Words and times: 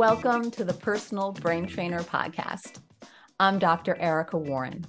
Welcome 0.00 0.50
to 0.52 0.64
the 0.64 0.72
Personal 0.72 1.30
Brain 1.30 1.66
Trainer 1.66 2.02
Podcast. 2.02 2.78
I'm 3.38 3.58
Dr. 3.58 3.96
Erica 3.96 4.38
Warren. 4.38 4.86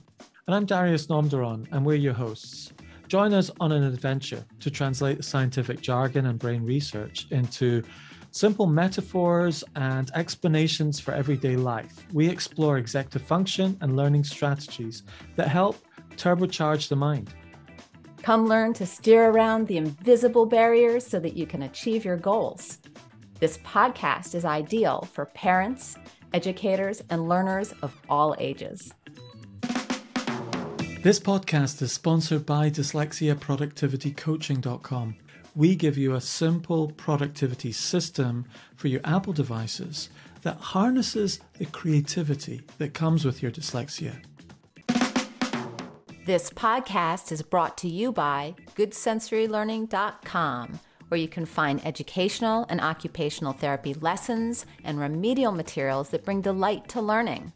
And 0.48 0.56
I'm 0.56 0.66
Darius 0.66 1.08
Namdaran, 1.08 1.68
and 1.74 1.86
we're 1.86 1.96
your 1.96 2.14
hosts. 2.14 2.72
Join 3.10 3.34
us 3.34 3.52
on 3.60 3.74
an 3.74 3.84
adventure 3.84 4.46
to 4.62 4.72
translate 4.72 5.26
scientific 5.26 5.82
jargon 5.82 6.28
and 6.28 6.40
brain 6.40 6.64
research 6.64 7.28
into 7.32 7.84
simple 8.32 8.68
metaphors 8.68 9.66
and 9.76 10.10
explanations 10.16 11.02
for 11.02 11.14
everyday 11.14 11.58
life. 11.58 12.08
We 12.14 12.30
explore 12.30 12.78
executive 12.78 13.24
function 13.24 13.78
and 13.82 13.98
learning 13.98 14.24
strategies 14.24 15.04
that 15.36 15.50
help 15.50 15.76
turbocharge 16.16 16.88
the 16.88 16.96
mind. 16.96 17.34
Come 18.24 18.48
learn 18.48 18.72
to 18.76 18.86
steer 18.86 19.30
around 19.30 19.68
the 19.68 19.76
invisible 19.76 20.46
barriers 20.46 21.06
so 21.06 21.20
that 21.20 21.36
you 21.36 21.46
can 21.46 21.64
achieve 21.64 22.06
your 22.06 22.16
goals. 22.16 22.78
This 23.42 23.58
podcast 23.66 24.34
is 24.36 24.46
ideal 24.46 25.10
for 25.14 25.26
parents, 25.26 25.98
educators, 26.32 27.04
and 27.10 27.28
learners 27.28 27.74
of 27.82 28.00
all 28.08 28.36
ages. 28.38 28.94
This 31.02 31.20
podcast 31.20 31.82
is 31.82 31.92
sponsored 31.92 32.46
by 32.46 32.70
dyslexiaproductivitycoaching.com. 32.70 35.16
We 35.56 35.76
give 35.76 35.98
you 35.98 36.14
a 36.14 36.22
simple 36.22 36.92
productivity 36.92 37.72
system 37.72 38.46
for 38.76 38.90
your 38.90 39.02
Apple 39.04 39.34
devices 39.34 40.12
that 40.44 40.58
harnesses 40.58 41.40
the 41.58 41.66
creativity 41.66 42.62
that 42.78 42.94
comes 42.94 43.26
with 43.26 43.42
your 43.42 43.52
dyslexia. 43.52 44.24
This 46.28 46.52
podcast 46.52 47.32
is 47.32 47.42
brought 47.42 47.76
to 47.80 47.90
you 47.90 48.12
by 48.12 48.54
GoodSensoryLearning.com, 48.76 50.80
where 51.12 51.20
you 51.20 51.28
can 51.28 51.46
find 51.46 51.86
educational 51.86 52.66
and 52.70 52.80
occupational 52.80 53.52
therapy 53.52 53.94
lessons 53.96 54.66
and 54.86 54.98
remedial 54.98 55.52
materials 55.52 56.08
that 56.10 56.24
bring 56.24 56.40
delight 56.40 56.88
to 56.88 57.02
learning. 57.02 57.52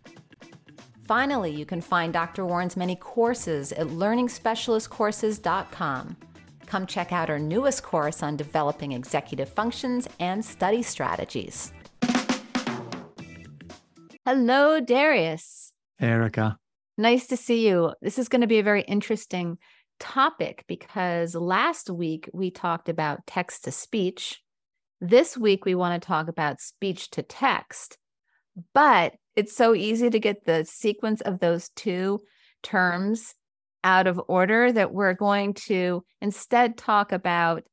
Finally, 1.07 1.51
you 1.51 1.65
can 1.65 1.79
find 1.79 2.11
Dr. 2.11 2.45
Warren's 2.45 2.75
many 2.75 2.97
courses 2.97 3.71
at 3.71 3.87
LearningSpecialistCourses.com. 3.87 6.17
Come 6.65 6.85
check 6.85 7.13
out 7.13 7.29
our 7.29 7.39
newest 7.39 7.83
course 7.83 8.21
on 8.21 8.35
developing 8.35 8.91
executive 8.91 9.47
functions 9.47 10.09
and 10.19 10.43
study 10.43 10.83
strategies. 10.83 11.71
Hello, 14.25 14.81
Darius. 14.81 15.71
Erica. 16.01 16.57
Nice 16.97 17.27
to 17.27 17.37
see 17.37 17.65
you. 17.65 17.93
This 18.01 18.19
is 18.19 18.27
going 18.27 18.41
to 18.41 18.47
be 18.47 18.59
a 18.59 18.63
very 18.63 18.81
interesting 18.81 19.57
topic 19.99 20.63
because 20.67 21.35
last 21.35 21.89
week 21.89 22.29
we 22.33 22.51
talked 22.51 22.89
about 22.89 23.25
text 23.27 23.65
to 23.65 23.71
speech. 23.71 24.41
This 25.01 25.37
week 25.37 25.65
we 25.65 25.75
want 25.75 26.01
to 26.01 26.05
talk 26.05 26.27
about 26.27 26.61
speech 26.61 27.09
to 27.11 27.23
text. 27.23 27.97
But 28.73 29.15
it's 29.35 29.55
so 29.55 29.75
easy 29.75 30.09
to 30.09 30.19
get 30.19 30.45
the 30.45 30.65
sequence 30.65 31.21
of 31.21 31.39
those 31.39 31.69
two 31.69 32.21
terms 32.63 33.33
out 33.83 34.07
of 34.07 34.21
order 34.27 34.71
that 34.71 34.93
we're 34.93 35.13
going 35.13 35.53
to 35.53 36.03
instead 36.21 36.77
talk 36.77 37.11
about 37.11 37.63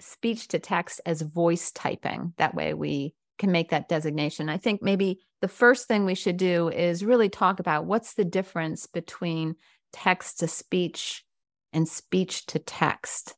speech 0.00 0.48
to 0.48 0.58
text 0.58 1.00
as 1.04 1.22
voice 1.22 1.70
typing. 1.72 2.32
That 2.38 2.54
way 2.54 2.72
we 2.72 3.14
can 3.38 3.52
make 3.52 3.70
that 3.70 3.88
designation. 3.88 4.48
I 4.48 4.56
think 4.56 4.82
maybe 4.82 5.20
the 5.40 5.48
first 5.48 5.86
thing 5.86 6.04
we 6.04 6.14
should 6.14 6.36
do 6.36 6.68
is 6.68 7.04
really 7.04 7.28
talk 7.28 7.60
about 7.60 7.86
what's 7.86 8.14
the 8.14 8.24
difference 8.24 8.86
between 8.86 9.54
text 9.92 10.40
to 10.40 10.48
speech 10.48 11.24
and 11.72 11.88
speech 11.88 12.46
to 12.46 12.58
text. 12.58 13.34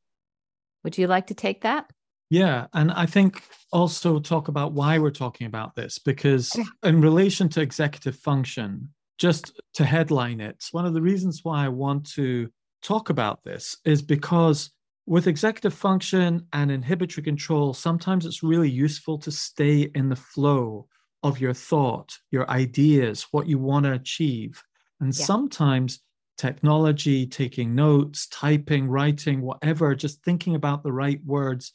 Would 0.84 0.98
you 0.98 1.06
like 1.06 1.27
to 1.28 1.34
take 1.34 1.62
that? 1.62 1.91
Yeah. 2.31 2.69
And 2.72 2.92
I 2.92 3.06
think 3.06 3.42
also 3.72 4.20
talk 4.20 4.48
about 4.48 4.72
why 4.72 4.98
we're 4.98 5.11
talking 5.11 5.47
about 5.47 5.75
this, 5.75 5.98
because 5.98 6.56
in 6.84 7.00
relation 7.00 7.48
to 7.50 7.61
executive 7.61 8.17
function, 8.17 8.89
just 9.19 9.61
to 9.75 9.84
headline 9.84 10.41
it, 10.41 10.64
one 10.70 10.87
of 10.87 10.95
the 10.95 11.03
reasons 11.03 11.41
why 11.42 11.64
I 11.64 11.69
want 11.69 12.09
to 12.12 12.48
talk 12.82 13.10
about 13.10 13.43
this 13.44 13.77
is 13.84 14.00
because 14.00 14.71
with 15.06 15.26
executive 15.26 15.75
function 15.75 16.47
and 16.53 16.71
inhibitory 16.71 17.25
control, 17.25 17.75
sometimes 17.75 18.25
it's 18.25 18.44
really 18.44 18.71
useful 18.71 19.19
to 19.19 19.32
stay 19.32 19.91
in 19.94 20.09
the 20.09 20.16
flow 20.16 20.87
of 21.22 21.41
your 21.41 21.53
thought, 21.53 22.16
your 22.31 22.49
ideas, 22.49 23.26
what 23.32 23.49
you 23.49 23.59
want 23.59 23.84
to 23.87 23.93
achieve. 23.93 24.62
And 25.00 25.12
yeah. 25.12 25.25
sometimes 25.25 26.00
technology, 26.41 27.27
taking 27.27 27.75
notes, 27.75 28.27
typing, 28.28 28.89
writing, 28.89 29.43
whatever, 29.43 29.95
just 29.95 30.25
thinking 30.25 30.55
about 30.55 30.83
the 30.83 30.93
right 30.93 31.21
words 31.23 31.73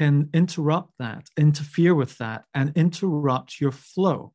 can 0.00 0.28
interrupt 0.34 0.90
that, 0.98 1.24
interfere 1.36 1.94
with 1.94 2.18
that, 2.18 2.42
and 2.52 2.76
interrupt 2.76 3.60
your 3.60 3.70
flow. 3.70 4.32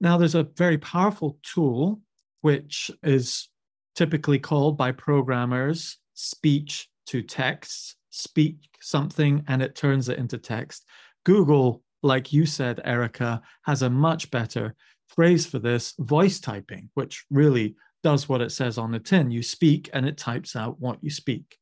Now, 0.00 0.18
there's 0.18 0.36
a 0.36 0.46
very 0.56 0.78
powerful 0.78 1.36
tool 1.42 2.00
which 2.42 2.92
is 3.02 3.48
typically 3.96 4.38
called 4.38 4.78
by 4.78 4.92
programmers 4.92 5.98
speech 6.14 6.88
to 7.06 7.20
text, 7.20 7.96
speak 8.10 8.58
something 8.80 9.42
and 9.48 9.60
it 9.60 9.74
turns 9.74 10.08
it 10.08 10.18
into 10.18 10.38
text. 10.38 10.84
Google, 11.24 11.82
like 12.04 12.32
you 12.32 12.46
said, 12.46 12.80
Erica, 12.84 13.42
has 13.64 13.82
a 13.82 13.90
much 13.90 14.30
better 14.30 14.76
phrase 15.08 15.44
for 15.44 15.58
this 15.58 15.94
voice 15.98 16.38
typing, 16.38 16.90
which 16.94 17.24
really 17.30 17.74
does 18.08 18.26
what 18.26 18.40
it 18.40 18.50
says 18.50 18.78
on 18.78 18.90
the 18.90 18.98
tin. 18.98 19.30
You 19.30 19.42
speak 19.42 19.90
and 19.92 20.06
it 20.06 20.16
types 20.16 20.56
out 20.56 20.80
what 20.80 20.96
you 21.04 21.10
speak. 21.10 21.58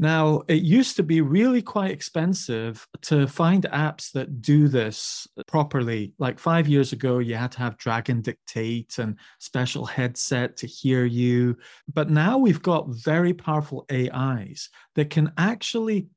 Now, 0.00 0.42
it 0.48 0.64
used 0.64 0.96
to 0.96 1.04
be 1.04 1.20
really 1.20 1.62
quite 1.62 1.92
expensive 1.92 2.84
to 3.02 3.28
find 3.28 3.62
apps 3.72 4.10
that 4.14 4.42
do 4.42 4.66
this 4.66 5.28
properly. 5.46 6.12
Like 6.18 6.40
five 6.40 6.66
years 6.66 6.92
ago, 6.92 7.20
you 7.20 7.36
had 7.36 7.52
to 7.52 7.60
have 7.60 7.78
Dragon 7.78 8.20
Dictate 8.20 8.98
and 8.98 9.16
special 9.38 9.86
headset 9.86 10.56
to 10.56 10.66
hear 10.66 11.04
you. 11.04 11.56
But 11.92 12.10
now 12.10 12.36
we've 12.36 12.60
got 12.60 12.88
very 12.88 13.32
powerful 13.32 13.86
AIs 13.92 14.70
that 14.96 15.10
can 15.10 15.30
actually 15.38 16.08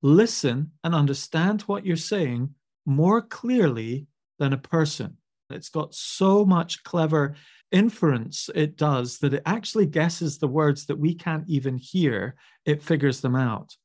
listen 0.00 0.72
and 0.82 0.94
understand 0.94 1.60
what 1.62 1.84
you're 1.84 1.96
saying 2.14 2.54
more 2.86 3.20
clearly 3.20 4.06
than 4.38 4.54
a 4.54 4.64
person. 4.76 5.18
It's 5.50 5.68
got 5.68 5.94
so 5.94 6.46
much 6.46 6.82
clever 6.84 7.34
inference 7.70 8.48
it 8.54 8.76
does 8.76 9.18
that 9.18 9.34
it 9.34 9.42
actually 9.44 9.86
guesses 9.86 10.38
the 10.38 10.48
words 10.48 10.86
that 10.86 10.98
we 10.98 11.14
can't 11.14 11.48
even 11.48 11.76
hear, 11.76 12.34
it 12.64 12.82
figures 12.82 13.20
them 13.20 13.36
out. 13.36 13.76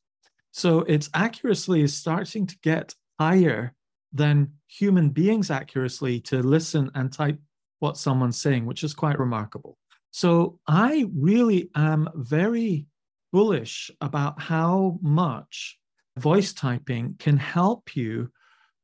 So 0.52 0.80
its 0.82 1.10
accuracy 1.14 1.82
is 1.82 1.96
starting 1.96 2.46
to 2.48 2.58
get 2.60 2.94
higher 3.20 3.74
than 4.14 4.52
human 4.68 5.10
beings' 5.10 5.50
accuracy 5.50 6.20
to 6.22 6.44
listen 6.44 6.92
and 6.94 7.12
type 7.12 7.40
what 7.80 7.98
someone's 7.98 8.40
saying, 8.40 8.66
which 8.66 8.84
is 8.84 8.94
quite 8.94 9.20
remarkable. 9.20 9.78
So 10.12 10.60
I 10.68 11.06
really 11.16 11.70
am 11.76 12.08
very 12.16 12.86
bullish 13.32 13.90
about 14.00 14.40
how 14.40 15.00
much 15.02 15.80
voice 16.18 16.54
typing 16.54 17.16
can 17.18 17.38
help 17.38 17.96
you 17.96 18.30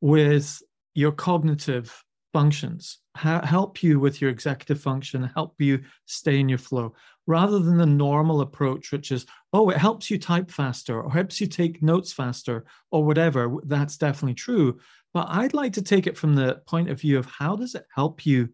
with 0.02 0.60
your 0.96 1.12
cognitive 1.12 2.04
functions, 2.34 3.00
ha- 3.16 3.46
help 3.46 3.82
you 3.84 4.00
with 4.00 4.22
your 4.22 4.30
executive 4.30 4.82
function, 4.82 5.24
help 5.36 5.56
you 5.60 5.82
stay 6.06 6.40
in 6.40 6.50
your 6.50 6.58
flow, 6.58 6.94
rather 7.28 7.60
than 7.60 7.78
the 7.78 7.86
normal 7.86 8.42
approach, 8.42 8.92
which 8.92 9.12
is, 9.12 9.26
oh, 9.54 9.70
it 9.70 9.78
helps 9.78 10.10
you 10.10 10.18
type 10.18 10.50
faster 10.50 11.02
or 11.02 11.12
helps 11.12 11.40
you 11.40 11.48
take 11.48 11.84
notes 11.84 12.12
faster 12.14 12.66
or 12.92 13.04
whatever. 13.04 13.52
That's 13.66 13.98
definitely 13.98 14.36
true. 14.36 14.80
But 15.14 15.28
I'd 15.30 15.54
like 15.54 15.74
to 15.74 15.82
take 15.82 16.08
it 16.08 16.18
from 16.18 16.36
the 16.36 16.62
point 16.68 16.90
of 16.90 17.02
view 17.02 17.18
of 17.18 17.26
how 17.26 17.56
does 17.56 17.76
it 17.76 17.86
help 17.94 18.26
you 18.26 18.50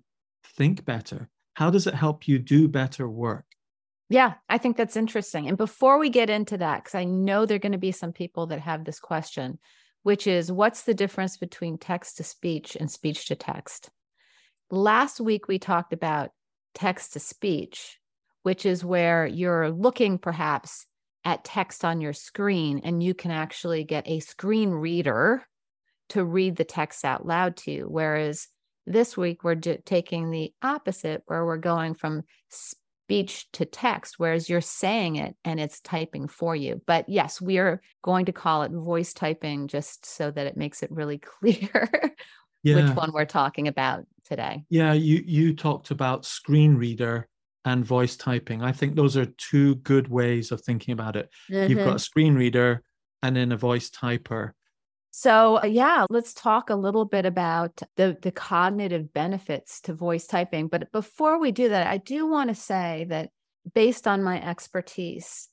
think 0.58 0.86
better? 0.86 1.30
How 1.54 1.70
does 1.70 1.88
it 1.88 1.94
help 1.94 2.28
you 2.28 2.40
do 2.40 2.68
better 2.68 3.10
work? 3.10 3.46
Yeah, 4.10 4.36
I 4.48 4.58
think 4.58 4.78
that's 4.78 4.98
interesting. 4.98 5.48
And 5.48 5.58
before 5.58 5.98
we 5.98 6.10
get 6.10 6.30
into 6.30 6.58
that, 6.58 6.84
because 6.84 6.96
I 6.96 7.06
know 7.06 7.46
there 7.46 7.56
are 7.56 7.60
going 7.60 7.72
to 7.72 7.78
be 7.78 7.92
some 7.92 8.14
people 8.14 8.48
that 8.48 8.60
have 8.60 8.86
this 8.86 9.00
question, 9.00 9.58
which 10.06 10.28
is 10.28 10.52
what's 10.52 10.84
the 10.84 10.94
difference 10.94 11.36
between 11.36 11.80
text 11.80 12.18
to 12.18 12.24
speech 12.24 12.78
and 12.80 12.92
speech 12.92 13.26
to 13.26 13.36
text? 13.36 13.90
Last 14.70 15.20
week, 15.20 15.48
we 15.48 15.58
talked 15.58 15.94
about 15.94 16.30
text 16.76 17.14
to 17.14 17.20
speech, 17.20 17.98
which 18.44 18.68
is 18.68 18.86
where 18.86 19.26
you're 19.26 19.72
looking 19.72 20.20
perhaps 20.20 20.86
at 21.24 21.44
text 21.44 21.84
on 21.84 22.02
your 22.02 22.14
screen 22.14 22.82
and 22.84 23.02
you 23.02 23.16
can 23.16 23.32
actually 23.32 23.84
get 23.84 24.08
a 24.08 24.20
screen 24.20 24.70
reader 24.70 25.44
to 26.10 26.24
read 26.24 26.56
the 26.56 26.64
text 26.64 27.04
out 27.04 27.26
loud 27.26 27.58
to 27.58 27.72
you. 27.72 27.88
Whereas 27.90 28.48
this 28.86 29.18
week, 29.18 29.44
we're 29.44 29.56
taking 29.56 30.30
the 30.30 30.54
opposite, 30.62 31.24
where 31.26 31.44
we're 31.44 31.58
going 31.58 31.96
from 31.96 32.22
speech 33.06 33.46
to 33.52 33.66
text, 33.66 34.16
whereas 34.18 34.50
you're 34.50 34.62
saying 34.62 35.18
it 35.18 35.36
and 35.46 35.60
it's 35.60 35.80
typing 35.80 36.28
for 36.28 36.56
you. 36.56 36.82
But 36.88 37.08
yes, 37.08 37.40
we 37.40 37.60
are 37.60 37.80
going 38.02 38.26
to 38.26 38.32
call 38.32 38.64
it 38.64 38.72
voice 38.72 39.14
typing 39.14 39.68
just 39.68 40.08
so 40.08 40.32
that 40.32 40.48
it 40.48 40.58
makes 40.58 40.82
it 40.82 40.90
really 40.90 41.18
clear 41.40 42.16
yeah. 42.64 42.76
which 42.76 42.96
one 42.96 43.12
we're 43.14 43.26
talking 43.26 43.68
about 43.68 44.06
today. 44.24 44.66
Yeah, 44.70 44.94
you 44.94 45.24
you 45.24 45.56
talked 45.56 45.92
about 45.92 46.26
screen 46.26 46.76
reader 46.78 47.28
and 47.64 47.86
voice 47.86 48.16
typing. 48.16 48.64
I 48.64 48.72
think 48.72 48.96
those 48.96 49.16
are 49.18 49.28
two 49.38 49.76
good 49.76 50.08
ways 50.08 50.52
of 50.52 50.62
thinking 50.62 50.94
about 50.94 51.16
it. 51.16 51.30
Mm-hmm. 51.52 51.70
You've 51.70 51.80
got 51.80 51.86
a 51.86 51.90
mm-hmm. 51.92 51.98
screen 51.98 52.34
reader 52.34 52.82
and 53.22 53.36
then 53.36 53.52
a 53.52 53.58
voice 53.58 53.92
typer. 53.92 54.54
So, 55.18 55.62
uh, 55.64 55.68
yeah, 55.68 56.06
let's 56.10 56.34
talk 56.34 56.70
a 56.70 56.76
little 56.76 57.06
bit 57.06 57.26
about 57.26 57.82
the, 57.96 58.18
the 58.22 58.34
cognitive 58.34 59.14
benefits 59.14 59.80
to 59.84 59.94
voice 59.94 60.28
typing. 60.28 60.68
But 60.68 60.92
before 60.92 61.40
we 61.40 61.54
do 61.54 61.70
that, 61.70 61.88
I 61.88 62.00
do 62.00 62.28
want 62.28 62.50
to 62.50 62.54
say 62.54 63.06
that 63.08 63.30
based 63.74 64.10
on 64.10 64.24
my 64.24 64.46
expertise, 64.46 65.48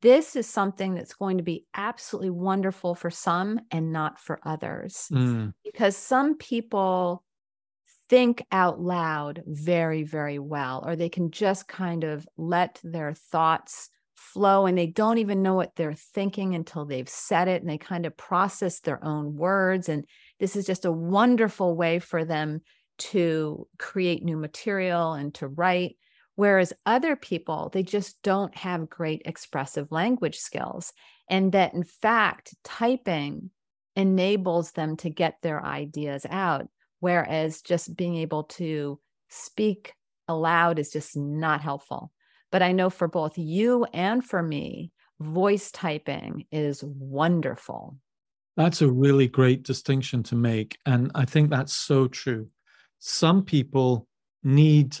this 0.00 0.36
is 0.36 0.46
something 0.46 0.94
that's 0.94 1.12
going 1.12 1.36
to 1.36 1.44
be 1.44 1.66
absolutely 1.74 2.30
wonderful 2.30 2.94
for 2.94 3.10
some 3.10 3.60
and 3.70 3.92
not 3.92 4.18
for 4.18 4.40
others. 4.42 5.08
Mm. 5.12 5.52
Because 5.62 5.98
some 5.98 6.38
people 6.38 7.22
think 8.08 8.42
out 8.50 8.80
loud 8.80 9.42
very, 9.44 10.02
very 10.02 10.38
well, 10.38 10.82
or 10.82 10.96
they 10.96 11.10
can 11.10 11.30
just 11.30 11.68
kind 11.68 12.04
of 12.04 12.26
let 12.38 12.80
their 12.82 13.12
thoughts 13.12 13.90
flow 14.24 14.66
and 14.66 14.76
they 14.76 14.86
don't 14.86 15.18
even 15.18 15.42
know 15.42 15.54
what 15.54 15.76
they're 15.76 15.94
thinking 15.94 16.54
until 16.54 16.84
they've 16.84 17.08
said 17.08 17.48
it 17.48 17.62
and 17.62 17.70
they 17.70 17.78
kind 17.78 18.06
of 18.06 18.16
process 18.16 18.80
their 18.80 19.04
own 19.04 19.36
words. 19.36 19.88
And 19.88 20.04
this 20.40 20.56
is 20.56 20.66
just 20.66 20.84
a 20.84 20.92
wonderful 20.92 21.76
way 21.76 21.98
for 21.98 22.24
them 22.24 22.62
to 22.96 23.66
create 23.78 24.24
new 24.24 24.36
material 24.36 25.12
and 25.12 25.34
to 25.34 25.48
write. 25.48 25.96
Whereas 26.36 26.72
other 26.84 27.14
people, 27.16 27.70
they 27.72 27.82
just 27.82 28.20
don't 28.22 28.56
have 28.56 28.90
great 28.90 29.22
expressive 29.24 29.92
language 29.92 30.38
skills. 30.38 30.92
And 31.28 31.52
that 31.52 31.74
in 31.74 31.84
fact, 31.84 32.54
typing 32.64 33.50
enables 33.96 34.72
them 34.72 34.96
to 34.98 35.10
get 35.10 35.38
their 35.42 35.64
ideas 35.64 36.26
out. 36.28 36.68
Whereas 37.00 37.62
just 37.62 37.96
being 37.96 38.16
able 38.16 38.44
to 38.44 38.98
speak 39.28 39.94
aloud 40.26 40.78
is 40.78 40.90
just 40.90 41.16
not 41.16 41.60
helpful. 41.60 42.10
But 42.54 42.62
I 42.62 42.70
know 42.70 42.88
for 42.88 43.08
both 43.08 43.36
you 43.36 43.84
and 43.92 44.24
for 44.24 44.40
me, 44.40 44.92
voice 45.18 45.72
typing 45.72 46.46
is 46.52 46.84
wonderful. 46.84 47.96
That's 48.56 48.80
a 48.80 48.88
really 48.88 49.26
great 49.26 49.64
distinction 49.64 50.22
to 50.22 50.36
make. 50.36 50.78
And 50.86 51.10
I 51.16 51.24
think 51.24 51.50
that's 51.50 51.72
so 51.72 52.06
true. 52.06 52.46
Some 53.00 53.42
people 53.42 54.06
need 54.44 54.96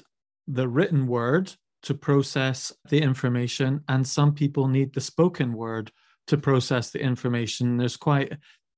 the 0.48 0.66
written 0.66 1.06
word 1.06 1.52
to 1.84 1.94
process 1.94 2.72
the 2.88 3.00
information, 3.00 3.84
and 3.88 4.04
some 4.04 4.34
people 4.34 4.66
need 4.66 4.92
the 4.92 5.00
spoken 5.00 5.52
word 5.52 5.92
to 6.26 6.36
process 6.36 6.90
the 6.90 7.00
information. 7.00 7.76
There's 7.76 7.96
quite 7.96 8.32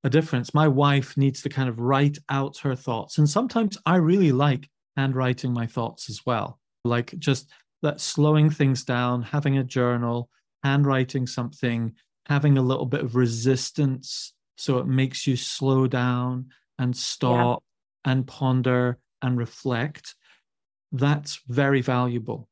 a 0.04 0.10
difference. 0.10 0.52
My 0.52 0.68
wife 0.68 1.16
needs 1.16 1.40
to 1.44 1.48
kind 1.48 1.70
of 1.70 1.80
write 1.80 2.18
out 2.28 2.58
her 2.58 2.76
thoughts. 2.76 3.16
And 3.16 3.26
sometimes 3.26 3.78
I 3.86 3.96
really 3.96 4.32
like 4.32 4.68
handwriting 4.98 5.54
my 5.54 5.66
thoughts 5.66 6.10
as 6.10 6.26
well. 6.26 6.60
Like 6.84 7.18
just 7.18 7.50
that 7.82 8.00
slowing 8.00 8.50
things 8.50 8.84
down, 8.84 9.22
having 9.22 9.58
a 9.58 9.64
journal, 9.64 10.28
handwriting 10.62 11.26
something, 11.26 11.94
having 12.26 12.58
a 12.58 12.62
little 12.62 12.86
bit 12.86 13.02
of 13.02 13.16
resistance 13.16 14.32
so 14.56 14.78
it 14.78 14.86
makes 14.86 15.26
you 15.26 15.36
slow 15.36 15.86
down 15.86 16.46
and 16.78 16.96
stop 16.96 17.62
yeah. 18.04 18.12
and 18.12 18.26
ponder 18.26 18.98
and 19.22 19.38
reflect. 19.38 20.14
That's 20.92 21.40
very 21.48 21.82
valuable. 21.82 22.48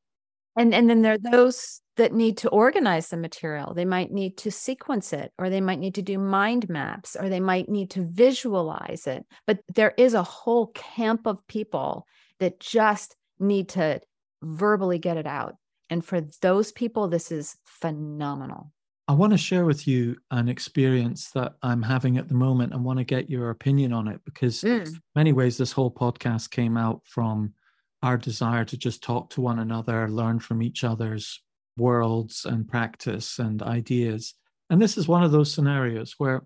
And 0.57 0.73
and 0.73 0.89
then 0.89 1.01
there 1.01 1.13
are 1.13 1.31
those 1.31 1.81
that 1.97 2.13
need 2.13 2.37
to 2.37 2.49
organize 2.49 3.09
the 3.09 3.17
material. 3.17 3.73
They 3.73 3.85
might 3.85 4.11
need 4.11 4.37
to 4.37 4.51
sequence 4.51 5.13
it, 5.13 5.31
or 5.37 5.49
they 5.49 5.61
might 5.61 5.79
need 5.79 5.95
to 5.95 6.01
do 6.01 6.17
mind 6.17 6.69
maps, 6.69 7.15
or 7.19 7.29
they 7.29 7.39
might 7.39 7.69
need 7.69 7.89
to 7.91 8.05
visualize 8.05 9.07
it. 9.07 9.25
But 9.47 9.59
there 9.73 9.93
is 9.97 10.13
a 10.13 10.23
whole 10.23 10.67
camp 10.67 11.25
of 11.25 11.45
people 11.47 12.05
that 12.39 12.59
just 12.59 13.15
need 13.39 13.69
to 13.69 14.01
verbally 14.45 14.99
get 14.99 15.17
it 15.17 15.27
out. 15.27 15.55
And 15.89 16.03
for 16.03 16.21
those 16.41 16.71
people, 16.71 17.07
this 17.07 17.31
is 17.31 17.57
phenomenal. 17.65 18.71
I 19.07 19.13
want 19.13 19.33
to 19.33 19.37
share 19.37 19.65
with 19.65 19.87
you 19.87 20.17
an 20.31 20.49
experience 20.49 21.29
that 21.31 21.53
I'm 21.61 21.83
having 21.83 22.17
at 22.17 22.27
the 22.27 22.33
moment 22.33 22.73
and 22.73 22.83
want 22.83 22.97
to 22.97 23.05
get 23.05 23.29
your 23.29 23.51
opinion 23.51 23.93
on 23.93 24.07
it 24.07 24.19
because, 24.25 24.61
mm. 24.61 24.91
many 25.15 25.31
ways, 25.31 25.57
this 25.57 25.71
whole 25.71 25.91
podcast 25.91 26.49
came 26.49 26.75
out 26.75 27.01
from 27.05 27.53
our 28.01 28.17
desire 28.17 28.65
to 28.65 28.77
just 28.77 29.03
talk 29.03 29.29
to 29.31 29.41
one 29.41 29.59
another, 29.59 30.09
learn 30.09 30.39
from 30.39 30.63
each 30.63 30.83
other's 30.83 31.41
worlds 31.77 32.45
and 32.45 32.67
practice 32.67 33.37
and 33.37 33.61
ideas. 33.61 34.33
And 34.71 34.81
this 34.81 34.97
is 34.97 35.07
one 35.07 35.23
of 35.23 35.31
those 35.31 35.53
scenarios 35.53 36.15
where 36.17 36.43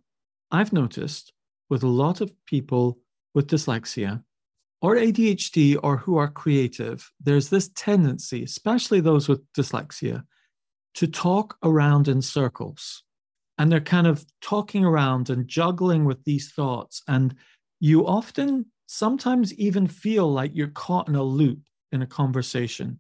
I've 0.52 0.74
noticed 0.74 1.32
with 1.70 1.84
a 1.84 1.88
lot 1.88 2.20
of 2.20 2.34
people 2.46 3.00
with 3.34 3.48
dyslexia 3.48 4.24
or 4.82 4.96
ADHD 4.96 5.78
or 5.82 5.98
who 5.98 6.18
are 6.18 6.30
creative, 6.30 7.12
there's 7.22 7.50
this 7.50 7.70
tendency, 7.76 8.44
especially 8.44 9.02
those 9.02 9.28
with 9.28 9.42
dyslexia, 9.54 10.24
to 10.96 11.08
talk 11.08 11.58
around 11.64 12.08
in 12.08 12.22
circles. 12.22 13.04
And 13.58 13.72
they're 13.72 13.82
kind 13.82 14.08
of 14.08 14.26
talking 14.42 14.86
around 14.86 15.30
and 15.30 15.48
juggling 15.48 16.06
with 16.06 16.24
these 16.24 16.52
thoughts. 16.52 17.02
And 17.08 17.36
you 17.80 18.08
often 18.08 18.68
sometimes 18.88 19.54
even 19.56 19.86
feel 19.86 20.32
like 20.32 20.52
you're 20.54 20.68
caught 20.68 21.10
in 21.10 21.16
a 21.16 21.24
loop 21.24 21.60
in 21.92 22.02
a 22.02 22.08
conversation. 22.08 23.00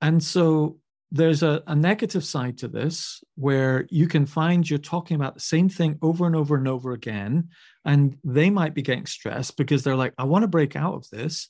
And 0.00 0.22
so 0.22 0.78
there's 1.12 1.42
a, 1.42 1.62
a, 1.66 1.74
negative 1.74 2.24
side 2.24 2.58
to 2.58 2.68
this 2.68 3.22
where 3.36 3.86
you 3.90 4.08
can 4.08 4.26
find 4.26 4.68
you're 4.68 4.78
talking 4.78 5.14
about 5.14 5.34
the 5.34 5.40
same 5.40 5.68
thing 5.68 5.98
over 6.02 6.26
and 6.26 6.34
over 6.34 6.56
and 6.56 6.66
over 6.66 6.92
again. 6.92 7.48
And 7.84 8.18
they 8.24 8.50
might 8.50 8.74
be 8.74 8.82
getting 8.82 9.06
stressed 9.06 9.56
because 9.56 9.84
they're 9.84 9.96
like, 9.96 10.14
I 10.18 10.24
want 10.24 10.42
to 10.42 10.48
break 10.48 10.74
out 10.74 10.94
of 10.94 11.08
this. 11.10 11.48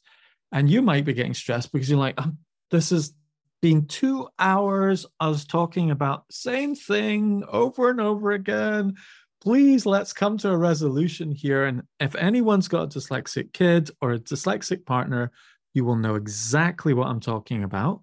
And 0.52 0.68
you 0.68 0.82
might 0.82 1.04
be 1.04 1.14
getting 1.14 1.34
stressed 1.34 1.72
because 1.72 1.88
you're 1.88 1.98
like, 1.98 2.14
oh, 2.18 2.32
this 2.70 2.90
has 2.90 3.14
been 3.62 3.86
two 3.86 4.28
hours. 4.38 5.06
Was 5.20 5.46
talking 5.46 5.90
about 5.90 6.26
the 6.28 6.34
same 6.34 6.74
thing 6.74 7.42
over 7.48 7.88
and 7.88 8.00
over 8.00 8.32
again. 8.32 8.94
Please 9.40 9.86
let's 9.86 10.12
come 10.12 10.36
to 10.38 10.50
a 10.50 10.56
resolution 10.56 11.32
here. 11.32 11.64
And 11.64 11.82
if 11.98 12.14
anyone's 12.14 12.68
got 12.68 12.94
a 12.94 12.98
dyslexic 12.98 13.52
kid 13.52 13.90
or 14.02 14.12
a 14.12 14.18
dyslexic 14.18 14.84
partner, 14.84 15.32
you 15.72 15.84
will 15.84 15.96
know 15.96 16.14
exactly 16.14 16.94
what 16.94 17.08
I'm 17.08 17.20
talking 17.20 17.62
about 17.62 18.02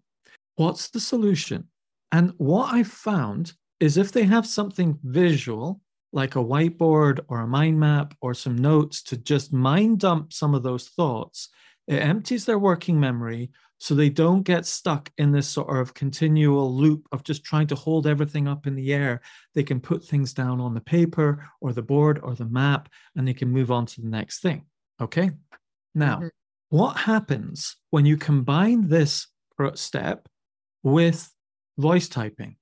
what's 0.56 0.90
the 0.90 1.00
solution? 1.00 1.68
And 2.12 2.34
what 2.38 2.74
I 2.74 2.84
found 2.84 3.54
is 3.80 3.98
if 3.98 4.12
they 4.12 4.24
have 4.24 4.46
something 4.46 5.00
visual, 5.04 5.82
like 6.12 6.36
a 6.36 6.40
whiteboard 6.40 7.20
or 7.28 7.42
a 7.42 7.48
mind 7.48 7.80
map 7.80 8.14
or 8.22 8.34
some 8.34 8.56
notes 8.56 9.02
to 9.04 9.18
just 9.18 9.52
mind 9.52 10.00
dump 10.00 10.32
some 10.32 10.54
of 10.54 10.64
those 10.64 10.90
thoughts, 10.90 11.50
it 11.88 11.96
empties 11.96 12.46
their 12.46 12.60
working 12.60 13.00
memory 13.00 13.52
so 13.80 13.94
they 13.94 14.10
don't 14.10 14.44
get 14.44 14.66
stuck 14.66 15.12
in 15.18 15.32
this 15.32 15.48
sort 15.48 15.76
of 15.76 15.94
continual 15.94 16.74
loop 16.74 17.06
of 17.12 17.24
just 17.24 17.44
trying 17.44 17.68
to 17.68 17.76
hold 17.76 18.08
everything 18.08 18.48
up 18.48 18.66
in 18.66 18.76
the 18.76 18.94
air. 18.94 19.20
They 19.56 19.64
can 19.64 19.82
put 19.82 20.06
things 20.06 20.34
down 20.34 20.62
on 20.62 20.74
the 20.74 20.80
paper 20.80 21.46
or 21.60 21.74
the 21.74 21.82
board 21.82 22.20
or 22.24 22.36
the 22.36 22.46
map 22.46 22.88
and 23.18 23.28
they 23.28 23.34
can 23.34 23.50
move 23.50 23.72
on 23.72 23.86
to 23.88 24.02
the 24.02 24.08
next 24.08 24.42
thing. 24.42 24.66
Okay. 25.02 25.32
Now, 25.94 26.18
mm-hmm. 26.18 26.28
what 26.70 26.96
happens 26.96 27.76
when 27.90 28.06
you 28.06 28.16
combine 28.16 28.88
this 28.88 29.28
step 29.74 30.30
with 30.84 31.32
voice 31.78 32.08
typing 32.08 32.56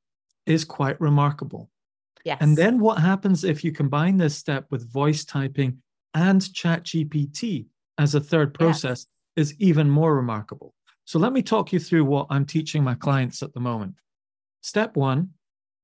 is 0.45 0.63
quite 0.63 0.99
remarkable. 1.01 1.69
Yes. 2.23 2.37
And 2.41 2.55
then 2.55 2.79
what 2.79 2.99
happens 2.99 3.43
if 3.43 3.63
you 3.63 3.71
combine 3.71 4.17
this 4.17 4.35
step 4.35 4.65
with 4.69 4.91
voice 4.91 5.25
typing 5.25 5.81
and 6.13 6.41
ChatGPT 6.41 7.65
as 7.97 8.15
a 8.15 8.19
third 8.19 8.53
process 8.53 9.07
yes. 9.35 9.49
is 9.49 9.59
even 9.59 9.89
more 9.89 10.15
remarkable. 10.15 10.73
So 11.05 11.19
let 11.19 11.33
me 11.33 11.41
talk 11.41 11.73
you 11.73 11.79
through 11.79 12.05
what 12.05 12.27
I'm 12.29 12.45
teaching 12.45 12.83
my 12.83 12.95
clients 12.95 13.41
at 13.41 13.53
the 13.53 13.59
moment. 13.59 13.95
Step 14.61 14.95
one, 14.95 15.31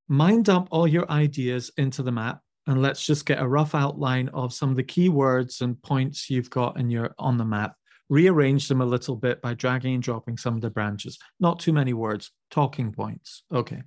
mind 0.08 0.46
dump 0.46 0.68
all 0.72 0.88
your 0.88 1.10
ideas 1.12 1.72
into 1.78 2.04
the 2.04 2.12
map 2.12 2.42
and 2.68 2.82
let's 2.82 3.06
just 3.06 3.26
get 3.26 3.42
a 3.42 3.48
rough 3.48 3.74
outline 3.74 4.30
of 4.30 4.54
some 4.54 4.70
of 4.70 4.76
the 4.76 4.84
key 4.84 5.10
words 5.10 5.62
and 5.62 5.82
points 5.82 6.30
you've 6.30 6.50
got 6.50 6.78
in 6.80 6.90
your 6.90 7.16
on 7.18 7.38
the 7.38 7.46
map 7.46 7.76
rearrange 8.10 8.68
them 8.68 8.82
a 8.82 8.86
little 8.86 9.16
bit 9.16 9.42
by 9.42 9.54
dragging 9.54 9.96
and 9.96 10.04
dropping 10.04 10.38
some 10.38 10.56
of 10.56 10.62
the 10.62 10.70
branches. 10.70 11.18
Not 11.40 11.60
too 11.60 11.74
many 11.74 11.94
words, 11.94 12.32
talking 12.52 12.92
points. 12.92 13.44
Okay. 13.54 13.82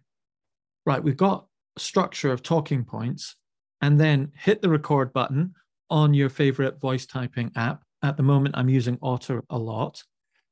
Right, 0.86 1.02
we've 1.02 1.16
got 1.16 1.46
a 1.76 1.80
structure 1.80 2.32
of 2.32 2.42
talking 2.42 2.84
points, 2.84 3.36
and 3.80 3.98
then 3.98 4.32
hit 4.34 4.62
the 4.62 4.68
record 4.68 5.12
button 5.12 5.54
on 5.90 6.14
your 6.14 6.28
favorite 6.28 6.80
voice 6.80 7.06
typing 7.06 7.50
app. 7.56 7.82
At 8.02 8.16
the 8.16 8.22
moment, 8.22 8.54
I'm 8.56 8.68
using 8.68 8.98
Otter 9.02 9.44
a 9.50 9.58
lot. 9.58 10.02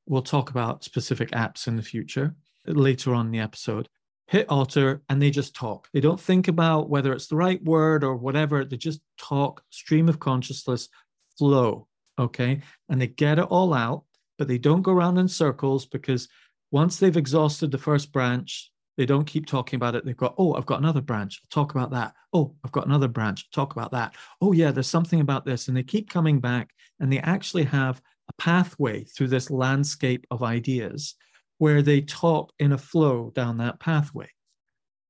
We'll 0.07 0.23
talk 0.23 0.51
about 0.51 0.85
specific 0.85 1.31
apps 1.33 1.67
in 1.67 1.77
the 1.77 1.83
future 1.83 2.35
later 2.67 3.15
on 3.15 3.27
in 3.27 3.33
the 3.33 3.41
episode. 3.41 3.89
Hit 4.27 4.47
Otter 4.51 5.03
and 5.09 5.21
they 5.23 5.31
just 5.31 5.55
talk. 5.55 5.89
They 5.93 6.01
don't 6.01 6.21
think 6.21 6.49
about 6.49 6.91
whether 6.91 7.13
it's 7.13 7.29
the 7.29 7.37
right 7.37 7.63
word 7.65 8.05
or 8.05 8.17
whatever. 8.17 8.65
They 8.65 8.77
just 8.77 9.01
talk, 9.19 9.63
stream 9.71 10.09
of 10.09 10.19
consciousness, 10.19 10.89
flow 11.39 11.88
okay? 12.19 12.61
And 12.89 13.01
they 13.01 13.07
get 13.07 13.39
it 13.39 13.45
all 13.45 13.75
out, 13.75 14.05
but 14.37 14.49
they 14.49 14.59
don't 14.59 14.83
go 14.83 14.93
around 14.93 15.19
in 15.19 15.29
circles 15.29 15.87
because 15.87 16.29
once 16.71 16.99
they've 16.99 17.17
exhausted 17.17 17.71
the 17.71 17.79
first 17.79 18.13
branch, 18.13 18.71
they 18.97 19.07
don't 19.07 19.27
keep 19.27 19.47
talking 19.47 19.77
about 19.77 19.95
it. 19.95 20.05
They've 20.05 20.17
got, 20.17 20.35
oh, 20.39 20.55
I've 20.55 20.67
got 20.67 20.81
another 20.81 21.01
branch. 21.01 21.41
I'll 21.43 21.63
talk 21.65 21.75
about 21.75 21.93
that. 21.93 22.15
Oh, 22.33 22.55
I've 22.65 22.73
got 22.73 22.87
another 22.87 23.09
branch. 23.09 23.49
Talk 23.51 23.73
about 23.73 23.93
that. 23.93 24.15
Oh, 24.41 24.53
yeah, 24.53 24.73
there's 24.73 24.89
something 24.89 25.21
about 25.21 25.47
this. 25.47 25.69
And 25.69 25.77
they 25.77 25.85
keep 25.85 26.11
coming 26.11 26.41
back 26.41 26.71
and 26.99 27.13
they 27.13 27.21
actually 27.21 27.65
have 27.65 28.03
a 28.29 28.33
pathway 28.43 29.05
through 29.05 29.29
this 29.29 29.51
landscape 29.51 30.27
of 30.31 30.43
ideas 30.43 31.15
where 31.59 31.81
they 31.81 32.01
talk 32.01 32.53
in 32.59 32.73
a 32.73 32.79
flow 32.79 33.31
down 33.35 33.59
that 33.59 33.81
pathway. 33.81 34.29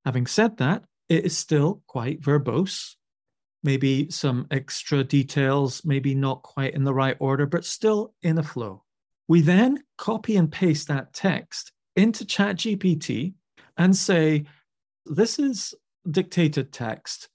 Having 0.05 0.27
said 0.27 0.59
that, 0.59 0.85
it 1.09 1.25
is 1.25 1.37
still 1.37 1.83
quite 1.87 2.21
verbose 2.21 2.95
maybe 3.62 4.11
some 4.11 4.47
extra 4.50 5.05
details, 5.05 5.85
maybe 5.85 6.15
not 6.15 6.43
quite 6.43 6.75
in 6.75 6.85
the 6.85 6.95
right 6.95 7.17
order, 7.19 7.47
but 7.47 7.65
still 7.65 8.15
in 8.23 8.38
a 8.38 8.43
flow. 8.43 8.85
We 9.27 9.41
then 9.43 9.83
copy 9.97 10.37
and 10.37 10.50
paste 10.50 10.88
that 10.88 11.12
text 11.12 11.73
into 11.97 12.25
ChatGPT 12.25 13.35
and 13.77 13.95
say, 13.95 14.45
This 15.07 15.38
is 15.38 15.75
dictated 16.11 16.73
text. 16.73 17.29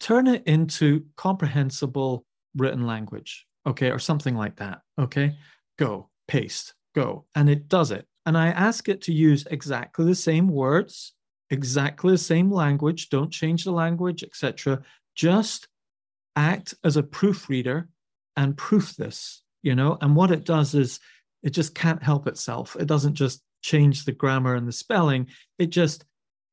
Turn 0.00 0.26
it 0.26 0.42
into 0.46 1.04
comprehensible 1.16 2.24
written 2.56 2.86
language, 2.86 3.46
okay, 3.66 3.90
or 3.90 3.98
something 3.98 4.36
like 4.36 4.56
that, 4.56 4.80
okay? 4.98 5.36
Go, 5.78 6.10
paste, 6.28 6.74
go. 6.94 7.26
And 7.34 7.48
it 7.48 7.68
does 7.68 7.90
it. 7.90 8.06
And 8.26 8.36
I 8.36 8.48
ask 8.48 8.88
it 8.88 9.02
to 9.02 9.12
use 9.12 9.46
exactly 9.50 10.04
the 10.04 10.14
same 10.14 10.48
words, 10.48 11.14
exactly 11.50 12.12
the 12.12 12.18
same 12.18 12.50
language, 12.50 13.08
don't 13.08 13.30
change 13.30 13.64
the 13.64 13.72
language, 13.72 14.22
etc. 14.22 14.82
Just 15.16 15.68
act 16.36 16.74
as 16.84 16.96
a 16.96 17.02
proofreader 17.02 17.88
and 18.36 18.56
proof 18.56 18.94
this, 18.96 19.42
you 19.62 19.74
know? 19.74 19.98
And 20.00 20.14
what 20.14 20.30
it 20.30 20.44
does 20.44 20.74
is 20.74 21.00
it 21.42 21.50
just 21.50 21.74
can't 21.74 22.02
help 22.02 22.26
itself. 22.26 22.76
It 22.78 22.86
doesn't 22.86 23.14
just 23.14 23.42
change 23.62 24.04
the 24.04 24.12
grammar 24.12 24.54
and 24.54 24.68
the 24.68 24.72
spelling, 24.72 25.28
it 25.58 25.66
just 25.66 26.04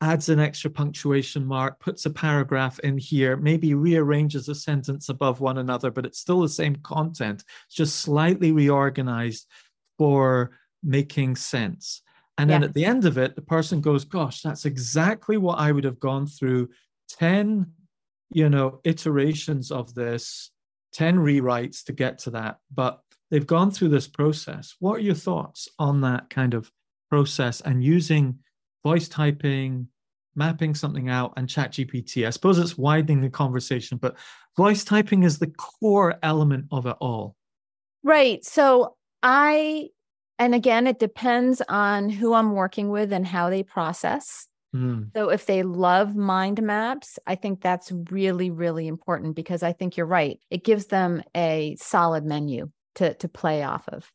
adds 0.01 0.27
an 0.27 0.39
extra 0.39 0.69
punctuation 0.69 1.45
mark, 1.45 1.79
puts 1.79 2.05
a 2.05 2.09
paragraph 2.09 2.77
in 2.79 2.97
here, 2.97 3.37
maybe 3.37 3.73
rearranges 3.73 4.49
a 4.49 4.55
sentence 4.55 5.07
above 5.07 5.39
one 5.39 5.57
another, 5.59 5.91
but 5.91 6.05
it's 6.05 6.19
still 6.19 6.41
the 6.41 6.49
same 6.49 6.75
content. 6.77 7.43
It's 7.67 7.75
just 7.75 8.01
slightly 8.01 8.51
reorganized 8.51 9.47
for 9.97 10.51
making 10.83 11.37
sense. 11.37 12.01
And 12.37 12.49
then 12.49 12.63
at 12.63 12.73
the 12.73 12.83
end 12.83 13.05
of 13.05 13.17
it, 13.17 13.35
the 13.35 13.41
person 13.41 13.79
goes, 13.79 14.03
Gosh, 14.03 14.41
that's 14.41 14.65
exactly 14.65 15.37
what 15.37 15.59
I 15.59 15.71
would 15.71 15.83
have 15.83 15.99
gone 15.99 16.27
through 16.27 16.69
10, 17.09 17.71
you 18.33 18.49
know, 18.49 18.79
iterations 18.83 19.71
of 19.71 19.93
this, 19.93 20.51
10 20.93 21.17
rewrites 21.17 21.83
to 21.85 21.93
get 21.93 22.19
to 22.19 22.31
that. 22.31 22.57
But 22.73 23.01
they've 23.31 23.45
gone 23.45 23.71
through 23.71 23.89
this 23.89 24.07
process. 24.07 24.75
What 24.79 24.97
are 24.97 25.03
your 25.03 25.15
thoughts 25.15 25.67
on 25.79 26.01
that 26.01 26.29
kind 26.29 26.53
of 26.53 26.71
process 27.09 27.61
and 27.61 27.83
using 27.83 28.39
voice 28.83 29.07
typing, 29.07 29.87
mapping 30.35 30.75
something 30.75 31.09
out, 31.09 31.33
and 31.37 31.47
ChatGPT? 31.47 32.27
I 32.27 32.29
suppose 32.29 32.59
it's 32.59 32.77
widening 32.77 33.21
the 33.21 33.29
conversation, 33.29 33.97
but 33.97 34.17
voice 34.57 34.83
typing 34.83 35.23
is 35.23 35.39
the 35.39 35.47
core 35.47 36.15
element 36.21 36.65
of 36.71 36.85
it 36.85 36.95
all. 36.99 37.35
Right. 38.03 38.43
So 38.43 38.95
I 39.21 39.89
and 40.39 40.55
again, 40.55 40.87
it 40.87 40.99
depends 40.99 41.61
on 41.69 42.09
who 42.09 42.33
I'm 42.33 42.53
working 42.53 42.89
with 42.89 43.13
and 43.13 43.25
how 43.25 43.49
they 43.49 43.63
process. 43.63 44.47
Mm. 44.73 45.11
So 45.15 45.29
if 45.29 45.45
they 45.45 45.63
love 45.63 46.15
mind 46.15 46.61
maps, 46.61 47.19
I 47.27 47.35
think 47.35 47.61
that's 47.61 47.91
really, 48.09 48.49
really 48.49 48.87
important 48.87 49.35
because 49.35 49.63
I 49.63 49.73
think 49.73 49.97
you're 49.97 50.05
right. 50.05 50.39
It 50.49 50.63
gives 50.63 50.87
them 50.87 51.21
a 51.35 51.75
solid 51.79 52.25
menu 52.25 52.69
to, 52.95 53.13
to 53.15 53.27
play 53.27 53.63
off 53.63 53.87
of 53.87 54.11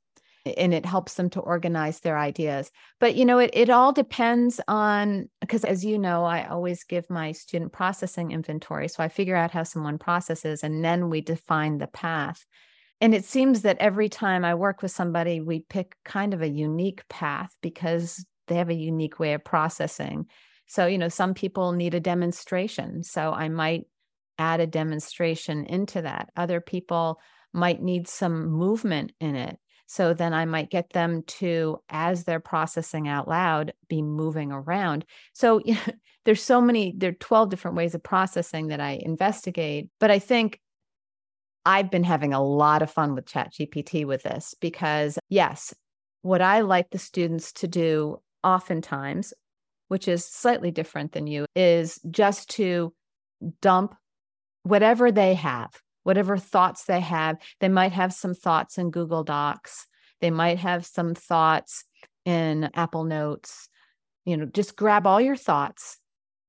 and 0.57 0.73
it 0.73 0.87
helps 0.87 1.15
them 1.15 1.29
to 1.29 1.41
organize 1.41 2.00
their 2.00 2.17
ideas. 2.17 2.71
But 3.00 3.17
you 3.17 3.27
know, 3.27 3.38
it 3.38 3.50
it 3.53 3.69
all 3.71 3.93
depends 3.93 4.61
on 4.67 5.29
because 5.41 5.65
as 5.65 5.85
you 5.85 5.99
know, 5.99 6.25
I 6.25 6.47
always 6.47 6.85
give 6.85 7.11
my 7.11 7.33
student 7.33 7.73
processing 7.73 8.31
inventory. 8.31 8.88
So 8.88 9.03
I 9.03 9.09
figure 9.09 9.37
out 9.37 9.50
how 9.50 9.65
someone 9.65 9.99
processes 9.99 10.65
and 10.65 10.83
then 10.83 11.11
we 11.11 11.21
define 11.21 11.79
the 11.79 11.88
path 11.88 12.47
and 13.00 13.15
it 13.15 13.25
seems 13.25 13.62
that 13.62 13.79
every 13.79 14.09
time 14.09 14.45
I 14.45 14.55
work 14.55 14.83
with 14.83 14.91
somebody, 14.91 15.41
we 15.41 15.61
pick 15.61 15.95
kind 16.05 16.35
of 16.35 16.43
a 16.43 16.49
unique 16.49 17.07
path 17.09 17.55
because 17.62 18.25
they 18.49 18.57
have 18.57 18.71
a 18.71 18.75
unique 18.75 19.21
way 19.21 19.35
of 19.35 19.45
processing. 19.45 20.27
So, 20.68 20.87
you 20.87 20.98
know, 20.98 21.08
some 21.08 21.34
people 21.34 21.72
need 21.72 21.94
a 21.94 22.00
demonstration. 22.00 23.02
So 23.02 23.32
I 23.32 23.48
might 23.48 23.87
add 24.38 24.60
a 24.60 24.66
demonstration 24.66 25.64
into 25.64 26.02
that. 26.02 26.30
Other 26.37 26.60
people 26.60 27.20
might 27.52 27.82
need 27.82 28.06
some 28.06 28.46
movement 28.50 29.12
in 29.20 29.34
it. 29.34 29.58
So 29.87 30.12
then 30.12 30.34
I 30.34 30.44
might 30.44 30.70
get 30.70 30.90
them 30.90 31.22
to, 31.22 31.78
as 31.88 32.25
they're 32.25 32.40
processing 32.40 33.08
out 33.08 33.26
loud, 33.26 33.72
be 33.88 34.02
moving 34.02 34.52
around. 34.52 35.06
So 35.32 35.62
there's 36.25 36.42
so 36.42 36.60
many, 36.60 36.92
there 36.96 37.10
are 37.10 37.14
12 37.14 37.48
different 37.48 37.76
ways 37.76 37.94
of 37.94 38.02
processing 38.02 38.68
that 38.68 38.80
I 38.80 39.00
investigate. 39.02 39.88
But 39.98 40.10
I 40.10 40.18
think 40.18 40.60
I've 41.64 41.90
been 41.90 42.04
having 42.04 42.34
a 42.34 42.44
lot 42.44 42.82
of 42.82 42.90
fun 42.90 43.14
with 43.14 43.25
ChatGPT 43.25 44.06
with 44.06 44.22
this 44.22 44.54
because, 44.60 45.18
yes, 45.30 45.75
what 46.20 46.42
I 46.42 46.60
like 46.60 46.90
the 46.90 46.98
students 46.98 47.52
to 47.54 47.68
do 47.68 48.20
oftentimes, 48.44 49.32
which 49.88 50.09
is 50.09 50.25
slightly 50.25 50.71
different 50.71 51.12
than 51.12 51.26
you, 51.26 51.47
is 51.54 51.99
just 52.11 52.50
to 52.50 52.92
dump 53.61 53.95
whatever 54.62 55.11
they 55.11 55.35
have, 55.35 55.71
whatever 56.02 56.37
thoughts 56.37 56.85
they 56.85 57.00
have. 57.00 57.37
They 57.61 57.68
might 57.68 57.92
have 57.92 58.12
some 58.12 58.35
thoughts 58.35 58.78
in 58.78 58.90
Google 58.90 59.25
Docs, 59.25 59.87
they 60.21 60.30
might 60.30 60.59
have 60.59 60.85
some 60.85 61.14
thoughts 61.14 61.85
in 62.25 62.71
Apple 62.75 63.04
Notes. 63.04 63.68
You 64.25 64.37
know, 64.37 64.47
just 64.47 64.76
grab 64.76 65.07
all 65.07 65.21
your 65.21 65.37
thoughts, 65.37 65.99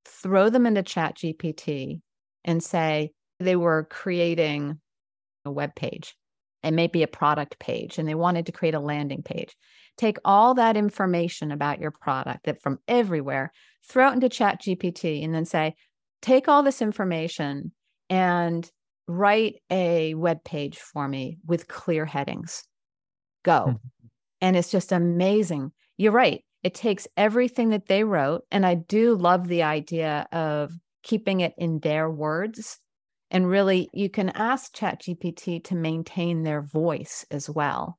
throw 0.05 0.50
them 0.50 0.65
into 0.65 0.84
ChatGPT, 0.84 2.01
and 2.43 2.63
say 2.63 3.12
they 3.39 3.55
were 3.55 3.88
creating 3.89 4.79
a 5.46 5.51
web 5.51 5.75
page 5.75 6.15
and 6.63 6.75
maybe 6.75 7.03
a 7.03 7.08
product 7.08 7.60
page 7.60 7.98
and 7.98 8.08
they 8.08 8.15
wanted 8.15 8.46
to 8.46 8.51
create 8.51 8.75
a 8.75 8.79
landing 8.79 9.24
page 9.24 9.55
take 10.00 10.18
all 10.24 10.56
that 10.56 10.77
information 10.77 11.51
about 11.51 11.79
your 11.79 11.91
product 11.91 12.46
that 12.46 12.62
from 12.62 12.79
everywhere 12.88 13.51
throw 13.88 14.10
it 14.10 14.13
into 14.13 14.29
chat 14.29 14.62
gpt 14.62 15.24
and 15.24 15.36
then 15.36 15.46
say 15.46 15.75
take 16.22 16.48
all 16.48 16.63
this 16.63 16.82
information 16.82 17.72
and 18.10 18.72
write 19.08 19.56
a 19.72 20.13
web 20.13 20.44
page 20.44 20.77
for 20.77 21.08
me 21.08 21.38
with 21.46 21.68
clear 21.68 22.06
headings. 22.06 22.63
Go. 23.44 23.65
Mm-hmm. 23.68 24.08
and 24.41 24.58
it's 24.58 24.70
just 24.70 24.91
amazing. 24.91 25.72
You're 25.98 26.12
right. 26.12 26.44
It 26.62 26.75
takes 26.75 27.08
everything 27.15 27.70
that 27.70 27.88
they 27.88 28.03
wrote 28.03 28.44
and 28.51 28.65
i 28.65 28.75
do 28.75 29.15
love 29.15 29.48
the 29.48 29.63
idea 29.63 30.27
of 30.32 30.72
keeping 31.03 31.39
it 31.39 31.53
in 31.58 31.79
their 31.79 32.10
words. 32.10 32.79
And 33.32 33.48
really, 33.48 33.89
you 33.94 34.10
can 34.10 34.29
ask 34.29 34.75
ChatGPT 34.75 35.63
to 35.65 35.75
maintain 35.75 36.41
their 36.41 36.63
voice 36.63 37.25
as 37.29 37.48
well. 37.48 37.99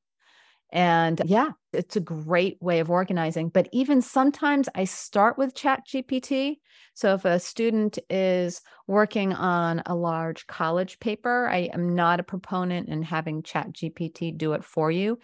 And 0.71 1.21
yeah, 1.25 1.49
it's 1.73 1.97
a 1.97 2.01
great 2.01 2.57
way 2.61 2.79
of 2.79 2.89
organizing. 2.89 3.49
But 3.49 3.67
even 3.73 4.01
sometimes 4.01 4.69
I 4.73 4.85
start 4.85 5.37
with 5.37 5.53
ChatGPT. 5.53 6.57
So 6.93 7.13
if 7.13 7.25
a 7.25 7.39
student 7.39 7.99
is 8.09 8.61
working 8.87 9.33
on 9.33 9.83
a 9.85 9.95
large 9.95 10.47
college 10.47 10.99
paper, 10.99 11.49
I 11.49 11.69
am 11.73 11.95
not 11.95 12.19
a 12.19 12.23
proponent 12.23 12.87
in 12.87 13.03
having 13.03 13.43
ChatGPT 13.43 14.37
do 14.37 14.53
it 14.53 14.63
for 14.63 14.91
you. 14.91 15.19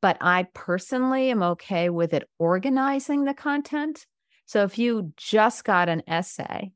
But 0.00 0.18
I 0.20 0.46
personally 0.54 1.30
am 1.30 1.42
okay 1.42 1.88
with 1.88 2.12
it 2.12 2.28
organizing 2.38 3.24
the 3.24 3.34
content. 3.34 4.06
So 4.46 4.64
if 4.64 4.78
you 4.78 5.12
just 5.16 5.64
got 5.64 5.88
an 5.88 6.02
essay 6.06 6.72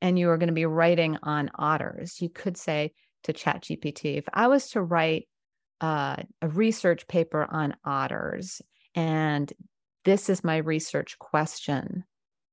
and 0.00 0.18
you 0.18 0.30
are 0.30 0.38
going 0.38 0.48
to 0.48 0.54
be 0.54 0.66
writing 0.66 1.16
on 1.22 1.50
otters, 1.54 2.20
you 2.20 2.28
could 2.28 2.56
say 2.56 2.92
to 3.24 3.32
ChatGPT, 3.32 4.16
if 4.16 4.24
I 4.32 4.48
was 4.48 4.70
to 4.70 4.82
write 4.82 5.28
uh, 5.80 6.16
a 6.42 6.48
research 6.48 7.06
paper 7.08 7.46
on 7.50 7.76
otters, 7.84 8.62
and 8.94 9.52
this 10.04 10.28
is 10.28 10.44
my 10.44 10.58
research 10.58 11.18
question, 11.18 12.04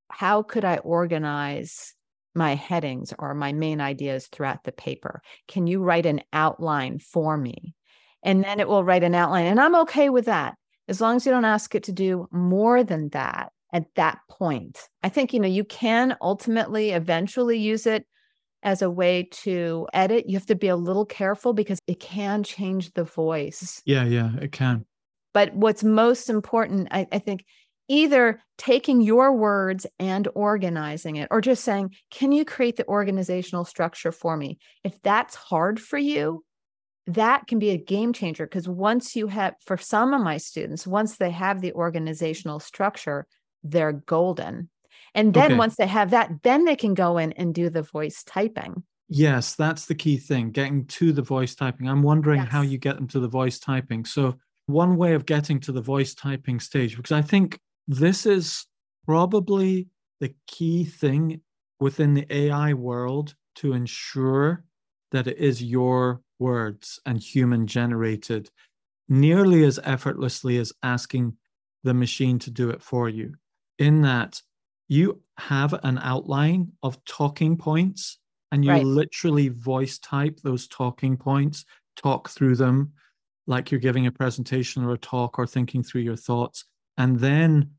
how 0.10 0.44
could 0.44 0.66
I 0.66 0.78
organize 0.78 1.94
my 2.36 2.56
headings 2.56 3.14
or 3.18 3.34
my 3.34 3.52
main 3.52 3.82
ideas 3.82 4.28
throughout 4.28 4.64
the 4.64 4.72
paper? 4.72 5.22
Can 5.48 5.68
you 5.68 5.82
write 5.82 6.06
an 6.06 6.22
outline 6.32 7.00
for 7.00 7.38
me? 7.38 7.74
And 8.24 8.44
then 8.44 8.60
it 8.60 8.68
will 8.68 8.84
write 8.84 9.04
an 9.04 9.16
outline, 9.16 9.46
and 9.46 9.60
I'm 9.60 9.76
okay 9.76 10.10
with 10.10 10.26
that 10.26 10.56
as 10.88 11.02
long 11.02 11.18
as 11.18 11.26
you 11.26 11.32
don't 11.32 11.46
ask 11.46 11.76
it 11.76 11.84
to 11.84 11.92
do 11.92 12.28
more 12.32 12.84
than 12.84 13.10
that 13.10 13.52
at 13.74 13.94
that 13.96 14.20
point. 14.30 14.80
I 15.04 15.10
think, 15.10 15.34
you 15.34 15.40
know, 15.40 15.48
you 15.48 15.66
can 15.66 16.16
ultimately 16.22 16.92
eventually 16.92 17.58
use 17.58 17.86
it 17.86 18.06
as 18.68 18.82
a 18.82 18.90
way 18.90 19.24
to 19.32 19.88
edit. 19.94 20.28
You 20.28 20.36
have 20.36 20.46
to 20.48 20.56
be 20.56 20.68
a 20.68 20.76
little 20.76 21.06
careful 21.06 21.54
because 21.54 21.80
it 21.88 22.02
can 22.02 22.44
change 22.44 22.92
the 22.96 23.06
voice. 23.06 23.82
Yeah, 23.86 24.04
yeah, 24.04 24.32
it 24.42 24.52
can. 24.52 24.86
But 25.34 25.56
what's 25.56 25.86
most 25.86 26.30
important, 26.30 26.90
I, 26.92 27.08
I 27.14 27.20
think, 27.20 27.46
either 27.88 28.42
taking 28.58 29.00
your 29.00 29.34
words 29.34 29.88
and 30.00 30.28
organizing 30.36 31.16
it 31.16 31.30
or 31.32 31.40
just 31.40 31.64
saying, 31.64 31.96
can 32.12 32.34
you 32.34 32.44
create 32.44 32.76
the 32.76 32.86
organizational 32.90 33.64
structure 33.64 34.12
for 34.12 34.36
me? 34.36 34.58
If 34.84 35.02
that's 35.02 35.36
hard 35.36 35.80
for 35.80 35.98
you, 35.98 36.44
that 37.06 37.48
can 37.48 37.60
be 37.60 37.70
a 37.70 37.78
game 37.78 38.12
changer 38.12 38.46
because 38.46 38.68
once 38.68 39.16
you 39.16 39.28
have, 39.28 39.54
for 39.66 39.78
some 39.78 40.14
of 40.14 40.22
my 40.22 40.36
students, 40.36 40.86
once 40.86 41.16
they 41.16 41.32
have 41.32 41.62
the 41.62 41.72
organizational 41.72 42.60
structure, 42.60 43.28
they're 43.64 43.94
golden. 43.94 44.70
And 45.18 45.34
then 45.34 45.54
okay. 45.54 45.56
once 45.56 45.76
they 45.78 45.88
have 45.88 46.12
that, 46.12 46.32
then 46.44 46.66
they 46.66 46.76
can 46.76 46.94
go 46.94 47.18
in 47.18 47.32
and 47.34 47.52
do 47.52 47.72
the 47.72 47.82
voice 47.82 48.24
typing. 48.24 48.84
Yes, 49.10 49.56
that's 49.56 49.86
the 49.86 49.96
key 49.96 50.18
thing, 50.18 50.52
getting 50.52 50.86
to 50.86 51.12
the 51.12 51.24
voice 51.24 51.56
typing. 51.56 51.90
I'm 51.90 52.04
wondering 52.04 52.42
yes. 52.42 52.52
how 52.52 52.62
you 52.62 52.78
get 52.78 52.98
them 52.98 53.08
to 53.08 53.20
the 53.20 53.28
voice 53.28 53.58
typing. 53.58 54.06
So, 54.06 54.38
one 54.68 54.96
way 54.96 55.16
of 55.16 55.26
getting 55.26 55.60
to 55.62 55.72
the 55.72 55.82
voice 55.82 56.14
typing 56.14 56.60
stage, 56.60 56.96
because 56.96 57.12
I 57.12 57.24
think 57.24 57.60
this 57.88 58.28
is 58.28 58.68
probably 59.08 59.88
the 60.20 60.36
key 60.46 60.86
thing 60.86 61.42
within 61.80 62.14
the 62.14 62.28
AI 62.30 62.74
world 62.74 63.34
to 63.56 63.74
ensure 63.74 64.66
that 65.12 65.26
it 65.26 65.38
is 65.38 65.64
your 65.64 66.22
words 66.38 67.00
and 67.08 67.18
human 67.18 67.66
generated 67.66 68.52
nearly 69.10 69.64
as 69.64 69.80
effortlessly 69.84 70.60
as 70.60 70.74
asking 70.84 71.38
the 71.84 71.94
machine 71.94 72.38
to 72.40 72.52
do 72.52 72.70
it 72.70 72.84
for 72.84 73.10
you. 73.10 73.34
In 73.80 74.02
that 74.02 74.42
you 74.88 75.22
have 75.38 75.74
an 75.84 75.98
outline 76.00 76.72
of 76.82 77.04
talking 77.06 77.58
points 77.58 78.20
and 78.52 78.64
you 78.64 78.72
right. 78.72 78.86
literally 78.86 79.50
voice 79.50 80.00
type 80.00 80.40
those 80.42 80.68
talking 80.68 81.18
points, 81.18 81.66
talk 81.96 82.30
through 82.30 82.56
them 82.56 82.94
like 83.46 83.72
you're 83.72 83.80
giving 83.80 84.08
a 84.08 84.12
presentation 84.12 84.84
or 84.84 84.94
a 84.94 84.98
talk 84.98 85.40
or 85.40 85.48
thinking 85.48 85.84
through 85.84 86.02
your 86.02 86.16
thoughts, 86.16 86.66
and 86.98 87.20
then 87.20 87.72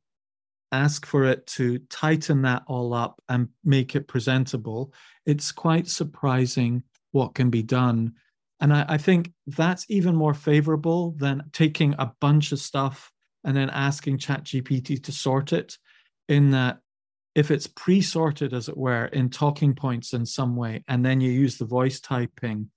ask 0.73 1.07
for 1.07 1.25
it 1.25 1.47
to 1.47 1.79
tighten 1.91 2.43
that 2.43 2.63
all 2.67 2.93
up 2.93 3.23
and 3.29 3.49
make 3.65 3.97
it 3.97 4.07
presentable. 4.07 4.93
It's 5.25 5.53
quite 5.53 5.89
surprising 5.89 6.83
what 7.13 7.35
can 7.35 7.49
be 7.49 7.63
done. 7.63 8.15
And 8.61 8.73
I, 8.73 8.85
I 8.89 8.99
think 8.99 9.33
that's 9.47 9.87
even 9.89 10.15
more 10.15 10.35
favorable 10.35 11.13
than 11.13 11.45
taking 11.53 11.95
a 11.99 12.13
bunch 12.21 12.53
of 12.53 12.59
stuff 12.59 13.11
and 13.45 13.57
then 13.57 13.71
asking 13.71 14.19
ChatGPT 14.19 15.03
to 15.05 15.13
sort 15.13 15.53
it, 15.53 15.79
in 16.29 16.51
that 16.51 16.81
if 17.39 17.51
it's 17.51 17.67
pre-sorted 17.69 18.53
as 18.53 18.69
it 18.69 18.77
were 18.77 19.07
in 19.07 19.31
talking 19.31 19.75
points 19.75 20.13
in 20.13 20.27
some 20.27 20.57
way 20.57 20.83
and 20.89 21.05
then 21.05 21.21
you 21.21 21.31
use 21.31 21.57
the 21.57 21.65
voice 21.65 22.01
typing 22.01 22.71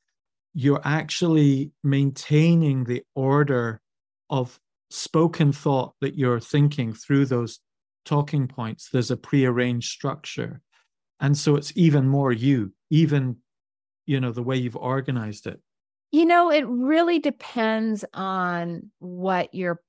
you're 0.53 0.82
actually 0.84 1.72
maintaining 1.84 2.84
the 2.84 3.03
order 3.15 3.82
of 4.30 4.60
spoken 4.89 5.51
thought 5.51 5.94
that 6.01 6.18
you're 6.18 6.39
thinking 6.39 6.94
through 6.94 7.25
those 7.25 7.60
talking 8.06 8.48
points. 8.48 8.89
There's 8.91 9.12
a 9.12 9.18
prearranged 9.18 9.89
structure. 9.89 10.62
And 11.20 11.38
so 11.38 11.56
it's 11.56 11.72
even 11.75 12.08
more 12.08 12.32
you 12.32 12.74
even 12.89 13.38
you 14.06 14.20
know 14.20 14.32
the 14.32 14.44
way 14.44 14.58
you've 14.58 14.75
organized 14.75 15.48
it. 15.48 15.60
You 16.12 16.25
know 16.25 16.51
it 16.51 16.68
really 16.68 17.20
depends 17.20 18.03
on 18.13 18.91
what 19.00 19.53
your 19.53 19.82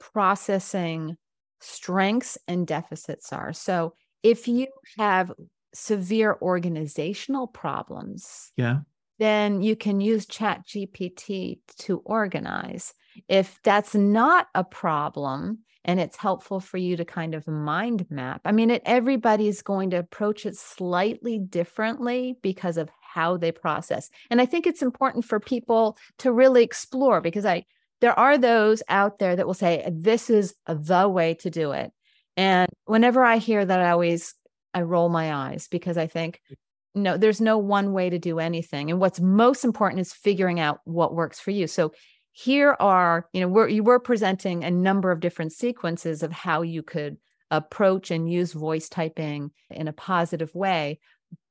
processing 0.00 1.16
strengths 1.60 2.38
and 2.48 2.66
deficits 2.66 3.32
are. 3.32 3.52
So 3.52 3.94
if 4.22 4.48
you 4.48 4.66
have 4.98 5.32
severe 5.74 6.36
organizational 6.40 7.46
problems 7.46 8.52
yeah. 8.56 8.78
then 9.18 9.62
you 9.62 9.76
can 9.76 10.00
use 10.00 10.26
chat 10.26 10.66
gpt 10.66 11.58
to 11.78 11.98
organize. 12.04 12.94
If 13.28 13.58
that's 13.62 13.94
not 13.94 14.46
a 14.54 14.64
problem 14.64 15.58
and 15.84 16.00
it's 16.00 16.16
helpful 16.16 16.60
for 16.60 16.76
you 16.76 16.96
to 16.96 17.04
kind 17.04 17.34
of 17.34 17.46
mind 17.46 18.06
map 18.10 18.40
i 18.44 18.52
mean 18.52 18.70
it, 18.70 18.82
everybody's 18.84 19.62
going 19.62 19.90
to 19.90 19.98
approach 19.98 20.46
it 20.46 20.56
slightly 20.56 21.38
differently 21.38 22.36
because 22.42 22.76
of 22.76 22.90
how 23.00 23.36
they 23.36 23.52
process. 23.52 24.10
And 24.30 24.40
i 24.40 24.46
think 24.46 24.66
it's 24.66 24.82
important 24.82 25.24
for 25.24 25.40
people 25.40 25.96
to 26.18 26.32
really 26.32 26.62
explore 26.62 27.20
because 27.20 27.44
i 27.44 27.64
there 28.00 28.18
are 28.18 28.38
those 28.38 28.82
out 28.88 29.18
there 29.18 29.34
that 29.34 29.46
will 29.46 29.54
say 29.54 29.88
this 29.92 30.30
is 30.30 30.54
the 30.66 31.08
way 31.08 31.34
to 31.34 31.50
do 31.50 31.72
it 31.72 31.92
and 32.38 32.70
whenever 32.84 33.24
I 33.24 33.38
hear 33.38 33.64
that, 33.64 33.80
I 33.80 33.90
always 33.90 34.32
I 34.72 34.82
roll 34.82 35.08
my 35.08 35.34
eyes 35.34 35.66
because 35.68 35.98
I 35.98 36.06
think 36.06 36.40
mm. 36.50 36.56
no, 36.94 37.16
there's 37.16 37.40
no 37.40 37.58
one 37.58 37.92
way 37.92 38.08
to 38.08 38.18
do 38.18 38.38
anything. 38.38 38.90
And 38.90 39.00
what's 39.00 39.20
most 39.20 39.64
important 39.64 40.00
is 40.00 40.12
figuring 40.12 40.60
out 40.60 40.78
what 40.84 41.16
works 41.16 41.40
for 41.40 41.50
you. 41.50 41.66
So 41.66 41.92
here 42.30 42.76
are, 42.78 43.28
you 43.32 43.40
know, 43.40 43.48
we're 43.48 43.68
you 43.68 43.82
were 43.82 43.98
presenting 43.98 44.62
a 44.62 44.70
number 44.70 45.10
of 45.10 45.18
different 45.18 45.52
sequences 45.52 46.22
of 46.22 46.30
how 46.30 46.62
you 46.62 46.84
could 46.84 47.16
approach 47.50 48.12
and 48.12 48.30
use 48.30 48.52
voice 48.52 48.88
typing 48.88 49.50
in 49.68 49.88
a 49.88 49.92
positive 49.92 50.54
way. 50.54 51.00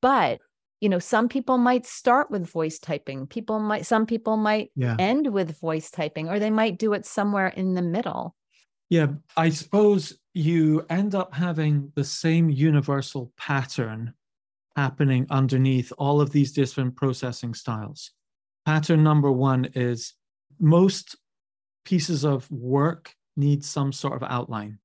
But 0.01 0.39
you 0.79 0.89
know 0.89 0.99
some 0.99 1.27
people 1.27 1.57
might 1.57 1.85
start 1.85 2.29
with 2.29 2.47
voice 2.47 2.77
typing 2.77 3.25
people 3.25 3.59
might 3.59 3.83
some 3.83 4.05
people 4.05 4.37
might 4.37 4.69
yeah. 4.75 4.95
end 4.99 5.33
with 5.33 5.59
voice 5.59 5.89
typing 5.89 6.29
or 6.29 6.37
they 6.37 6.51
might 6.51 6.77
do 6.77 6.93
it 6.93 7.03
somewhere 7.03 7.47
in 7.47 7.73
the 7.73 7.81
middle 7.81 8.35
yeah 8.87 9.07
i 9.35 9.49
suppose 9.49 10.19
you 10.37 10.85
end 10.89 11.15
up 11.15 11.33
having 11.33 11.91
the 11.95 12.03
same 12.03 12.49
universal 12.49 13.33
pattern 13.37 14.13
happening 14.75 15.25
underneath 15.31 15.91
all 15.97 16.21
of 16.21 16.29
these 16.29 16.51
different 16.53 16.95
processing 16.95 17.55
styles. 17.55 18.11
Pattern 18.63 19.03
number 19.03 19.31
one 19.31 19.65
is 19.73 20.13
most 20.59 21.15
pieces 21.85 22.23
of 22.23 22.49
work 22.51 23.15
need 23.35 23.63
some 23.63 23.91
sort 23.91 24.13
of 24.13 24.23
outline. 24.29 24.77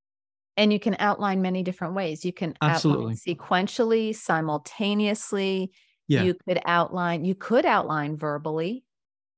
And 0.56 0.72
you 0.72 0.80
can 0.80 0.96
outline 0.98 1.42
many 1.42 1.62
different 1.62 1.94
ways. 1.94 2.24
You 2.24 2.32
can 2.32 2.54
Absolutely. 2.62 3.16
sequentially, 3.16 4.14
simultaneously. 4.14 5.72
Yeah. 6.08 6.22
You 6.22 6.34
could 6.46 6.60
outline, 6.64 7.26
you 7.26 7.34
could 7.34 7.66
outline 7.66 8.16
verbally. 8.16 8.84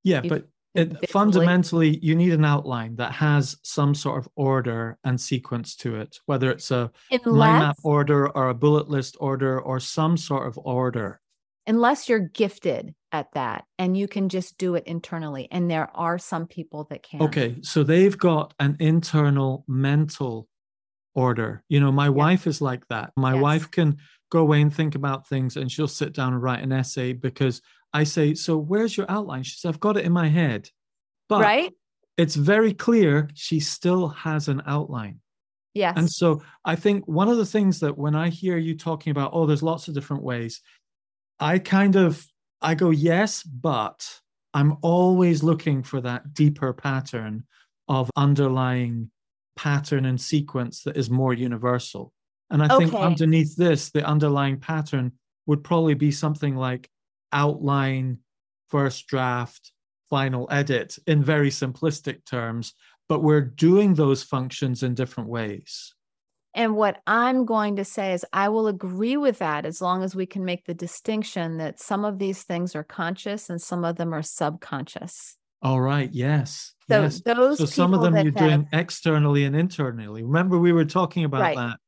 Yeah, 0.05 0.23
you 0.23 0.31
but 0.31 0.49
it, 0.75 1.09
fundamentally 1.11 1.99
you 1.99 2.15
need 2.15 2.33
an 2.33 2.45
outline 2.45 2.97
that 2.97 3.13
has 3.13 3.57
some 3.63 3.95
sort 3.95 4.19
of 4.19 4.29
order 4.35 4.99
and 5.05 5.21
sequence 5.21 5.77
to 5.77 5.97
it 5.97 6.19
whether 6.27 6.51
it's 6.51 6.71
a 6.71 6.91
unless, 7.11 7.27
line 7.27 7.61
map 7.61 7.77
order 7.85 8.29
or 8.29 8.49
a 8.49 8.55
bullet 8.55 8.89
list 8.89 9.17
order 9.21 9.61
or 9.61 9.79
some 9.81 10.17
sort 10.17 10.47
of 10.47 10.59
order. 10.59 11.21
Unless 11.67 12.09
you're 12.09 12.19
gifted 12.19 12.95
at 13.13 13.33
that 13.33 13.65
and 13.79 13.97
you 13.97 14.07
can 14.07 14.29
just 14.29 14.59
do 14.59 14.75
it 14.75 14.85
internally 14.87 15.49
and 15.51 15.71
there 15.71 15.89
are 15.95 16.19
some 16.19 16.47
people 16.47 16.85
that 16.91 17.03
can. 17.03 17.23
Okay 17.23 17.57
so 17.63 17.83
they've 17.85 18.19
got 18.19 18.53
an 18.59 18.77
internal 18.81 19.65
mental 19.69 20.49
order. 21.15 21.63
You 21.69 21.79
know 21.81 21.93
my 21.93 22.11
wife 22.11 22.47
is 22.47 22.61
like 22.61 22.87
that. 22.89 23.13
My 23.17 23.35
yes. 23.35 23.43
wife 23.43 23.71
can 23.71 23.99
go 24.31 24.41
away 24.41 24.61
and 24.61 24.75
think 24.75 24.97
about 24.97 25.29
things 25.29 25.57
and 25.57 25.71
she'll 25.71 25.87
sit 25.87 26.13
down 26.13 26.33
and 26.33 26.43
write 26.43 26.63
an 26.63 26.73
essay 26.73 27.13
because 27.13 27.63
I 27.95 28.05
say, 28.05 28.35
So 28.35 28.59
where's 28.59 28.97
your 28.97 29.11
outline? 29.11 29.45
She 29.45 29.57
says, 29.57 29.71
I've 29.71 29.81
got 29.81 29.97
it 29.97 30.05
in 30.05 30.13
my 30.13 30.29
head. 30.29 30.69
But 31.29 31.41
right? 31.41 31.73
it's 32.19 32.35
very 32.35 32.75
clear 32.75 33.31
she 33.35 33.61
still 33.61 34.09
has 34.09 34.49
an 34.49 34.63
outline. 34.67 35.21
Yes. 35.73 35.95
And 35.97 36.11
so 36.11 36.43
I 36.65 36.77
think 36.77 37.07
one 37.09 37.29
of 37.29 37.37
the 37.37 37.47
things 37.47 37.81
that 37.81 37.97
when 37.97 38.15
I 38.15 38.29
hear 38.29 38.59
you 38.59 38.77
talking 38.77 39.11
about, 39.11 39.31
oh, 39.33 39.47
there's 39.47 39.63
lots 39.63 39.89
of 39.89 39.95
different 39.95 40.23
ways, 40.23 40.61
I 41.41 41.59
kind 41.59 41.97
of 41.97 42.25
I 42.61 42.75
go, 42.75 42.91
yes, 42.91 43.43
but 43.43 44.07
I'm 44.55 44.77
always 44.83 45.43
looking 45.43 45.83
for 45.83 46.01
that 46.01 46.33
deeper 46.33 46.73
pattern 46.73 47.45
of 47.89 48.11
underlying 48.17 49.11
pattern 49.57 50.07
and 50.07 50.21
sequence 50.21 50.83
that 50.83 50.97
is 50.97 51.11
more 51.11 51.35
universal. 51.35 52.13
And 52.51 52.63
I 52.63 52.75
okay. 52.75 52.87
think 52.87 52.95
underneath 52.95 53.57
this, 53.57 53.91
the 53.91 54.05
underlying 54.05 54.59
pattern 54.59 55.13
would 55.47 55.65
probably 55.65 55.95
be 55.95 56.11
something 56.11 56.57
like 56.57 56.89
outline, 57.35 58.19
first 58.69 59.07
draft, 59.07 59.73
final 60.09 60.49
edit 60.51 60.97
in 61.07 61.23
very 61.23 61.51
simplistic 61.51 62.25
terms, 62.25 62.73
but 63.09 63.23
we're 63.23 63.41
doing 63.41 63.95
those 63.95 64.23
functions 64.23 64.83
in 64.83 64.95
different 64.95 65.29
ways. 65.29 65.93
And 66.55 66.77
what 66.77 67.03
I'm 67.07 67.45
going 67.45 67.77
to 67.77 67.85
say 67.85 68.13
is, 68.13 68.25
I 68.33 68.49
will 68.49 68.69
agree 68.69 69.17
with 69.17 69.41
that 69.41 69.67
as 69.67 69.83
long 69.83 70.05
as 70.05 70.15
we 70.15 70.25
can 70.25 70.45
make 70.45 70.67
the 70.67 70.75
distinction 70.75 71.59
that 71.59 71.81
some 71.81 72.05
of 72.05 72.21
these 72.21 72.45
things 72.45 72.77
are 72.77 72.85
conscious 72.85 73.51
and 73.51 73.61
some 73.61 73.85
of 73.85 73.97
them 73.97 74.15
are 74.15 74.23
subconscious. 74.23 75.37
All 75.63 75.81
right. 75.81 76.11
Yes. 76.13 76.75
So 76.89 77.03
yes. 77.03 77.21
those. 77.23 77.59
So 77.59 77.65
some 77.65 77.93
of 77.93 78.03
them 78.03 78.15
you're 78.15 78.25
have... 78.27 78.35
doing 78.35 78.69
externally 78.73 79.45
and 79.45 79.57
internally. 79.57 80.23
Remember, 80.23 80.59
we 80.59 80.73
were 80.73 80.85
talking 80.85 81.25
about 81.25 81.41
right. 81.41 81.57
that 81.57 81.79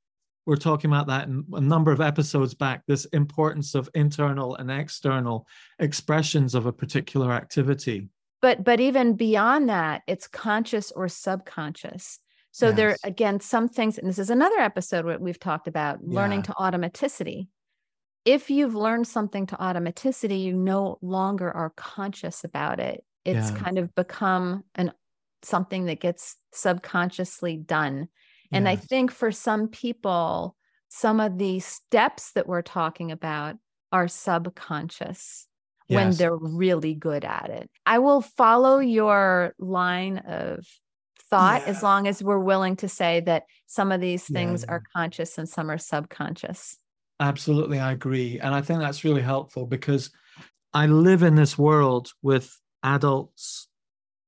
we're 0.46 0.56
talking 0.56 0.90
about 0.90 1.09
that 1.09 1.26
in 1.26 1.44
a 1.52 1.61
number 1.61 1.92
of 1.92 2.00
episodes 2.00 2.54
back 2.54 2.82
this 2.87 3.04
importance 3.06 3.74
of 3.74 3.90
internal 3.94 4.54
and 4.56 4.70
external 4.70 5.46
expressions 5.80 6.54
of 6.54 6.66
a 6.66 6.72
particular 6.72 7.32
activity 7.32 8.09
but 8.40 8.64
but 8.64 8.80
even 8.80 9.14
beyond 9.14 9.68
that 9.68 10.02
it's 10.06 10.28
conscious 10.28 10.90
or 10.92 11.09
subconscious 11.09 12.20
so 12.52 12.68
yes. 12.68 12.76
there 12.76 12.96
again 13.04 13.40
some 13.40 13.68
things 13.68 13.98
and 13.98 14.09
this 14.09 14.18
is 14.18 14.30
another 14.30 14.59
episode 14.59 15.04
where 15.04 15.18
we've 15.18 15.40
talked 15.40 15.68
about 15.68 16.02
learning 16.02 16.40
yeah. 16.40 16.46
to 16.46 16.52
automaticity 16.52 17.48
if 18.24 18.50
you've 18.50 18.74
learned 18.74 19.06
something 19.06 19.46
to 19.46 19.56
automaticity 19.56 20.42
you 20.42 20.52
no 20.52 20.98
longer 21.02 21.50
are 21.50 21.72
conscious 21.76 22.44
about 22.44 22.80
it 22.80 23.04
it's 23.24 23.50
yeah. 23.50 23.59
kind 23.59 23.78
of 23.78 23.94
become 23.94 24.62
an 24.76 24.92
something 25.42 25.87
that 25.87 26.00
gets 26.00 26.37
subconsciously 26.52 27.56
done 27.56 28.09
and 28.52 28.68
I 28.68 28.76
think 28.76 29.11
for 29.11 29.32
some 29.32 29.68
people, 29.68 30.56
some 30.88 31.20
of 31.20 31.38
the 31.38 31.61
steps 31.61 32.32
that 32.32 32.46
we're 32.46 32.62
talking 32.62 33.12
about 33.12 33.56
are 33.92 34.09
subconscious 34.09 35.46
yes. 35.88 35.96
when 35.96 36.16
they're 36.16 36.37
really 36.37 36.94
good 36.94 37.24
at 37.24 37.50
it. 37.50 37.70
I 37.85 37.98
will 37.98 38.20
follow 38.20 38.78
your 38.78 39.54
line 39.59 40.18
of 40.18 40.64
thought 41.28 41.62
yeah. 41.62 41.68
as 41.68 41.82
long 41.82 42.06
as 42.06 42.22
we're 42.22 42.38
willing 42.38 42.76
to 42.76 42.88
say 42.88 43.20
that 43.20 43.44
some 43.66 43.90
of 43.92 44.00
these 44.00 44.24
things 44.24 44.64
yeah. 44.66 44.74
are 44.74 44.82
conscious 44.94 45.38
and 45.38 45.48
some 45.48 45.70
are 45.70 45.78
subconscious. 45.78 46.76
Absolutely, 47.18 47.78
I 47.78 47.92
agree. 47.92 48.38
And 48.38 48.54
I 48.54 48.61
think 48.61 48.80
that's 48.80 49.04
really 49.04 49.22
helpful 49.22 49.66
because 49.66 50.11
I 50.72 50.87
live 50.87 51.22
in 51.22 51.35
this 51.35 51.56
world 51.56 52.12
with 52.22 52.61
adults 52.82 53.68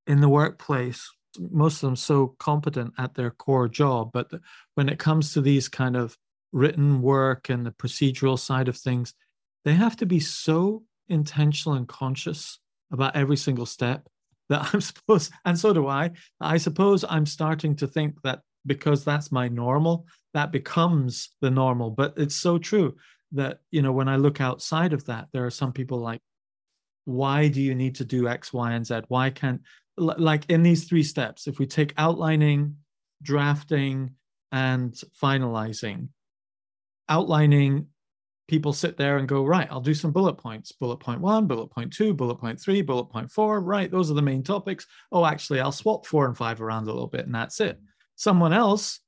in 0.07 0.21
the 0.21 0.29
workplace 0.29 1.11
most 1.39 1.77
of 1.77 1.89
them 1.89 1.97
so 1.97 2.35
competent 2.39 2.93
at 2.99 3.15
their 3.15 3.31
core 3.31 3.69
job 3.69 4.11
but 4.13 4.31
when 4.75 4.89
it 4.89 4.99
comes 4.99 5.33
to 5.33 5.41
these 5.41 5.69
kind 5.69 5.97
of 5.97 6.17
written 6.53 7.01
work 7.03 7.49
and 7.49 7.65
the 7.65 7.71
procedural 7.71 8.39
side 8.39 8.69
of 8.69 8.77
things 8.77 9.15
they 9.65 9.75
have 9.75 9.97
to 9.97 10.07
be 10.07 10.21
so 10.21 10.83
intentional 11.09 11.77
and 11.77 11.89
conscious 11.89 12.59
about 12.91 13.17
every 13.17 13.37
single 13.37 13.67
step 13.67 14.09
that 14.49 14.71
I'm 14.73 14.81
supposed, 14.81 15.31
and 15.45 15.59
so 15.59 15.75
do 15.75 15.89
I. 15.89 16.13
I 16.41 16.57
suppose 16.57 17.05
I'm 17.07 17.27
starting 17.27 17.77
to 17.77 17.87
think 17.87 18.23
that 18.23 18.41
because 18.65 19.05
that's 19.05 19.31
my 19.31 19.49
normal, 19.49 20.07
that 20.33 20.53
becomes 20.53 21.31
the 21.43 21.51
normal. 21.51 21.91
But 21.91 22.15
it's 22.17 22.37
so 22.37 22.57
true 22.57 22.97
that, 23.33 23.61
you 23.71 23.83
know, 23.83 23.93
when 23.93 24.09
I 24.09 24.17
look 24.17 24.41
outside 24.41 24.95
of 24.95 25.05
that, 25.05 25.29
there 25.33 25.45
are 25.45 25.51
some 25.51 25.73
people 25.73 25.99
like, 25.99 26.21
why 27.05 27.49
do 27.49 27.61
you 27.61 27.75
need 27.75 27.97
to 27.97 28.07
do 28.07 28.27
X, 28.27 28.51
Y, 28.53 28.73
and 28.73 28.87
Z? 28.87 29.01
Why 29.09 29.29
can't, 29.29 29.61
like 29.99 30.49
in 30.49 30.63
these 30.63 30.85
three 30.85 31.03
steps, 31.03 31.47
if 31.47 31.59
we 31.59 31.67
take 31.67 31.95
outlining, 31.99 32.77
drafting, 33.23 34.15
and 34.53 34.93
finalizing, 35.21 36.09
outlining 37.09 37.87
people 38.49 38.73
sit 38.73 38.97
there 38.97 39.19
and 39.19 39.29
go, 39.29 39.45
right, 39.45 39.69
I'll 39.71 39.81
do 39.81 39.93
some 39.93 40.11
bullet 40.11 40.39
points. 40.39 40.73
Bullet 40.73 40.97
point 40.99 41.21
one, 41.21 41.47
bullet 41.47 41.69
point 41.69 41.93
two, 41.93 42.15
bullet 42.15 42.37
point 42.37 42.59
three, 42.59 42.81
bullet 42.81 43.07
point 43.07 43.31
four. 43.31 43.61
Right, 43.61 43.91
those 43.91 44.11
are 44.11 44.15
the 44.15 44.23
main 44.23 44.43
topics. 44.43 44.87
Oh, 45.13 45.27
actually, 45.27 45.61
I'll 45.61 45.73
swap 45.73 46.07
four 46.07 46.27
and 46.27 46.37
five 46.37 46.63
around 46.63 46.85
a 46.85 46.93
little 46.93 47.09
bit, 47.09 47.27
and 47.27 47.35
that's 47.35 47.61
it. 47.61 47.79
Someone 48.17 48.53
else, 48.53 49.01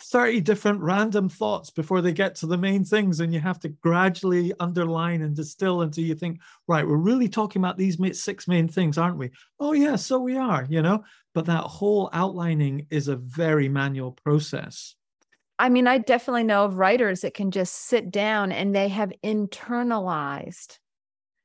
30 0.00 0.40
different 0.40 0.80
random 0.80 1.28
thoughts 1.28 1.70
before 1.70 2.00
they 2.00 2.12
get 2.12 2.34
to 2.36 2.46
the 2.46 2.58
main 2.58 2.84
things, 2.84 3.20
and 3.20 3.32
you 3.32 3.40
have 3.40 3.60
to 3.60 3.68
gradually 3.68 4.52
underline 4.60 5.22
and 5.22 5.36
distill 5.36 5.82
until 5.82 6.04
you 6.04 6.14
think, 6.14 6.40
right, 6.66 6.86
we're 6.86 6.96
really 6.96 7.28
talking 7.28 7.60
about 7.60 7.78
these 7.78 7.98
six 8.20 8.48
main 8.48 8.68
things, 8.68 8.98
aren't 8.98 9.18
we? 9.18 9.30
Oh, 9.60 9.72
yeah, 9.72 9.96
so 9.96 10.18
we 10.18 10.36
are, 10.36 10.66
you 10.68 10.82
know. 10.82 11.04
But 11.32 11.46
that 11.46 11.62
whole 11.62 12.10
outlining 12.12 12.86
is 12.90 13.08
a 13.08 13.16
very 13.16 13.68
manual 13.68 14.12
process. 14.12 14.94
I 15.58 15.68
mean, 15.68 15.86
I 15.86 15.98
definitely 15.98 16.44
know 16.44 16.64
of 16.64 16.78
writers 16.78 17.20
that 17.20 17.34
can 17.34 17.50
just 17.50 17.86
sit 17.86 18.10
down 18.10 18.50
and 18.50 18.74
they 18.74 18.88
have 18.88 19.12
internalized 19.24 20.78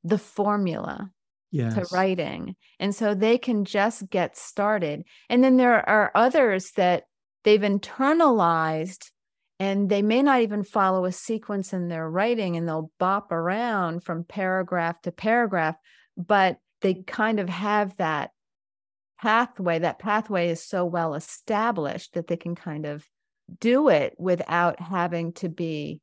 the 0.04 0.18
formula 0.18 1.12
yes. 1.52 1.76
to 1.76 1.86
writing. 1.94 2.56
And 2.80 2.96
so 2.96 3.14
they 3.14 3.38
can 3.38 3.66
just 3.66 4.10
get 4.10 4.38
started. 4.38 5.04
And 5.30 5.44
then 5.44 5.58
there 5.58 5.88
are 5.88 6.12
others 6.16 6.72
that 6.72 7.04
they've 7.44 7.62
internalized 7.62 9.12
and 9.60 9.90
they 9.90 10.02
may 10.02 10.22
not 10.22 10.42
even 10.42 10.64
follow 10.64 11.06
a 11.06 11.12
sequence 11.12 11.74
in 11.74 11.90
their 11.90 12.10
writing 12.10 12.56
and 12.56 12.68
they'll 12.68 12.92
bop 12.98 13.32
around 13.32 14.04
from 14.04 14.24
paragraph 14.24 15.02
to 15.02 15.12
paragraph, 15.12 15.76
but 16.16 16.58
they 16.82 16.94
kind 16.94 17.40
of 17.40 17.50
have 17.50 17.96
that 17.98 18.32
pathway. 19.22 19.80
That 19.80 20.00
pathway 20.00 20.50
is 20.50 20.64
so 20.64 20.86
well 20.86 21.14
established 21.14 22.14
that 22.14 22.28
they 22.28 22.38
can 22.38 22.56
kind 22.56 22.86
of 22.86 23.06
do 23.60 23.90
it 23.90 24.16
without 24.18 24.80
having 24.80 25.34
to 25.34 25.50
be, 25.50 26.00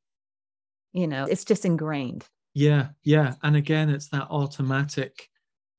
you 0.93 1.07
know, 1.07 1.25
it's 1.25 1.45
just 1.45 1.65
ingrained. 1.65 2.27
Yeah, 2.53 2.89
yeah. 3.05 3.35
And 3.43 3.57
again, 3.57 3.89
it's 3.89 4.09
that 4.09 4.29
automatic. 4.31 5.29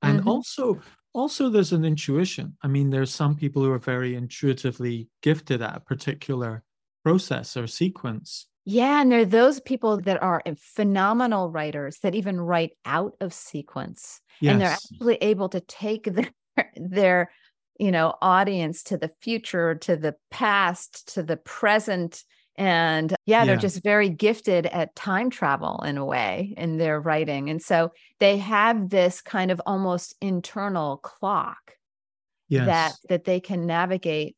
And 0.01 0.19
mm-hmm. 0.19 0.29
also, 0.29 0.79
also 1.17 1.49
there's 1.49 1.73
an 1.73 1.83
intuition. 1.83 2.55
I 2.61 2.67
mean, 2.67 2.91
there's 2.91 3.13
some 3.13 3.35
people 3.35 3.63
who 3.63 3.71
are 3.71 3.79
very 3.79 4.15
intuitively 4.15 5.09
gifted 5.23 5.63
at 5.63 5.75
a 5.75 5.79
particular 5.79 6.63
process 7.03 7.57
or 7.57 7.65
sequence. 7.65 8.47
Yeah, 8.65 9.01
and 9.01 9.11
there 9.11 9.21
are 9.21 9.25
those 9.25 9.59
people 9.59 9.99
that 10.01 10.21
are 10.21 10.43
phenomenal 10.57 11.49
writers 11.49 11.97
that 12.03 12.13
even 12.13 12.39
write 12.39 12.71
out 12.85 13.13
of 13.19 13.33
sequence. 13.33 14.21
Yes. 14.41 14.51
And 14.51 14.61
they're 14.61 14.69
actually 14.69 15.15
able 15.15 15.49
to 15.49 15.59
take 15.61 16.03
their 16.13 16.31
their 16.75 17.31
you 17.79 17.91
know 17.91 18.13
audience 18.21 18.83
to 18.83 18.97
the 18.97 19.11
future 19.21 19.75
to 19.75 19.95
the 19.95 20.15
past 20.29 21.13
to 21.13 21.23
the 21.23 21.37
present 21.37 22.23
and 22.57 23.11
yeah, 23.25 23.39
yeah, 23.39 23.45
they're 23.45 23.57
just 23.57 23.83
very 23.83 24.09
gifted 24.09 24.65
at 24.65 24.95
time 24.95 25.29
travel 25.29 25.83
in 25.85 25.97
a 25.97 26.05
way 26.05 26.53
in 26.57 26.77
their 26.77 26.99
writing 26.99 27.49
and 27.49 27.61
so 27.61 27.91
they 28.19 28.37
have 28.37 28.89
this 28.89 29.21
kind 29.21 29.51
of 29.51 29.61
almost 29.65 30.15
internal 30.21 30.97
clock 30.97 31.73
yes. 32.49 32.65
that 32.65 32.93
that 33.09 33.23
they 33.25 33.39
can 33.39 33.65
navigate 33.65 34.35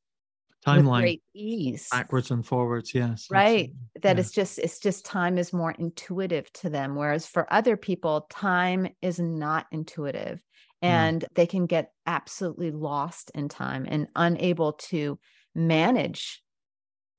timeline 0.66 1.02
great 1.02 1.24
ease 1.34 1.88
backwards 1.90 2.32
and 2.32 2.46
forwards 2.46 2.94
yes 2.94 3.28
right 3.32 3.72
that 4.02 4.18
yeah. 4.18 4.20
it's 4.20 4.32
just 4.32 4.60
it's 4.60 4.80
just 4.80 5.06
time 5.06 5.38
is 5.38 5.54
more 5.54 5.72
intuitive 5.72 6.52
to 6.52 6.70
them 6.70 6.96
whereas 6.96 7.26
for 7.26 7.52
other 7.52 7.78
people 7.78 8.28
time 8.30 8.88
is 9.02 9.20
not 9.20 9.66
intuitive 9.72 10.42
and 10.82 11.22
mm. 11.22 11.28
they 11.36 11.46
can 11.46 11.66
get 11.66 11.92
absolutely 12.06 12.72
lost 12.72 13.32
in 13.36 13.50
time 13.50 13.86
and 13.88 14.08
unable 14.16 14.74
to 14.74 15.20
manage 15.56 16.42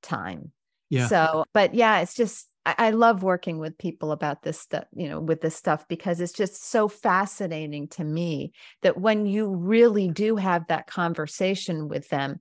time. 0.02 0.52
Yeah. 0.90 1.06
So, 1.06 1.44
but 1.54 1.74
yeah, 1.74 2.00
it's 2.00 2.14
just 2.14 2.48
I, 2.66 2.74
I 2.78 2.90
love 2.90 3.22
working 3.22 3.58
with 3.58 3.78
people 3.78 4.12
about 4.12 4.42
this 4.42 4.60
stuff, 4.60 4.84
you 4.94 5.08
know, 5.08 5.20
with 5.20 5.40
this 5.40 5.56
stuff 5.56 5.86
because 5.88 6.20
it's 6.20 6.32
just 6.32 6.70
so 6.70 6.88
fascinating 6.88 7.88
to 7.88 8.04
me 8.04 8.52
that 8.82 9.00
when 9.00 9.26
you 9.26 9.54
really 9.54 10.08
do 10.08 10.36
have 10.36 10.66
that 10.68 10.86
conversation 10.86 11.88
with 11.88 12.08
them, 12.08 12.40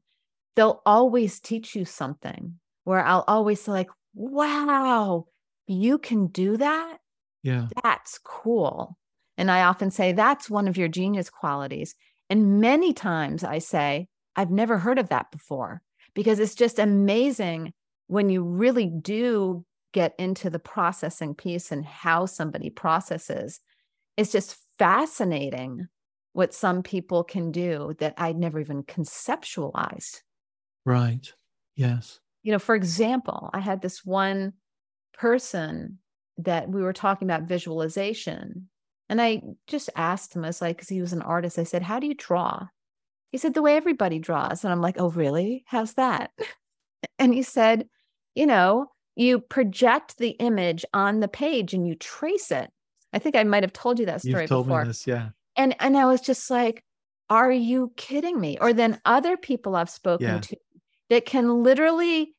they'll 0.55 0.81
always 0.85 1.39
teach 1.39 1.75
you 1.75 1.85
something 1.85 2.59
where 2.83 3.05
I'll 3.05 3.23
always 3.27 3.61
say, 3.61 3.71
like, 3.71 3.89
wow, 4.13 5.25
you 5.67 5.99
can 5.99 6.27
do 6.27 6.57
that. 6.57 6.97
Yeah. 7.43 7.67
That's 7.83 8.19
cool. 8.23 8.97
And 9.37 9.49
I 9.49 9.63
often 9.63 9.91
say, 9.91 10.11
that's 10.11 10.49
one 10.49 10.67
of 10.67 10.75
your 10.77 10.89
genius 10.89 11.29
qualities. 11.29 11.95
And 12.29 12.59
many 12.59 12.93
times 12.93 13.43
I 13.43 13.59
say, 13.59 14.07
I've 14.35 14.51
never 14.51 14.77
heard 14.77 14.99
of 14.99 15.09
that 15.09 15.31
before 15.31 15.81
because 16.13 16.39
it's 16.39 16.55
just 16.55 16.79
amazing 16.79 17.73
when 18.09 18.29
you 18.29 18.43
really 18.43 18.87
do 18.87 19.63
get 19.93 20.13
into 20.17 20.49
the 20.49 20.59
processing 20.59 21.35
piece 21.35 21.71
and 21.71 21.85
how 21.85 22.25
somebody 22.25 22.69
processes. 22.69 23.59
It's 24.17 24.31
just 24.31 24.57
fascinating 24.77 25.87
what 26.33 26.53
some 26.53 26.83
people 26.83 27.23
can 27.23 27.51
do 27.51 27.95
that 27.99 28.15
I'd 28.17 28.35
never 28.35 28.59
even 28.59 28.83
conceptualized. 28.83 30.21
Right. 30.85 31.31
Yes. 31.75 32.19
You 32.43 32.51
know, 32.51 32.59
for 32.59 32.75
example, 32.75 33.49
I 33.53 33.59
had 33.59 33.81
this 33.81 34.03
one 34.03 34.53
person 35.13 35.99
that 36.37 36.67
we 36.67 36.81
were 36.81 36.93
talking 36.93 37.27
about 37.27 37.43
visualization 37.43 38.69
and 39.07 39.21
I 39.21 39.41
just 39.67 39.89
asked 39.95 40.35
him, 40.35 40.43
I 40.43 40.47
was 40.47 40.61
like, 40.61 40.77
because 40.77 40.89
he 40.89 41.01
was 41.01 41.13
an 41.13 41.23
artist, 41.23 41.57
I 41.57 41.63
said, 41.63 41.81
How 41.81 41.99
do 41.99 42.07
you 42.07 42.13
draw? 42.13 42.67
He 43.31 43.37
said, 43.37 43.53
The 43.53 43.61
way 43.61 43.75
everybody 43.75 44.19
draws. 44.19 44.63
And 44.63 44.71
I'm 44.71 44.81
like, 44.81 44.99
Oh, 44.99 45.09
really? 45.09 45.63
How's 45.67 45.93
that? 45.95 46.31
and 47.19 47.33
he 47.33 47.41
said, 47.41 47.87
You 48.35 48.45
know, 48.45 48.87
you 49.15 49.39
project 49.39 50.17
the 50.17 50.29
image 50.31 50.85
on 50.93 51.19
the 51.19 51.27
page 51.27 51.73
and 51.73 51.87
you 51.87 51.95
trace 51.95 52.51
it. 52.51 52.69
I 53.11 53.19
think 53.19 53.35
I 53.35 53.43
might 53.43 53.63
have 53.63 53.73
told 53.73 53.99
you 53.99 54.05
that 54.05 54.21
story 54.21 54.43
You've 54.43 54.49
told 54.49 54.67
before. 54.67 54.83
Me 54.83 54.89
this, 54.89 55.07
yeah. 55.07 55.29
And 55.55 55.75
and 55.79 55.97
I 55.97 56.05
was 56.05 56.21
just 56.21 56.49
like, 56.49 56.83
Are 57.29 57.51
you 57.51 57.91
kidding 57.97 58.39
me? 58.39 58.57
Or 58.59 58.73
then 58.73 59.01
other 59.05 59.37
people 59.37 59.75
I've 59.75 59.89
spoken 59.89 60.27
yeah. 60.27 60.39
to 60.39 60.57
that 61.09 61.25
can 61.25 61.63
literally, 61.63 62.35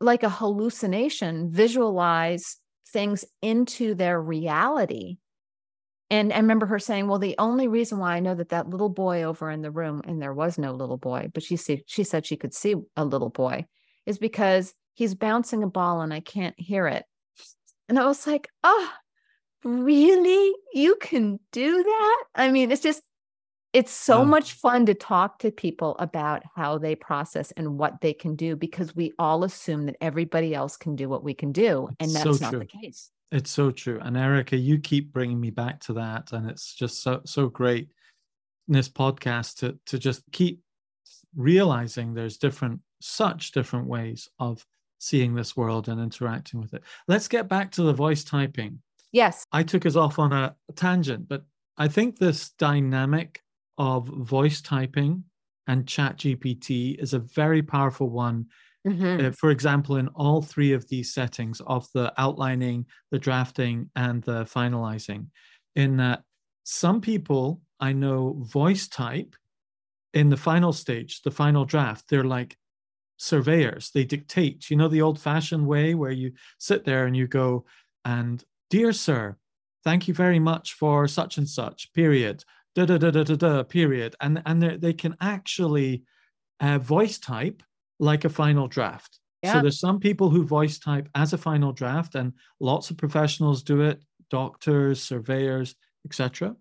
like 0.00 0.22
a 0.22 0.30
hallucination, 0.30 1.50
visualize 1.50 2.56
things 2.88 3.24
into 3.42 3.94
their 3.94 4.20
reality 4.20 5.18
and 6.10 6.32
I 6.32 6.36
remember 6.36 6.66
her 6.66 6.78
saying, 6.78 7.08
"Well, 7.08 7.18
the 7.18 7.34
only 7.38 7.66
reason 7.66 7.98
why 7.98 8.14
I 8.14 8.20
know 8.20 8.34
that 8.34 8.50
that 8.50 8.68
little 8.68 8.88
boy 8.88 9.22
over 9.22 9.50
in 9.50 9.62
the 9.62 9.70
room, 9.70 10.02
and 10.04 10.20
there 10.20 10.34
was 10.34 10.58
no 10.58 10.72
little 10.72 10.96
boy, 10.98 11.30
but 11.32 11.42
she 11.42 11.56
see, 11.56 11.82
she 11.86 12.04
said 12.04 12.26
she 12.26 12.36
could 12.36 12.54
see 12.54 12.76
a 12.96 13.04
little 13.04 13.30
boy, 13.30 13.66
is 14.06 14.18
because 14.18 14.74
he's 14.94 15.14
bouncing 15.14 15.62
a 15.62 15.68
ball 15.68 16.00
and 16.00 16.12
I 16.12 16.20
can't 16.20 16.58
hear 16.58 16.86
it." 16.86 17.04
And 17.88 17.98
I 17.98 18.06
was 18.06 18.26
like, 18.26 18.48
"Oh, 18.62 18.90
really? 19.64 20.54
You 20.72 20.96
can 21.00 21.38
do 21.52 21.82
that?" 21.82 22.24
I 22.34 22.50
mean, 22.50 22.70
it's 22.70 22.82
just 22.82 23.02
it's 23.72 23.92
so 23.92 24.24
much 24.24 24.52
fun 24.52 24.86
to 24.86 24.94
talk 24.94 25.40
to 25.40 25.50
people 25.50 25.96
about 25.98 26.44
how 26.54 26.78
they 26.78 26.94
process 26.94 27.50
and 27.52 27.76
what 27.76 28.00
they 28.00 28.12
can 28.12 28.36
do 28.36 28.54
because 28.54 28.94
we 28.94 29.12
all 29.18 29.42
assume 29.42 29.86
that 29.86 29.96
everybody 30.00 30.54
else 30.54 30.76
can 30.76 30.94
do 30.94 31.08
what 31.08 31.24
we 31.24 31.34
can 31.34 31.50
do, 31.50 31.88
and 31.98 32.10
that's 32.10 32.38
so 32.38 32.44
not 32.44 32.52
the 32.52 32.66
case. 32.66 33.10
It's 33.34 33.50
so 33.50 33.72
true. 33.72 33.98
And 34.00 34.16
Erica, 34.16 34.56
you 34.56 34.78
keep 34.78 35.12
bringing 35.12 35.40
me 35.40 35.50
back 35.50 35.80
to 35.80 35.94
that. 35.94 36.30
And 36.30 36.48
it's 36.48 36.72
just 36.72 37.02
so, 37.02 37.20
so 37.24 37.48
great 37.48 37.88
in 38.68 38.74
this 38.74 38.88
podcast 38.88 39.56
to, 39.56 39.76
to 39.86 39.98
just 39.98 40.22
keep 40.30 40.60
realizing 41.34 42.14
there's 42.14 42.38
different, 42.38 42.80
such 43.00 43.50
different 43.50 43.88
ways 43.88 44.28
of 44.38 44.64
seeing 44.98 45.34
this 45.34 45.56
world 45.56 45.88
and 45.88 46.00
interacting 46.00 46.60
with 46.60 46.74
it. 46.74 46.82
Let's 47.08 47.28
get 47.28 47.48
back 47.48 47.70
to 47.72 47.82
the 47.82 47.92
voice 47.92 48.24
typing. 48.24 48.80
Yes. 49.12 49.44
I 49.52 49.62
took 49.62 49.86
us 49.86 49.96
off 49.96 50.18
on 50.18 50.32
a 50.32 50.56
tangent, 50.76 51.28
but 51.28 51.44
I 51.76 51.88
think 51.88 52.18
this 52.18 52.50
dynamic 52.58 53.42
of 53.78 54.06
voice 54.06 54.60
typing 54.60 55.24
and 55.66 55.88
chat 55.88 56.18
gpt 56.18 57.02
is 57.02 57.14
a 57.14 57.18
very 57.18 57.62
powerful 57.62 58.08
one 58.08 58.46
Mm-hmm. 58.86 59.26
Uh, 59.26 59.30
for 59.30 59.50
example, 59.50 59.96
in 59.96 60.08
all 60.08 60.42
three 60.42 60.72
of 60.72 60.86
these 60.88 61.14
settings 61.14 61.60
of 61.66 61.88
the 61.94 62.12
outlining, 62.18 62.86
the 63.10 63.18
drafting, 63.18 63.90
and 63.96 64.22
the 64.22 64.44
finalizing, 64.44 65.28
in 65.74 65.96
that 65.96 66.22
some 66.64 67.00
people 67.00 67.62
I 67.80 67.92
know 67.92 68.36
voice 68.40 68.86
type 68.88 69.36
in 70.12 70.28
the 70.28 70.36
final 70.36 70.72
stage, 70.72 71.22
the 71.22 71.30
final 71.30 71.64
draft, 71.64 72.08
they're 72.08 72.24
like 72.24 72.56
surveyors. 73.16 73.90
They 73.90 74.04
dictate, 74.04 74.70
you 74.70 74.76
know, 74.76 74.88
the 74.88 75.02
old 75.02 75.20
fashioned 75.20 75.66
way 75.66 75.94
where 75.94 76.10
you 76.10 76.32
sit 76.58 76.84
there 76.84 77.06
and 77.06 77.16
you 77.16 77.26
go, 77.26 77.64
and 78.04 78.42
dear 78.70 78.92
sir, 78.92 79.36
thank 79.84 80.08
you 80.08 80.14
very 80.14 80.38
much 80.38 80.74
for 80.74 81.06
such 81.06 81.38
and 81.38 81.48
such, 81.48 81.92
period, 81.92 82.44
da 82.74 82.84
da 82.86 82.98
da 82.98 83.10
da 83.10 83.22
da, 83.22 83.36
da 83.36 83.62
period. 83.62 84.16
And, 84.20 84.42
and 84.46 84.62
they 84.62 84.92
can 84.92 85.16
actually 85.20 86.02
uh, 86.60 86.78
voice 86.78 87.18
type 87.18 87.62
like 87.98 88.24
a 88.24 88.28
final 88.28 88.68
draft. 88.68 89.18
Yeah. 89.42 89.54
So 89.54 89.60
there's 89.62 89.80
some 89.80 90.00
people 90.00 90.30
who 90.30 90.44
voice 90.44 90.78
type 90.78 91.08
as 91.14 91.32
a 91.32 91.38
final 91.38 91.72
draft, 91.72 92.14
and 92.14 92.32
lots 92.60 92.90
of 92.90 92.96
professionals 92.96 93.62
do 93.62 93.82
it, 93.82 94.02
doctors, 94.30 95.02
surveyors, 95.02 95.74
etc. 96.06 96.56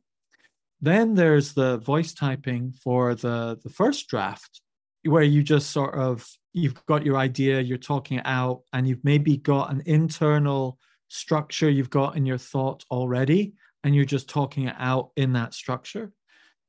Then 0.81 1.15
there's 1.15 1.53
the 1.53 1.77
voice 1.77 2.13
typing 2.13 2.73
for 2.73 3.15
the, 3.15 3.57
the 3.63 3.69
first 3.69 4.09
draft, 4.09 4.61
where 5.05 5.23
you 5.23 5.43
just 5.43 5.71
sort 5.71 5.95
of 5.95 6.27
you've 6.53 6.85
got 6.85 7.05
your 7.05 7.17
idea, 7.17 7.61
you're 7.61 7.77
talking 7.77 8.19
it 8.19 8.25
out, 8.25 8.61
and 8.73 8.87
you've 8.87 9.03
maybe 9.03 9.37
got 9.37 9.71
an 9.71 9.81
internal 9.85 10.77
structure 11.07 11.69
you've 11.69 11.89
got 11.89 12.15
in 12.15 12.25
your 12.25 12.37
thought 12.37 12.83
already, 12.91 13.53
and 13.83 13.95
you're 13.95 14.05
just 14.05 14.29
talking 14.29 14.67
it 14.67 14.75
out 14.77 15.09
in 15.15 15.33
that 15.33 15.53
structure. 15.53 16.11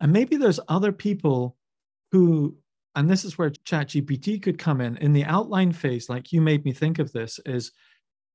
And 0.00 0.12
maybe 0.12 0.36
there's 0.36 0.60
other 0.68 0.92
people 0.92 1.56
who, 2.12 2.56
and 2.94 3.08
this 3.08 3.24
is 3.24 3.38
where 3.38 3.50
ChatGPT 3.50 4.42
could 4.42 4.58
come 4.58 4.80
in 4.80 4.96
in 4.98 5.12
the 5.12 5.24
outline 5.24 5.72
phase, 5.72 6.08
like 6.08 6.32
you 6.32 6.40
made 6.40 6.64
me 6.64 6.72
think 6.72 6.98
of 6.98 7.12
this, 7.12 7.40
is 7.46 7.72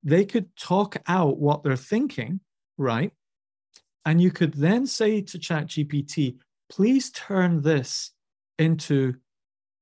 they 0.03 0.25
could 0.25 0.55
talk 0.55 0.97
out 1.07 1.37
what 1.39 1.63
they're 1.63 1.75
thinking, 1.75 2.39
right? 2.77 3.11
And 4.05 4.21
you 4.21 4.31
could 4.31 4.53
then 4.53 4.87
say 4.87 5.21
to 5.21 5.37
ChatGPT, 5.37 6.37
please 6.69 7.11
turn 7.11 7.61
this 7.61 8.11
into 8.57 9.15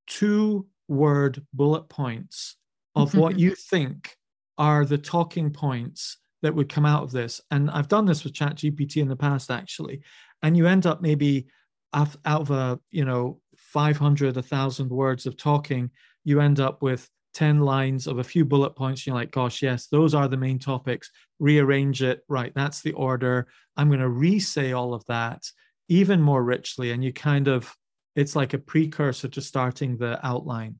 two 0.08 0.67
word 0.88 1.46
bullet 1.54 1.89
points 1.89 2.56
of 2.96 3.15
what 3.15 3.38
you 3.39 3.56
think 3.56 4.15
are 4.58 4.86
the 4.86 4.98
talking 4.98 5.52
points 5.52 6.17
that 6.41 6.54
would 6.54 6.70
come 6.70 6.86
out 6.86 7.04
of 7.04 7.12
this. 7.12 7.41
And 7.52 7.70
I've 7.72 7.88
done 7.88 8.06
this 8.06 8.24
with 8.24 8.34
ChatGPT 8.34 8.98
in 8.98 9.08
the 9.08 9.15
past, 9.15 9.52
actually. 9.52 10.02
And 10.41 10.56
you 10.56 10.67
end 10.67 10.86
up 10.86 11.02
maybe 11.02 11.48
out 11.93 12.15
of 12.26 12.52
a, 12.52 12.80
you 12.91 13.06
know, 13.06 13.39
500, 13.56 14.36
1,000 14.36 14.89
words 14.89 15.26
of 15.26 15.38
talking, 15.38 15.89
you 16.24 16.41
end 16.41 16.60
up 16.60 16.82
with 16.82 17.10
10 17.34 17.60
lines 17.60 18.08
of 18.08 18.20
a 18.20 18.24
few 18.24 18.46
bullet 18.46 18.76
points. 18.76 19.06
You're 19.06 19.15
like, 19.15 19.32
gosh, 19.32 19.62
yes, 19.62 19.88
those 19.88 20.13
are 20.13 20.28
the 20.28 20.38
main 20.38 20.60
topics. 20.60 21.12
Rearrange 21.39 22.02
it. 22.02 22.22
Right. 22.28 22.52
That's 22.56 22.82
the 22.82 22.93
order. 22.93 23.48
I'm 23.76 23.89
going 23.89 24.00
to 24.00 24.10
re 24.10 24.39
say 24.39 24.74
all 24.74 24.93
of 24.93 25.06
that 25.06 25.43
even 25.88 26.22
more 26.22 26.43
richly. 26.43 26.91
And 26.91 27.04
you 27.04 27.13
kind 27.13 27.48
of, 27.48 27.74
it's 28.17 28.36
like 28.36 28.53
a 28.53 28.58
precursor 28.58 29.27
to 29.30 29.41
starting 29.41 29.95
the 29.95 30.19
outline. 30.25 30.80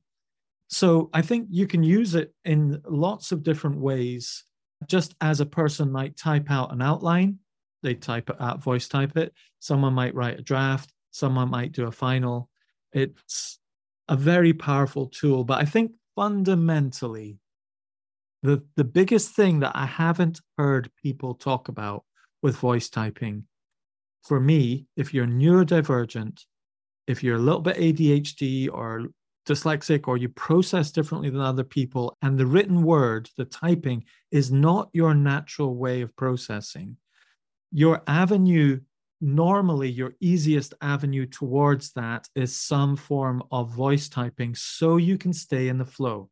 So 0.66 1.08
I 1.14 1.22
think 1.22 1.46
you 1.50 1.68
can 1.68 1.84
use 1.84 2.16
it 2.16 2.34
in 2.44 2.82
lots 2.84 3.32
of 3.32 3.44
different 3.44 3.78
ways. 3.78 4.44
Just 4.86 5.14
as 5.20 5.40
a 5.40 5.46
person 5.46 5.90
might 5.90 6.16
type 6.16 6.50
out 6.50 6.72
an 6.72 6.82
outline, 6.82 7.38
they 7.82 7.94
type 7.94 8.28
it 8.28 8.36
out, 8.40 8.62
voice 8.62 8.88
type 8.88 9.16
it. 9.16 9.32
Someone 9.60 9.94
might 9.94 10.16
write 10.16 10.38
a 10.40 10.42
draft. 10.42 10.92
Someone 11.12 11.48
might 11.48 11.72
do 11.72 11.86
a 11.86 11.92
final. 11.92 12.50
It's 12.92 13.60
a 14.08 14.16
very 14.16 14.52
powerful 14.52 15.06
tool. 15.06 15.44
But 15.44 15.60
I 15.60 15.64
think 15.64 15.92
fundamentally, 16.16 17.38
the, 18.42 18.64
the 18.76 18.84
biggest 18.84 19.34
thing 19.34 19.60
that 19.60 19.72
I 19.76 19.86
haven't 19.86 20.40
heard 20.58 20.90
people 21.00 21.34
talk 21.34 21.68
about 21.68 22.04
with 22.42 22.56
voice 22.56 22.88
typing, 22.88 23.44
for 24.24 24.40
me, 24.40 24.86
if 24.96 25.14
you're 25.14 25.26
neurodivergent, 25.26 26.44
if 27.08 27.24
you're 27.24 27.36
a 27.36 27.40
little 27.40 27.60
bit 27.60 27.76
ADHD 27.76 28.68
or 28.72 29.06
dyslexic 29.46 30.06
or 30.06 30.16
you 30.16 30.28
process 30.28 30.92
differently 30.92 31.30
than 31.30 31.40
other 31.40 31.64
people, 31.64 32.16
and 32.22 32.38
the 32.38 32.46
written 32.46 32.82
word, 32.82 33.28
the 33.36 33.44
typing, 33.44 34.04
is 34.30 34.52
not 34.52 34.90
your 34.92 35.14
natural 35.14 35.74
way 35.74 36.02
of 36.02 36.14
processing, 36.14 36.96
your 37.72 38.02
avenue 38.06 38.78
normally 39.20 39.88
your 39.88 40.14
easiest 40.20 40.74
avenue 40.80 41.26
towards 41.26 41.92
that 41.92 42.28
is 42.34 42.54
some 42.54 42.96
form 42.96 43.42
of 43.50 43.70
voice 43.70 44.08
typing 44.08 44.54
so 44.54 44.96
you 44.96 45.18
can 45.18 45.32
stay 45.32 45.68
in 45.68 45.78
the 45.78 45.84
flow. 45.84 46.30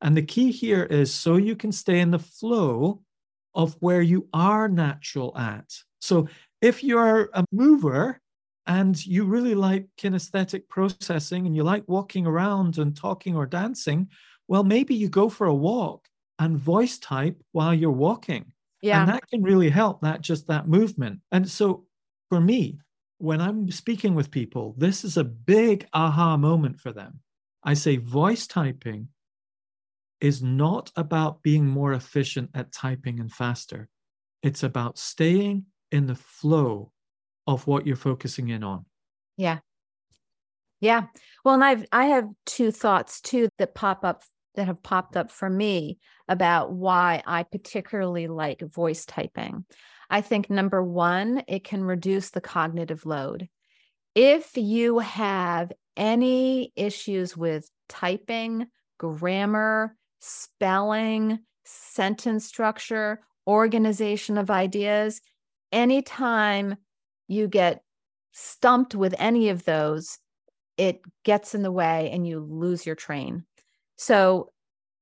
And 0.00 0.16
the 0.16 0.22
key 0.22 0.50
here 0.50 0.84
is 0.84 1.12
so 1.12 1.36
you 1.36 1.56
can 1.56 1.72
stay 1.72 2.00
in 2.00 2.10
the 2.10 2.18
flow 2.18 3.02
of 3.54 3.76
where 3.80 4.02
you 4.02 4.28
are 4.32 4.68
natural 4.68 5.36
at. 5.36 5.72
So 6.00 6.28
if 6.60 6.84
you're 6.84 7.30
a 7.32 7.44
mover 7.52 8.20
and 8.66 9.04
you 9.06 9.24
really 9.24 9.54
like 9.54 9.86
kinesthetic 9.96 10.68
processing 10.68 11.46
and 11.46 11.54
you 11.54 11.62
like 11.62 11.84
walking 11.86 12.26
around 12.26 12.78
and 12.78 12.96
talking 12.96 13.36
or 13.36 13.46
dancing, 13.46 14.08
well, 14.48 14.64
maybe 14.64 14.94
you 14.94 15.08
go 15.08 15.28
for 15.28 15.46
a 15.46 15.54
walk 15.54 16.08
and 16.38 16.58
voice 16.58 16.98
type 16.98 17.40
while 17.52 17.72
you're 17.72 17.90
walking. 17.90 18.52
Yeah. 18.82 19.00
And 19.00 19.08
that 19.08 19.28
can 19.28 19.42
really 19.42 19.70
help, 19.70 20.00
that 20.02 20.20
just 20.20 20.48
that 20.48 20.68
movement. 20.68 21.20
And 21.32 21.48
so 21.48 21.84
for 22.28 22.40
me, 22.40 22.78
when 23.18 23.40
I'm 23.40 23.70
speaking 23.70 24.14
with 24.14 24.30
people, 24.30 24.74
this 24.76 25.04
is 25.04 25.16
a 25.16 25.24
big 25.24 25.86
aha 25.92 26.36
moment 26.36 26.80
for 26.80 26.92
them. 26.92 27.20
I 27.64 27.74
say 27.74 27.96
voice 27.96 28.46
typing 28.46 29.08
is 30.20 30.42
not 30.42 30.90
about 30.96 31.42
being 31.42 31.66
more 31.66 31.92
efficient 31.92 32.50
at 32.54 32.72
typing 32.72 33.20
and 33.20 33.32
faster. 33.32 33.88
It's 34.42 34.62
about 34.62 34.98
staying 34.98 35.66
in 35.92 36.06
the 36.06 36.14
flow 36.14 36.92
of 37.46 37.66
what 37.66 37.86
you're 37.86 37.96
focusing 37.96 38.48
in 38.48 38.64
on. 38.64 38.84
Yeah. 39.36 39.58
Yeah. 40.80 41.06
Well, 41.44 41.54
and 41.54 41.64
I've 41.64 41.86
I 41.92 42.06
have 42.06 42.28
two 42.44 42.70
thoughts 42.70 43.20
too 43.20 43.48
that 43.58 43.74
pop 43.74 44.04
up 44.04 44.22
that 44.56 44.66
have 44.66 44.82
popped 44.82 45.16
up 45.16 45.30
for 45.30 45.48
me 45.48 45.98
about 46.28 46.72
why 46.72 47.22
I 47.26 47.44
particularly 47.44 48.26
like 48.26 48.60
voice 48.60 49.04
typing. 49.04 49.64
I 50.08 50.20
think 50.20 50.48
number 50.50 50.82
one, 50.82 51.42
it 51.48 51.64
can 51.64 51.82
reduce 51.82 52.30
the 52.30 52.40
cognitive 52.40 53.06
load. 53.06 53.48
If 54.14 54.56
you 54.56 55.00
have 55.00 55.72
any 55.96 56.72
issues 56.76 57.36
with 57.36 57.68
typing, 57.88 58.66
grammar, 58.98 59.96
spelling, 60.20 61.40
sentence 61.64 62.46
structure, 62.46 63.20
organization 63.46 64.38
of 64.38 64.50
ideas, 64.50 65.20
anytime 65.72 66.76
you 67.28 67.48
get 67.48 67.82
stumped 68.32 68.94
with 68.94 69.14
any 69.18 69.48
of 69.48 69.64
those, 69.64 70.18
it 70.76 71.00
gets 71.24 71.54
in 71.54 71.62
the 71.62 71.72
way 71.72 72.10
and 72.12 72.26
you 72.26 72.40
lose 72.40 72.84
your 72.84 72.94
train. 72.94 73.44
So 73.96 74.52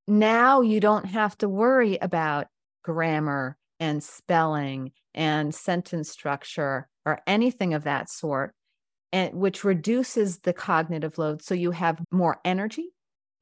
now 0.07 0.61
you 0.61 0.81
don't 0.81 1.07
have 1.07 1.37
to 1.39 1.49
worry 1.49 1.99
about 2.01 2.47
grammar 2.83 3.57
and 3.81 4.03
spelling 4.03 4.93
and 5.15 5.55
sentence 5.55 6.11
structure 6.11 6.89
or 7.05 7.21
anything 7.27 7.75
of 7.75 7.85
that 7.85 8.09
sort, 8.09 8.55
and 9.13 9.35
which 9.35 9.65
reduces 9.65 10.39
the 10.41 10.53
cognitive 10.53 11.19
load. 11.19 11.43
So 11.43 11.55
you 11.55 11.71
have 11.73 12.01
more 12.11 12.39
energy 12.45 12.91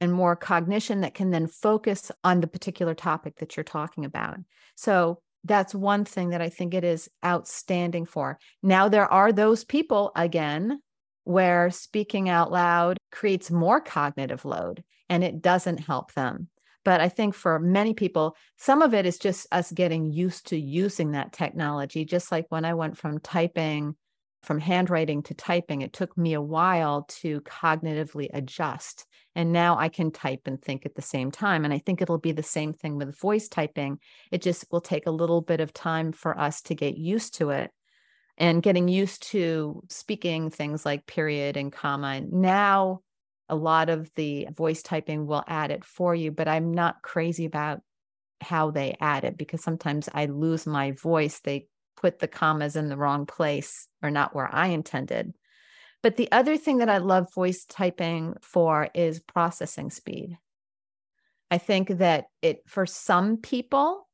and 0.01 0.11
more 0.11 0.35
cognition 0.35 1.01
that 1.01 1.13
can 1.13 1.31
then 1.31 1.47
focus 1.47 2.11
on 2.23 2.41
the 2.41 2.47
particular 2.47 2.93
topic 2.93 3.37
that 3.37 3.55
you're 3.55 3.63
talking 3.63 4.05
about. 4.05 4.37
So 4.75 5.21
that's 5.43 5.75
one 5.75 6.05
thing 6.05 6.29
that 6.29 6.41
I 6.41 6.49
think 6.49 6.73
it 6.73 6.83
is 6.83 7.09
outstanding 7.23 8.05
for. 8.05 8.39
Now, 8.61 8.87
there 8.87 9.11
are 9.11 9.31
those 9.31 9.63
people, 9.63 10.11
again, 10.15 10.79
where 11.25 11.69
speaking 11.69 12.29
out 12.29 12.51
loud 12.51 12.97
creates 13.11 13.51
more 13.51 13.79
cognitive 13.79 14.45
load 14.45 14.83
and 15.09 15.23
it 15.23 15.41
doesn't 15.41 15.77
help 15.77 16.13
them. 16.13 16.49
But 16.85 16.99
I 16.99 17.09
think 17.09 17.33
for 17.33 17.59
many 17.59 17.93
people, 17.93 18.35
some 18.57 18.81
of 18.81 18.93
it 18.93 19.05
is 19.05 19.17
just 19.17 19.47
us 19.51 19.71
getting 19.71 20.11
used 20.11 20.47
to 20.47 20.59
using 20.59 21.11
that 21.11 21.31
technology. 21.31 22.03
Just 22.03 22.31
like 22.31 22.45
when 22.49 22.65
I 22.65 22.73
went 22.73 22.97
from 22.97 23.19
typing, 23.19 23.95
from 24.43 24.59
handwriting 24.59 25.23
to 25.23 25.33
typing, 25.33 25.81
it 25.81 25.93
took 25.93 26.17
me 26.17 26.33
a 26.33 26.41
while 26.41 27.03
to 27.21 27.41
cognitively 27.41 28.29
adjust. 28.33 29.05
And 29.35 29.51
now 29.51 29.77
I 29.77 29.89
can 29.89 30.11
type 30.11 30.41
and 30.45 30.61
think 30.61 30.85
at 30.85 30.95
the 30.95 31.01
same 31.01 31.31
time. 31.31 31.65
And 31.65 31.73
I 31.73 31.79
think 31.79 32.01
it'll 32.01 32.19
be 32.19 32.33
the 32.33 32.43
same 32.43 32.73
thing 32.73 32.97
with 32.97 33.17
voice 33.17 33.47
typing. 33.47 33.99
It 34.31 34.41
just 34.41 34.65
will 34.71 34.81
take 34.81 35.07
a 35.07 35.11
little 35.11 35.41
bit 35.41 35.59
of 35.59 35.73
time 35.73 36.11
for 36.11 36.37
us 36.37 36.61
to 36.63 36.75
get 36.75 36.97
used 36.97 37.35
to 37.35 37.49
it 37.49 37.71
and 38.37 38.61
getting 38.61 38.87
used 38.87 39.23
to 39.31 39.83
speaking 39.89 40.49
things 40.49 40.85
like 40.85 41.07
period 41.07 41.57
and 41.57 41.71
comma. 41.71 42.21
Now 42.21 43.01
a 43.49 43.55
lot 43.55 43.89
of 43.89 44.09
the 44.15 44.47
voice 44.55 44.81
typing 44.81 45.25
will 45.25 45.43
add 45.47 45.71
it 45.71 45.85
for 45.85 46.13
you, 46.13 46.31
but 46.31 46.47
I'm 46.47 46.73
not 46.73 47.01
crazy 47.01 47.45
about 47.45 47.81
how 48.41 48.71
they 48.71 48.95
add 48.99 49.23
it 49.23 49.37
because 49.37 49.63
sometimes 49.63 50.09
I 50.13 50.25
lose 50.25 50.65
my 50.65 50.91
voice. 50.91 51.39
They 51.39 51.67
put 51.95 52.19
the 52.19 52.27
commas 52.27 52.75
in 52.75 52.89
the 52.89 52.97
wrong 52.97 53.25
place 53.25 53.87
or 54.01 54.11
not 54.11 54.35
where 54.35 54.53
I 54.53 54.67
intended. 54.67 55.33
But 56.01 56.17
the 56.17 56.31
other 56.31 56.57
thing 56.57 56.79
that 56.79 56.89
I 56.89 56.97
love 56.97 57.33
voice 57.33 57.65
typing 57.65 58.35
for 58.41 58.89
is 58.93 59.21
processing 59.21 59.89
speed. 59.89 60.37
I 61.49 61.57
think 61.57 61.97
that 61.99 62.25
it, 62.41 62.63
for 62.67 62.85
some 62.85 63.37
people, 63.37 64.07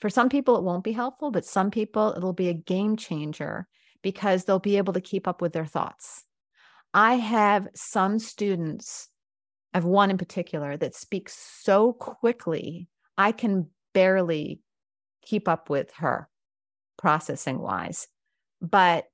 for 0.00 0.10
some 0.10 0.28
people, 0.28 0.56
it 0.56 0.64
won't 0.64 0.82
be 0.82 0.92
helpful, 0.92 1.30
but 1.30 1.44
some 1.44 1.70
people, 1.70 2.14
it'll 2.16 2.32
be 2.32 2.48
a 2.48 2.54
game 2.54 2.96
changer 2.96 3.68
because 4.02 4.44
they'll 4.44 4.58
be 4.58 4.78
able 4.78 4.94
to 4.94 5.00
keep 5.00 5.28
up 5.28 5.42
with 5.42 5.52
their 5.52 5.66
thoughts. 5.66 6.24
I 6.92 7.14
have 7.16 7.68
some 7.74 8.18
students, 8.18 9.08
I 9.72 9.76
have 9.76 9.84
one 9.84 10.10
in 10.10 10.18
particular 10.18 10.76
that 10.78 10.96
speaks 10.96 11.36
so 11.62 11.92
quickly, 11.92 12.88
I 13.16 13.32
can 13.32 13.68
barely 13.92 14.60
keep 15.22 15.48
up 15.48 15.70
with 15.70 15.92
her. 15.96 16.28
Processing 17.00 17.58
wise. 17.58 18.06
But 18.60 19.06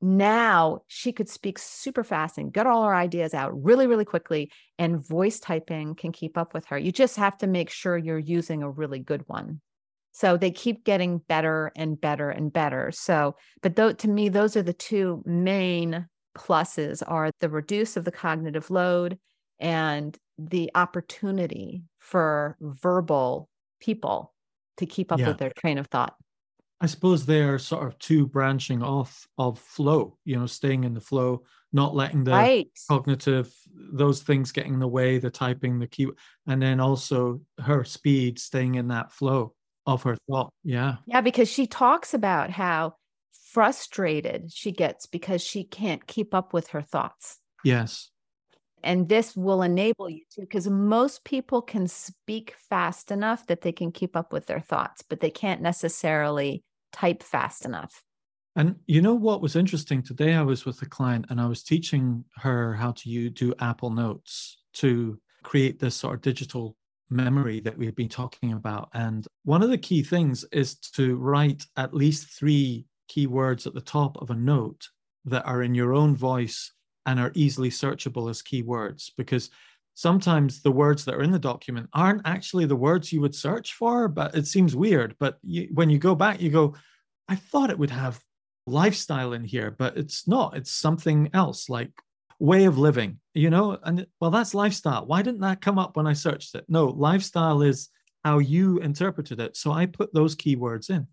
now 0.00 0.80
she 0.86 1.12
could 1.12 1.28
speak 1.28 1.58
super 1.58 2.02
fast 2.02 2.38
and 2.38 2.52
get 2.52 2.66
all 2.66 2.84
her 2.84 2.94
ideas 2.94 3.34
out 3.34 3.52
really, 3.62 3.86
really 3.86 4.06
quickly. 4.06 4.50
And 4.78 5.06
voice 5.06 5.38
typing 5.38 5.94
can 5.94 6.10
keep 6.10 6.38
up 6.38 6.54
with 6.54 6.64
her. 6.66 6.78
You 6.78 6.90
just 6.90 7.16
have 7.16 7.36
to 7.38 7.46
make 7.46 7.70
sure 7.70 7.98
you're 7.98 8.18
using 8.18 8.62
a 8.62 8.70
really 8.70 8.98
good 8.98 9.22
one. 9.26 9.60
So 10.12 10.36
they 10.36 10.50
keep 10.50 10.84
getting 10.84 11.18
better 11.18 11.70
and 11.76 12.00
better 12.00 12.30
and 12.30 12.52
better. 12.52 12.90
So, 12.92 13.36
but 13.62 13.76
though 13.76 13.92
to 13.92 14.08
me, 14.08 14.28
those 14.28 14.56
are 14.56 14.62
the 14.62 14.72
two 14.72 15.22
main 15.24 16.06
pluses 16.36 17.02
are 17.06 17.30
the 17.40 17.48
reduce 17.48 17.96
of 17.96 18.04
the 18.04 18.12
cognitive 18.12 18.70
load 18.70 19.18
and 19.60 20.16
the 20.38 20.70
opportunity 20.74 21.82
for 21.98 22.56
verbal 22.60 23.48
people 23.80 24.32
to 24.78 24.86
keep 24.86 25.12
up 25.12 25.20
yeah. 25.20 25.28
with 25.28 25.38
their 25.38 25.52
train 25.58 25.78
of 25.78 25.86
thought. 25.88 26.14
I 26.80 26.86
suppose 26.86 27.26
they 27.26 27.42
are 27.42 27.58
sort 27.58 27.86
of 27.86 27.98
two 27.98 28.26
branching 28.26 28.82
off 28.82 29.28
of 29.36 29.58
flow, 29.58 30.16
you 30.24 30.38
know, 30.38 30.46
staying 30.46 30.84
in 30.84 30.94
the 30.94 31.00
flow, 31.00 31.42
not 31.72 31.94
letting 31.94 32.24
the 32.24 32.30
right. 32.30 32.70
cognitive, 32.88 33.52
those 33.74 34.22
things 34.22 34.50
getting 34.50 34.74
in 34.74 34.80
the 34.80 34.88
way, 34.88 35.18
the 35.18 35.30
typing, 35.30 35.78
the 35.78 35.86
key, 35.86 36.08
and 36.46 36.62
then 36.62 36.80
also 36.80 37.42
her 37.58 37.84
speed 37.84 38.38
staying 38.38 38.76
in 38.76 38.88
that 38.88 39.12
flow 39.12 39.54
of 39.86 40.02
her 40.04 40.16
thought. 40.28 40.52
Yeah. 40.64 40.96
Yeah, 41.06 41.20
because 41.20 41.48
she 41.48 41.66
talks 41.66 42.14
about 42.14 42.50
how 42.50 42.94
frustrated 43.50 44.50
she 44.52 44.72
gets 44.72 45.06
because 45.06 45.42
she 45.42 45.64
can't 45.64 46.06
keep 46.06 46.34
up 46.34 46.52
with 46.52 46.68
her 46.68 46.82
thoughts. 46.82 47.38
Yes. 47.62 48.10
And 48.82 49.08
this 49.08 49.36
will 49.36 49.60
enable 49.60 50.08
you 50.08 50.22
to, 50.32 50.40
because 50.40 50.66
most 50.66 51.24
people 51.24 51.60
can 51.60 51.86
speak 51.86 52.54
fast 52.70 53.10
enough 53.10 53.46
that 53.48 53.60
they 53.60 53.72
can 53.72 53.92
keep 53.92 54.16
up 54.16 54.32
with 54.32 54.46
their 54.46 54.60
thoughts, 54.60 55.02
but 55.02 55.20
they 55.20 55.28
can't 55.30 55.60
necessarily 55.60 56.64
type 56.92 57.22
fast 57.22 57.64
enough. 57.64 58.02
And 58.56 58.76
you 58.86 59.00
know 59.00 59.14
what 59.14 59.40
was 59.40 59.56
interesting? 59.56 60.02
Today 60.02 60.34
I 60.34 60.42
was 60.42 60.64
with 60.64 60.82
a 60.82 60.86
client 60.86 61.26
and 61.30 61.40
I 61.40 61.46
was 61.46 61.62
teaching 61.62 62.24
her 62.36 62.74
how 62.74 62.92
to 62.92 63.30
do 63.30 63.54
Apple 63.60 63.90
Notes 63.90 64.58
to 64.74 65.20
create 65.42 65.78
this 65.78 65.94
sort 65.94 66.14
of 66.14 66.20
digital 66.20 66.76
memory 67.10 67.60
that 67.60 67.76
we've 67.76 67.94
been 67.94 68.08
talking 68.08 68.52
about. 68.52 68.88
And 68.94 69.26
one 69.44 69.62
of 69.62 69.70
the 69.70 69.78
key 69.78 70.02
things 70.02 70.44
is 70.52 70.76
to 70.94 71.16
write 71.16 71.64
at 71.76 71.94
least 71.94 72.28
three 72.38 72.86
keywords 73.10 73.66
at 73.66 73.74
the 73.74 73.80
top 73.80 74.20
of 74.20 74.30
a 74.30 74.34
note 74.34 74.88
that 75.24 75.44
are 75.44 75.62
in 75.62 75.74
your 75.74 75.92
own 75.92 76.16
voice 76.16 76.72
and 77.06 77.18
are 77.18 77.32
easily 77.34 77.70
searchable 77.70 78.30
as 78.30 78.42
keywords 78.42 79.10
because 79.16 79.50
sometimes 79.94 80.62
the 80.62 80.70
words 80.72 81.04
that 81.04 81.14
are 81.14 81.22
in 81.22 81.30
the 81.30 81.38
document 81.38 81.88
aren't 81.92 82.22
actually 82.24 82.66
the 82.66 82.76
words 82.76 83.12
you 83.12 83.20
would 83.20 83.34
search 83.34 83.74
for 83.74 84.08
but 84.08 84.34
it 84.34 84.46
seems 84.46 84.74
weird. 84.76 85.14
But 85.18 85.38
you, 85.42 85.68
when 85.74 85.90
you 85.90 85.98
go 85.98 86.14
back 86.14 86.40
you 86.40 86.50
go 86.50 86.74
i 87.28 87.36
thought 87.36 87.70
it 87.70 87.78
would 87.78 87.90
have 87.90 88.20
lifestyle 88.66 89.32
in 89.32 89.44
here 89.44 89.70
but 89.70 89.96
it's 89.96 90.26
not. 90.28 90.56
It's 90.56 90.70
something 90.70 91.30
else 91.32 91.68
like 91.68 91.90
way 92.38 92.64
of 92.64 92.78
living 92.78 93.18
you 93.34 93.50
know? 93.50 93.78
And 93.84 94.06
well 94.20 94.30
that's 94.30 94.54
lifestyle. 94.54 95.06
Why 95.06 95.22
didn't 95.22 95.40
that 95.40 95.60
come 95.60 95.78
up 95.78 95.96
when 95.96 96.06
i 96.06 96.12
searched 96.12 96.54
it? 96.54 96.64
No 96.68 96.86
lifestyle 96.86 97.62
is 97.62 97.88
how 98.24 98.38
you 98.38 98.78
interpreted 98.78 99.40
it. 99.40 99.56
So 99.56 99.72
i 99.72 99.86
put 99.86 100.12
those 100.14 100.36
keywords 100.36 100.90
in. 100.90 101.06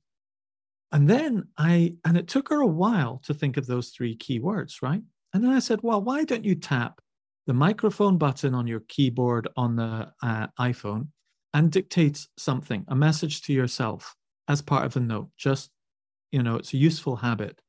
And 0.91 1.09
then 1.09 1.47
i 1.57 1.95
and 2.05 2.17
it 2.17 2.27
took 2.27 2.49
her 2.49 2.61
a 2.61 2.67
while 2.67 3.21
to 3.25 3.33
think 3.33 3.57
of 3.57 3.67
those 3.67 3.89
three 3.89 4.15
keywords 4.15 4.81
right? 4.81 5.01
And 5.33 5.43
then 5.43 5.51
I 5.51 5.59
said, 5.59 5.81
well, 5.83 6.01
why 6.01 6.23
don't 6.23 6.45
you 6.45 6.55
tap 6.55 7.01
the 7.47 7.53
microphone 7.53 8.17
button 8.17 8.53
on 8.53 8.67
your 8.67 8.81
keyboard 8.89 9.47
on 9.55 9.75
the 9.75 10.12
uh, 10.21 10.47
iPhone 10.60 11.07
and 11.53 11.71
dictate 11.71 12.27
something, 12.38 12.86
a 12.89 12.95
message 12.95 13.41
to 13.43 13.53
yourself 13.53 14.15
as 14.47 14.62
part 14.62 14.86
of 14.86 14.95
a 14.97 14.99
note? 14.99 15.29
Just, 15.38 15.71
you 16.31 16.43
know, 16.43 16.57
it's 16.57 16.73
a 16.73 16.77
useful 16.77 17.15
habit 17.15 17.60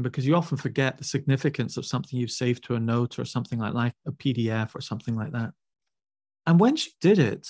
because 0.00 0.26
you 0.26 0.34
often 0.34 0.56
forget 0.56 0.98
the 0.98 1.04
significance 1.04 1.76
of 1.76 1.86
something 1.86 2.18
you've 2.18 2.30
saved 2.30 2.64
to 2.64 2.74
a 2.74 2.80
note 2.80 3.18
or 3.18 3.24
something 3.24 3.58
like, 3.58 3.74
like 3.74 3.94
a 4.06 4.12
PDF 4.12 4.74
or 4.74 4.80
something 4.80 5.16
like 5.16 5.32
that. 5.32 5.50
And 6.46 6.58
when 6.58 6.76
she 6.76 6.90
did 7.00 7.18
it, 7.18 7.48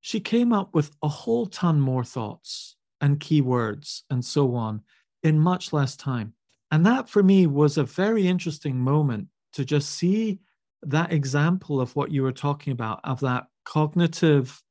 she 0.00 0.20
came 0.20 0.52
up 0.52 0.74
with 0.74 0.90
a 1.02 1.08
whole 1.08 1.46
ton 1.46 1.80
more 1.80 2.04
thoughts 2.04 2.76
and 3.00 3.18
keywords 3.18 4.02
and 4.10 4.24
so 4.24 4.54
on 4.54 4.82
in 5.22 5.38
much 5.38 5.72
less 5.72 5.96
time. 5.96 6.34
And 6.70 6.86
that 6.86 7.08
for 7.08 7.22
me 7.22 7.46
was 7.46 7.78
a 7.78 7.84
very 7.84 8.28
interesting 8.28 8.78
moment 8.78 9.26
to 9.54 9.64
just 9.64 9.90
see 9.90 10.38
that 10.82 11.12
example 11.12 11.80
of 11.80 11.94
what 11.94 12.10
you 12.10 12.22
were 12.22 12.32
talking 12.32 12.72
about, 12.72 13.00
of 13.04 13.20
that 13.20 13.46
cognitive 13.64 14.62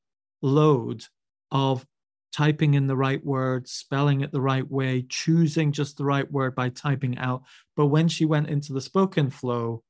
load 0.41 1.06
of 1.52 1.86
typing 2.32 2.76
in 2.76 2.88
the 2.88 2.95
right 2.95 3.24
word, 3.26 3.67
spelling 3.67 4.22
it 4.22 4.32
the 4.32 4.41
right 4.41 4.69
way, 4.69 5.06
choosing 5.10 5.72
just 5.72 5.98
the 5.98 6.06
right 6.06 6.32
word 6.32 6.56
by 6.56 6.69
typing 6.69 7.17
out. 7.17 7.43
But 7.76 7.88
when 7.88 8.08
she 8.08 8.26
went 8.26 8.50
into 8.50 8.74
the 8.74 8.82
spoken 8.82 9.30
flow, 9.30 9.84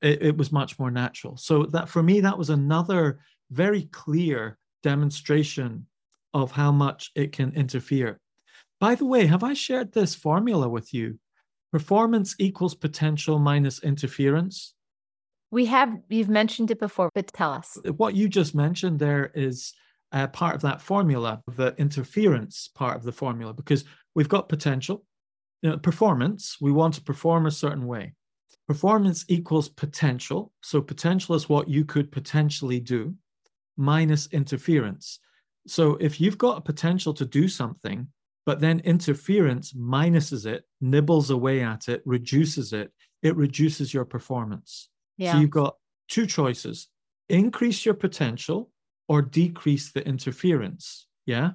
it, 0.00 0.22
it 0.22 0.36
was 0.36 0.52
much 0.52 0.78
more 0.78 0.90
natural. 0.90 1.36
So 1.36 1.64
that 1.66 1.88
for 1.88 2.02
me, 2.02 2.20
that 2.20 2.38
was 2.38 2.50
another 2.50 3.18
very 3.50 3.82
clear 3.92 4.58
demonstration 4.82 5.86
of 6.34 6.52
how 6.52 6.70
much 6.70 7.10
it 7.14 7.32
can 7.32 7.52
interfere. 7.52 8.20
By 8.78 8.94
the 8.94 9.06
way, 9.06 9.26
have 9.26 9.42
I 9.42 9.54
shared 9.54 9.92
this 9.92 10.14
formula 10.14 10.68
with 10.68 10.92
you? 10.92 11.18
Performance 11.72 12.36
equals 12.38 12.74
potential 12.74 13.38
minus 13.38 13.82
interference. 13.82 14.74
We 15.50 15.66
have, 15.66 15.96
you've 16.08 16.28
mentioned 16.28 16.70
it 16.70 16.80
before, 16.80 17.10
but 17.14 17.28
tell 17.28 17.52
us. 17.52 17.78
What 17.96 18.14
you 18.14 18.28
just 18.28 18.54
mentioned 18.54 18.98
there 18.98 19.30
is 19.34 19.72
uh, 20.12 20.26
part 20.28 20.54
of 20.54 20.62
that 20.62 20.80
formula, 20.80 21.42
the 21.56 21.74
interference 21.78 22.68
part 22.74 22.96
of 22.96 23.02
the 23.02 23.12
formula, 23.12 23.52
because 23.52 23.84
we've 24.14 24.28
got 24.28 24.48
potential, 24.48 25.04
you 25.62 25.70
know, 25.70 25.78
performance, 25.78 26.56
we 26.60 26.72
want 26.72 26.94
to 26.94 27.02
perform 27.02 27.46
a 27.46 27.50
certain 27.50 27.86
way. 27.86 28.14
Performance 28.66 29.24
equals 29.28 29.68
potential. 29.68 30.52
So 30.62 30.80
potential 30.82 31.34
is 31.36 31.48
what 31.48 31.68
you 31.68 31.84
could 31.84 32.10
potentially 32.10 32.80
do 32.80 33.14
minus 33.76 34.26
interference. 34.32 35.20
So 35.66 35.96
if 36.00 36.20
you've 36.20 36.38
got 36.38 36.58
a 36.58 36.62
potential 36.62 37.12
to 37.14 37.24
do 37.24 37.48
something, 37.48 38.08
but 38.44 38.60
then 38.60 38.80
interference 38.80 39.72
minuses 39.72 40.46
it, 40.46 40.64
nibbles 40.80 41.30
away 41.30 41.62
at 41.62 41.88
it, 41.88 42.02
reduces 42.04 42.72
it. 42.72 42.92
It 43.22 43.36
reduces 43.36 43.92
your 43.92 44.04
performance. 44.04 44.88
Yeah. 45.16 45.32
So 45.32 45.38
you've 45.38 45.50
got 45.50 45.76
two 46.08 46.26
choices 46.26 46.88
increase 47.28 47.84
your 47.84 47.94
potential 47.94 48.70
or 49.08 49.22
decrease 49.22 49.92
the 49.92 50.06
interference. 50.06 51.06
Yeah. 51.26 51.52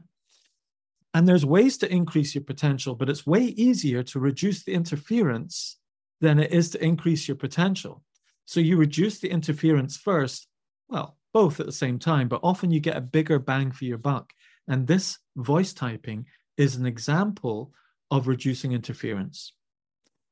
And 1.13 1.27
there's 1.27 1.45
ways 1.45 1.77
to 1.79 1.91
increase 1.91 2.35
your 2.35 2.43
potential, 2.43 2.95
but 2.95 3.09
it's 3.09 3.27
way 3.27 3.43
easier 3.43 4.03
to 4.03 4.19
reduce 4.19 4.63
the 4.63 4.73
interference 4.73 5.77
than 6.21 6.39
it 6.39 6.51
is 6.51 6.69
to 6.71 6.83
increase 6.83 7.27
your 7.27 7.35
potential. 7.37 8.03
So 8.45 8.59
you 8.59 8.77
reduce 8.77 9.19
the 9.19 9.29
interference 9.29 9.97
first, 9.97 10.47
well, 10.87 11.17
both 11.33 11.59
at 11.59 11.65
the 11.65 11.71
same 11.71 11.99
time, 11.99 12.27
but 12.27 12.41
often 12.43 12.71
you 12.71 12.79
get 12.79 12.97
a 12.97 13.01
bigger 13.01 13.39
bang 13.39 13.71
for 13.71 13.85
your 13.85 13.97
buck. 13.97 14.31
And 14.67 14.87
this 14.87 15.17
voice 15.35 15.73
typing 15.73 16.25
is 16.57 16.75
an 16.75 16.85
example 16.85 17.73
of 18.09 18.27
reducing 18.27 18.73
interference 18.73 19.53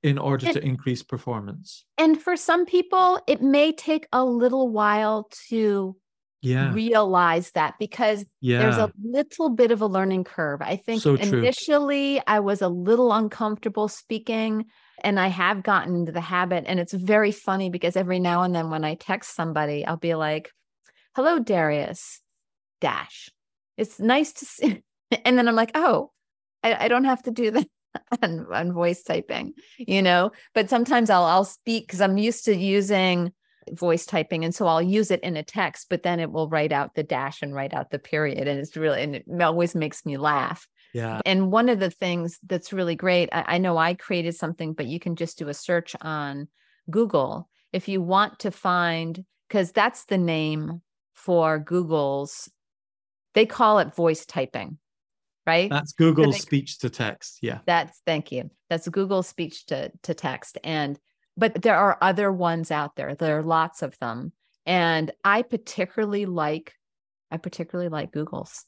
in 0.03 0.17
order 0.17 0.47
and, 0.47 0.55
to 0.55 0.63
increase 0.63 1.03
performance. 1.03 1.85
And 1.97 2.21
for 2.21 2.35
some 2.35 2.65
people, 2.65 3.19
it 3.27 3.41
may 3.41 3.71
take 3.71 4.07
a 4.13 4.23
little 4.23 4.69
while 4.69 5.29
to 5.49 5.95
yeah. 6.41 6.73
realize 6.73 7.51
that 7.51 7.75
because 7.79 8.25
yeah. 8.39 8.59
there's 8.59 8.77
a 8.77 8.91
little 9.03 9.49
bit 9.49 9.71
of 9.71 9.81
a 9.81 9.87
learning 9.87 10.23
curve. 10.23 10.61
I 10.61 10.77
think 10.77 11.01
so 11.01 11.15
initially 11.15 12.21
I 12.25 12.39
was 12.39 12.61
a 12.61 12.69
little 12.69 13.11
uncomfortable 13.11 13.87
speaking 13.87 14.65
and 15.03 15.19
I 15.19 15.27
have 15.27 15.63
gotten 15.63 15.95
into 15.95 16.11
the 16.11 16.21
habit. 16.21 16.63
And 16.67 16.79
it's 16.79 16.93
very 16.93 17.31
funny 17.31 17.69
because 17.69 17.95
every 17.95 18.19
now 18.19 18.43
and 18.43 18.55
then 18.55 18.69
when 18.69 18.83
I 18.83 18.95
text 18.95 19.35
somebody, 19.35 19.85
I'll 19.85 19.97
be 19.97 20.15
like, 20.15 20.51
hello, 21.15 21.39
Darius, 21.39 22.21
dash. 22.79 23.29
It's 23.77 23.99
nice 23.99 24.33
to 24.33 24.45
see. 24.45 24.83
And 25.25 25.39
then 25.39 25.47
I'm 25.47 25.55
like, 25.55 25.71
oh, 25.73 26.11
I, 26.61 26.85
I 26.85 26.87
don't 26.87 27.05
have 27.05 27.23
to 27.23 27.31
do 27.31 27.49
that 27.49 27.67
on, 28.21 28.45
on 28.51 28.73
voice 28.73 29.03
typing, 29.03 29.53
you 29.77 30.01
know, 30.01 30.31
but 30.53 30.69
sometimes 30.69 31.09
I'll, 31.09 31.23
I'll 31.23 31.45
speak 31.45 31.87
because 31.87 32.01
I'm 32.01 32.17
used 32.17 32.45
to 32.45 32.55
using 32.55 33.31
voice 33.71 34.05
typing. 34.05 34.43
And 34.43 34.53
so 34.53 34.67
I'll 34.67 34.81
use 34.81 35.11
it 35.11 35.21
in 35.21 35.37
a 35.37 35.43
text, 35.43 35.87
but 35.89 36.03
then 36.03 36.19
it 36.19 36.31
will 36.31 36.49
write 36.49 36.71
out 36.71 36.95
the 36.95 37.03
dash 37.03 37.41
and 37.41 37.53
write 37.53 37.73
out 37.73 37.91
the 37.91 37.99
period. 37.99 38.47
And 38.47 38.59
it's 38.59 38.75
really, 38.75 39.01
and 39.03 39.15
it 39.15 39.25
always 39.41 39.75
makes 39.75 40.05
me 40.05 40.17
laugh. 40.17 40.67
Yeah. 40.93 41.21
And 41.25 41.51
one 41.51 41.69
of 41.69 41.79
the 41.79 41.91
things 41.91 42.39
that's 42.47 42.73
really 42.73 42.95
great, 42.95 43.29
I, 43.31 43.43
I 43.47 43.57
know 43.59 43.77
I 43.77 43.93
created 43.93 44.35
something, 44.35 44.73
but 44.73 44.87
you 44.87 44.99
can 44.99 45.15
just 45.15 45.37
do 45.37 45.49
a 45.49 45.53
search 45.53 45.95
on 46.01 46.47
Google 46.89 47.47
if 47.71 47.87
you 47.87 48.01
want 48.01 48.39
to 48.39 48.51
find, 48.51 49.25
because 49.47 49.71
that's 49.71 50.05
the 50.05 50.17
name 50.17 50.81
for 51.13 51.59
Google's, 51.59 52.49
they 53.33 53.45
call 53.45 53.79
it 53.79 53.95
voice 53.95 54.25
typing 54.25 54.77
right? 55.49 55.69
That's 55.69 55.93
Google 55.93 56.31
speech 56.33 56.79
to 56.79 56.89
text. 56.89 57.39
Yeah. 57.41 57.59
That's 57.65 58.01
thank 58.05 58.31
you. 58.31 58.49
That's 58.69 58.87
Google 58.87 59.23
speech 59.23 59.65
to 59.67 59.91
to 60.03 60.13
text. 60.13 60.57
And 60.63 60.99
but 61.35 61.61
there 61.61 61.75
are 61.75 61.97
other 62.01 62.31
ones 62.31 62.71
out 62.71 62.95
there. 62.95 63.15
There 63.15 63.39
are 63.39 63.43
lots 63.43 63.81
of 63.81 63.97
them. 63.99 64.33
And 64.65 65.11
I 65.23 65.41
particularly 65.41 66.25
like 66.25 66.73
I 67.31 67.37
particularly 67.37 67.89
like 67.89 68.11
Google's. 68.11 68.65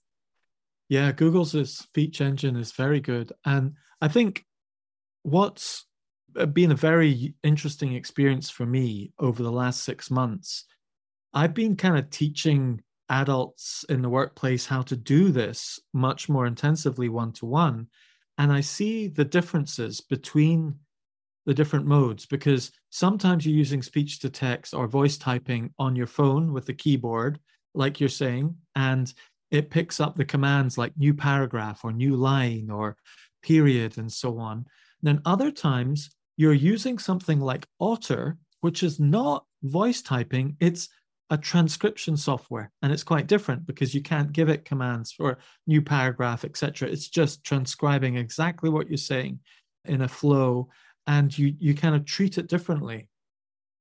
Yeah, 0.89 1.11
Google's 1.11 1.55
uh, 1.55 1.65
speech 1.65 2.19
engine 2.21 2.57
is 2.57 2.73
very 2.73 2.99
good. 2.99 3.31
And 3.45 3.75
I 4.01 4.07
think 4.07 4.43
what's 5.23 5.85
uh, 6.37 6.45
been 6.45 6.71
a 6.71 6.75
very 6.75 7.35
interesting 7.43 7.93
experience 7.93 8.49
for 8.49 8.65
me 8.65 9.13
over 9.19 9.41
the 9.41 9.51
last 9.51 9.83
six 9.83 10.11
months, 10.11 10.65
I've 11.33 11.53
been 11.53 11.75
kind 11.77 11.97
of 11.97 12.09
teaching 12.09 12.81
adults 13.11 13.85
in 13.89 14.01
the 14.01 14.09
workplace 14.09 14.65
how 14.65 14.81
to 14.83 14.95
do 14.95 15.31
this 15.31 15.79
much 15.93 16.29
more 16.29 16.47
intensively 16.47 17.09
one 17.09 17.31
to 17.33 17.45
one. 17.45 17.87
And 18.37 18.51
I 18.51 18.61
see 18.61 19.07
the 19.07 19.25
differences 19.25 20.01
between 20.01 20.75
the 21.45 21.53
different 21.53 21.85
modes 21.85 22.25
because 22.25 22.71
sometimes 22.89 23.45
you're 23.45 23.55
using 23.55 23.81
speech 23.81 24.19
to 24.19 24.29
text 24.29 24.73
or 24.73 24.87
voice 24.87 25.17
typing 25.17 25.73
on 25.77 25.95
your 25.95 26.07
phone 26.07 26.53
with 26.53 26.65
the 26.65 26.73
keyboard, 26.73 27.39
like 27.73 27.99
you're 27.99 28.09
saying, 28.09 28.55
and 28.75 29.13
it 29.51 29.69
picks 29.69 29.99
up 29.99 30.15
the 30.15 30.25
commands 30.25 30.77
like 30.77 30.97
new 30.97 31.13
paragraph 31.13 31.81
or 31.83 31.91
new 31.91 32.15
line 32.15 32.69
or 32.71 32.95
period 33.43 33.97
and 33.97 34.11
so 34.11 34.37
on. 34.37 34.65
Then 35.01 35.21
other 35.25 35.51
times 35.51 36.09
you're 36.37 36.53
using 36.53 36.97
something 36.97 37.39
like 37.39 37.67
Otter, 37.79 38.37
which 38.61 38.83
is 38.83 38.99
not 38.99 39.45
voice 39.63 40.01
typing, 40.01 40.55
it's 40.59 40.89
a 41.31 41.37
transcription 41.37 42.15
software 42.15 42.71
and 42.83 42.93
it's 42.93 43.03
quite 43.03 43.25
different 43.25 43.65
because 43.65 43.95
you 43.95 44.01
can't 44.01 44.31
give 44.31 44.49
it 44.49 44.65
commands 44.65 45.11
for 45.11 45.39
new 45.65 45.81
paragraph 45.81 46.45
etc 46.45 46.87
it's 46.87 47.07
just 47.07 47.43
transcribing 47.43 48.17
exactly 48.17 48.69
what 48.69 48.87
you're 48.89 48.97
saying 48.97 49.39
in 49.85 50.01
a 50.01 50.07
flow 50.07 50.67
and 51.07 51.37
you 51.37 51.55
you 51.59 51.73
kind 51.73 51.95
of 51.95 52.05
treat 52.05 52.37
it 52.37 52.47
differently. 52.47 53.07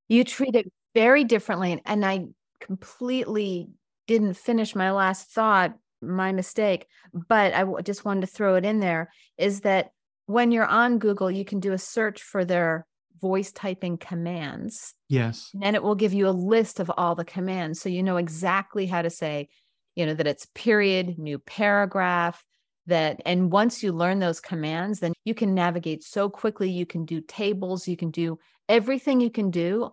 You 0.09 0.25
treat 0.25 0.55
it 0.55 0.71
very 0.95 1.25
differently 1.25 1.81
and 1.85 2.05
i 2.05 2.27
completely 2.61 3.69
didn't 4.07 4.35
finish 4.35 4.75
my 4.75 4.91
last 4.91 5.31
thought, 5.31 5.75
my 6.03 6.33
mistake, 6.33 6.87
but 7.15 7.55
I 7.55 7.65
just 7.83 8.05
wanted 8.05 8.23
to 8.23 8.27
throw 8.27 8.57
it 8.57 8.65
in 8.65 8.81
there 8.81 9.11
is 9.39 9.61
that 9.61 9.93
when 10.27 10.51
you're 10.51 10.67
on 10.67 10.99
Google, 10.99 11.31
you 11.31 11.45
can 11.45 11.61
do 11.61 11.73
a 11.73 11.79
search 11.79 12.21
for 12.23 12.45
their 12.45 12.87
voice 13.21 13.53
typing 13.53 13.99
commands. 13.99 14.95
Yes. 15.09 15.51
And 15.63 15.77
it 15.77 15.83
will 15.83 15.95
give 15.95 16.13
you 16.13 16.29
a 16.29 16.31
list 16.31 16.81
of 16.81 16.91
all 16.97 17.15
the 17.15 17.25
commands. 17.25 17.81
So 17.81 17.89
you 17.89 18.03
know 18.03 18.17
exactly 18.17 18.87
how 18.87 19.03
to 19.03 19.11
say, 19.11 19.49
you 19.95 20.07
know, 20.07 20.15
that 20.15 20.27
it's 20.27 20.47
period, 20.55 21.19
new 21.19 21.39
paragraph, 21.39 22.43
that, 22.87 23.21
and 23.27 23.53
once 23.53 23.83
you 23.83 23.93
learn 23.93 24.19
those 24.19 24.41
commands, 24.41 25.01
then 25.01 25.13
you 25.25 25.35
can 25.35 25.55
navigate 25.55 26.03
so 26.03 26.29
quickly. 26.29 26.71
You 26.71 26.87
can 26.87 27.05
do 27.05 27.21
tables, 27.21 27.87
you 27.87 27.97
can 27.97 28.11
do 28.11 28.39
everything 28.69 29.21
you 29.21 29.31
can 29.31 29.51
do 29.51 29.93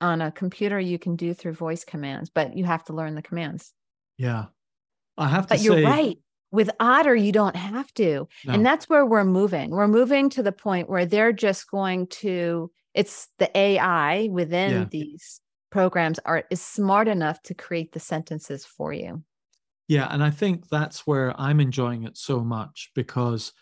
on 0.00 0.20
a 0.20 0.30
computer 0.30 0.78
you 0.78 0.98
can 0.98 1.16
do 1.16 1.32
through 1.32 1.54
voice 1.54 1.84
commands, 1.84 2.30
but 2.30 2.56
you 2.56 2.64
have 2.64 2.84
to 2.84 2.92
learn 2.92 3.14
the 3.14 3.22
commands. 3.22 3.72
Yeah. 4.18 4.46
I 5.16 5.28
have 5.28 5.46
to 5.46 5.54
but 5.54 5.58
say, 5.60 5.64
you're 5.64 5.82
right. 5.82 6.18
With 6.54 6.70
Otter, 6.78 7.16
you 7.16 7.32
don't 7.32 7.56
have 7.56 7.92
to. 7.94 8.28
No. 8.46 8.52
And 8.52 8.64
that's 8.64 8.88
where 8.88 9.04
we're 9.04 9.24
moving. 9.24 9.70
We're 9.70 9.88
moving 9.88 10.30
to 10.30 10.42
the 10.42 10.52
point 10.52 10.88
where 10.88 11.04
they're 11.04 11.32
just 11.32 11.68
going 11.68 12.06
to, 12.22 12.70
it's 12.94 13.26
the 13.40 13.50
AI 13.58 14.28
within 14.30 14.72
yeah. 14.72 14.84
these 14.88 15.40
programs 15.72 16.20
are 16.20 16.44
is 16.52 16.62
smart 16.62 17.08
enough 17.08 17.42
to 17.42 17.54
create 17.54 17.90
the 17.90 17.98
sentences 17.98 18.64
for 18.64 18.92
you. 18.92 19.24
Yeah. 19.88 20.06
And 20.08 20.22
I 20.22 20.30
think 20.30 20.68
that's 20.68 21.04
where 21.04 21.34
I'm 21.40 21.58
enjoying 21.58 22.04
it 22.04 22.16
so 22.16 22.38
much 22.38 22.92
because 22.94 23.52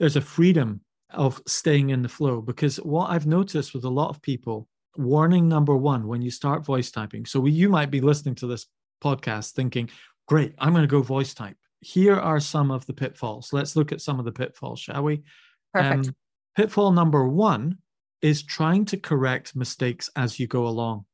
there's 0.00 0.16
a 0.16 0.20
freedom 0.20 0.80
of 1.10 1.40
staying 1.46 1.90
in 1.90 2.02
the 2.02 2.08
flow. 2.08 2.40
Because 2.40 2.78
what 2.78 3.10
I've 3.10 3.28
noticed 3.28 3.74
with 3.74 3.84
a 3.84 3.88
lot 3.88 4.08
of 4.08 4.20
people 4.20 4.66
warning 4.96 5.48
number 5.48 5.76
one 5.76 6.08
when 6.08 6.20
you 6.20 6.32
start 6.32 6.64
voice 6.64 6.90
typing. 6.90 7.26
So 7.26 7.38
we, 7.38 7.52
you 7.52 7.68
might 7.68 7.92
be 7.92 8.00
listening 8.00 8.34
to 8.36 8.48
this 8.48 8.66
podcast 9.00 9.52
thinking, 9.52 9.88
great, 10.26 10.52
I'm 10.58 10.72
going 10.72 10.82
to 10.82 10.88
go 10.88 11.00
voice 11.00 11.32
type. 11.32 11.56
Here 11.80 12.16
are 12.16 12.40
some 12.40 12.70
of 12.70 12.86
the 12.86 12.92
pitfalls. 12.92 13.52
Let's 13.52 13.76
look 13.76 13.92
at 13.92 14.00
some 14.00 14.18
of 14.18 14.24
the 14.24 14.32
pitfalls, 14.32 14.80
shall 14.80 15.02
we? 15.02 15.22
Perfect. 15.72 16.08
Um, 16.08 16.16
pitfall 16.56 16.92
number 16.92 17.26
one 17.28 17.78
is 18.22 18.42
trying 18.42 18.86
to 18.86 18.96
correct 18.96 19.54
mistakes 19.54 20.10
as 20.16 20.40
you 20.40 20.46
go 20.46 20.66
along. 20.66 21.04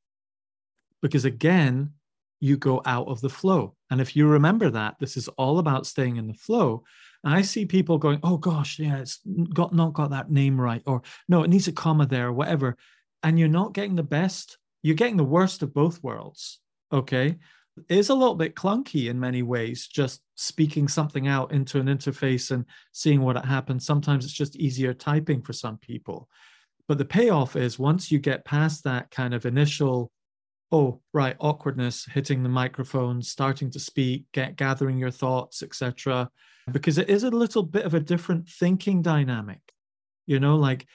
Because 1.00 1.24
again, 1.24 1.92
you 2.40 2.56
go 2.56 2.80
out 2.84 3.08
of 3.08 3.20
the 3.20 3.28
flow. 3.28 3.74
And 3.90 4.00
if 4.00 4.16
you 4.16 4.26
remember 4.26 4.70
that, 4.70 4.96
this 4.98 5.16
is 5.16 5.28
all 5.28 5.58
about 5.58 5.86
staying 5.86 6.16
in 6.16 6.28
the 6.28 6.34
flow. 6.34 6.84
And 7.24 7.34
I 7.34 7.42
see 7.42 7.66
people 7.66 7.98
going, 7.98 8.20
oh 8.22 8.36
gosh, 8.36 8.78
yeah, 8.78 8.98
it's 8.98 9.20
got 9.52 9.74
not 9.74 9.92
got 9.92 10.10
that 10.10 10.30
name 10.30 10.60
right, 10.60 10.82
or 10.86 11.02
no, 11.28 11.42
it 11.42 11.50
needs 11.50 11.68
a 11.68 11.72
comma 11.72 12.06
there, 12.06 12.28
or 12.28 12.32
whatever 12.32 12.76
and 13.22 13.38
you're 13.38 13.48
not 13.48 13.72
getting 13.72 13.96
the 13.96 14.02
best, 14.02 14.58
you're 14.82 14.96
getting 14.96 15.16
the 15.16 15.24
worst 15.24 15.62
of 15.62 15.72
both 15.72 16.02
worlds. 16.02 16.58
Okay. 16.92 17.36
Is 17.88 18.10
a 18.10 18.14
little 18.14 18.34
bit 18.34 18.54
clunky 18.54 19.08
in 19.08 19.18
many 19.18 19.42
ways, 19.42 19.86
just 19.86 20.20
speaking 20.34 20.88
something 20.88 21.26
out 21.26 21.52
into 21.52 21.80
an 21.80 21.86
interface 21.86 22.50
and 22.50 22.66
seeing 22.92 23.22
what 23.22 23.42
happens. 23.42 23.86
Sometimes 23.86 24.24
it's 24.24 24.34
just 24.34 24.56
easier 24.56 24.92
typing 24.92 25.40
for 25.40 25.54
some 25.54 25.78
people. 25.78 26.28
But 26.86 26.98
the 26.98 27.06
payoff 27.06 27.56
is 27.56 27.78
once 27.78 28.12
you 28.12 28.18
get 28.18 28.44
past 28.44 28.84
that 28.84 29.10
kind 29.10 29.32
of 29.32 29.46
initial, 29.46 30.10
oh, 30.70 31.00
right, 31.14 31.36
awkwardness, 31.38 32.04
hitting 32.04 32.42
the 32.42 32.48
microphone, 32.50 33.22
starting 33.22 33.70
to 33.70 33.78
speak, 33.78 34.26
get 34.32 34.56
gathering 34.56 34.98
your 34.98 35.10
thoughts, 35.10 35.62
etc. 35.62 36.28
Because 36.70 36.98
it 36.98 37.08
is 37.08 37.24
a 37.24 37.30
little 37.30 37.62
bit 37.62 37.86
of 37.86 37.94
a 37.94 38.00
different 38.00 38.48
thinking 38.48 39.00
dynamic. 39.00 39.60
You 40.26 40.40
know, 40.40 40.56
like 40.56 40.86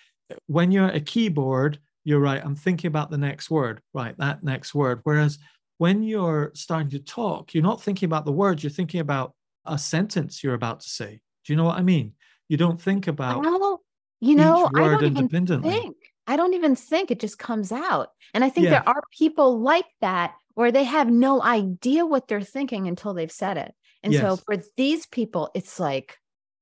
when 0.46 0.72
you're 0.72 0.90
a 0.90 1.00
keyboard, 1.00 1.80
you're 2.04 2.20
right. 2.20 2.42
I'm 2.44 2.56
thinking 2.56 2.88
about 2.88 3.12
the 3.12 3.18
next 3.18 3.50
word, 3.50 3.82
right? 3.94 4.16
That 4.18 4.44
next 4.44 4.76
word. 4.76 5.02
Whereas 5.04 5.40
when 5.78 6.04
you're 6.04 6.52
starting 6.56 6.90
to 6.90 7.00
talk, 7.00 7.54
you're 7.54 7.64
not 7.64 7.82
thinking 7.82 8.08
about 8.08 8.26
the 8.26 8.32
words, 8.32 8.64
you're 8.64 8.72
thinking 8.72 9.00
about 9.00 9.34
a 9.66 9.78
sentence 9.78 10.44
you're 10.44 10.54
about 10.54 10.80
to 10.82 10.90
say. 10.90 11.22
Do 11.46 11.54
you 11.54 11.58
know 11.58 11.66
what 11.66 11.78
I 11.78 11.84
mean? 11.84 12.14
You 12.48 12.58
don't 12.58 12.82
think 12.82 13.08
about 13.08 13.44
well, 13.44 13.82
you 14.20 14.36
know, 14.36 14.70
I 14.76 14.80
don't 14.80 15.04
even 15.18 15.46
think. 15.62 15.96
I 16.28 16.36
don't 16.36 16.54
even 16.54 16.76
think 16.76 17.10
it 17.10 17.20
just 17.20 17.40
comes 17.40 17.72
out. 17.72 18.10
And 18.34 18.44
I 18.44 18.50
think 18.50 18.66
yeah. 18.66 18.72
there 18.72 18.90
are 18.90 19.02
people 19.18 19.60
like 19.60 19.86
that 20.02 20.34
where 20.56 20.72
they 20.72 20.84
have 20.84 21.10
no 21.10 21.42
idea 21.42 22.06
what 22.06 22.28
they're 22.28 22.42
thinking 22.42 22.88
until 22.88 23.14
they've 23.14 23.32
said 23.32 23.58
it. 23.58 23.74
And 24.04 24.12
yes. 24.12 24.22
so 24.22 24.36
for 24.36 24.58
these 24.76 25.06
people, 25.06 25.50
it's 25.54 25.80
like 25.80 26.18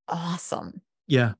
awesome. 0.08 0.82
Yeah. 1.06 1.32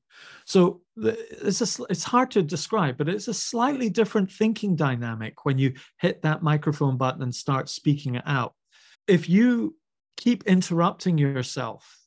So 0.45 0.81
it's 0.95 1.61
a, 1.61 1.83
it's 1.89 2.03
hard 2.03 2.31
to 2.31 2.41
describe, 2.41 2.97
but 2.97 3.09
it's 3.09 3.27
a 3.27 3.33
slightly 3.33 3.89
different 3.89 4.31
thinking 4.31 4.75
dynamic 4.75 5.45
when 5.45 5.57
you 5.57 5.73
hit 5.99 6.21
that 6.21 6.41
microphone 6.41 6.97
button 6.97 7.21
and 7.21 7.35
start 7.35 7.69
speaking 7.69 8.15
it 8.15 8.23
out. 8.25 8.53
If 9.07 9.27
you 9.29 9.75
keep 10.15 10.45
interrupting 10.45 11.17
yourself 11.17 11.97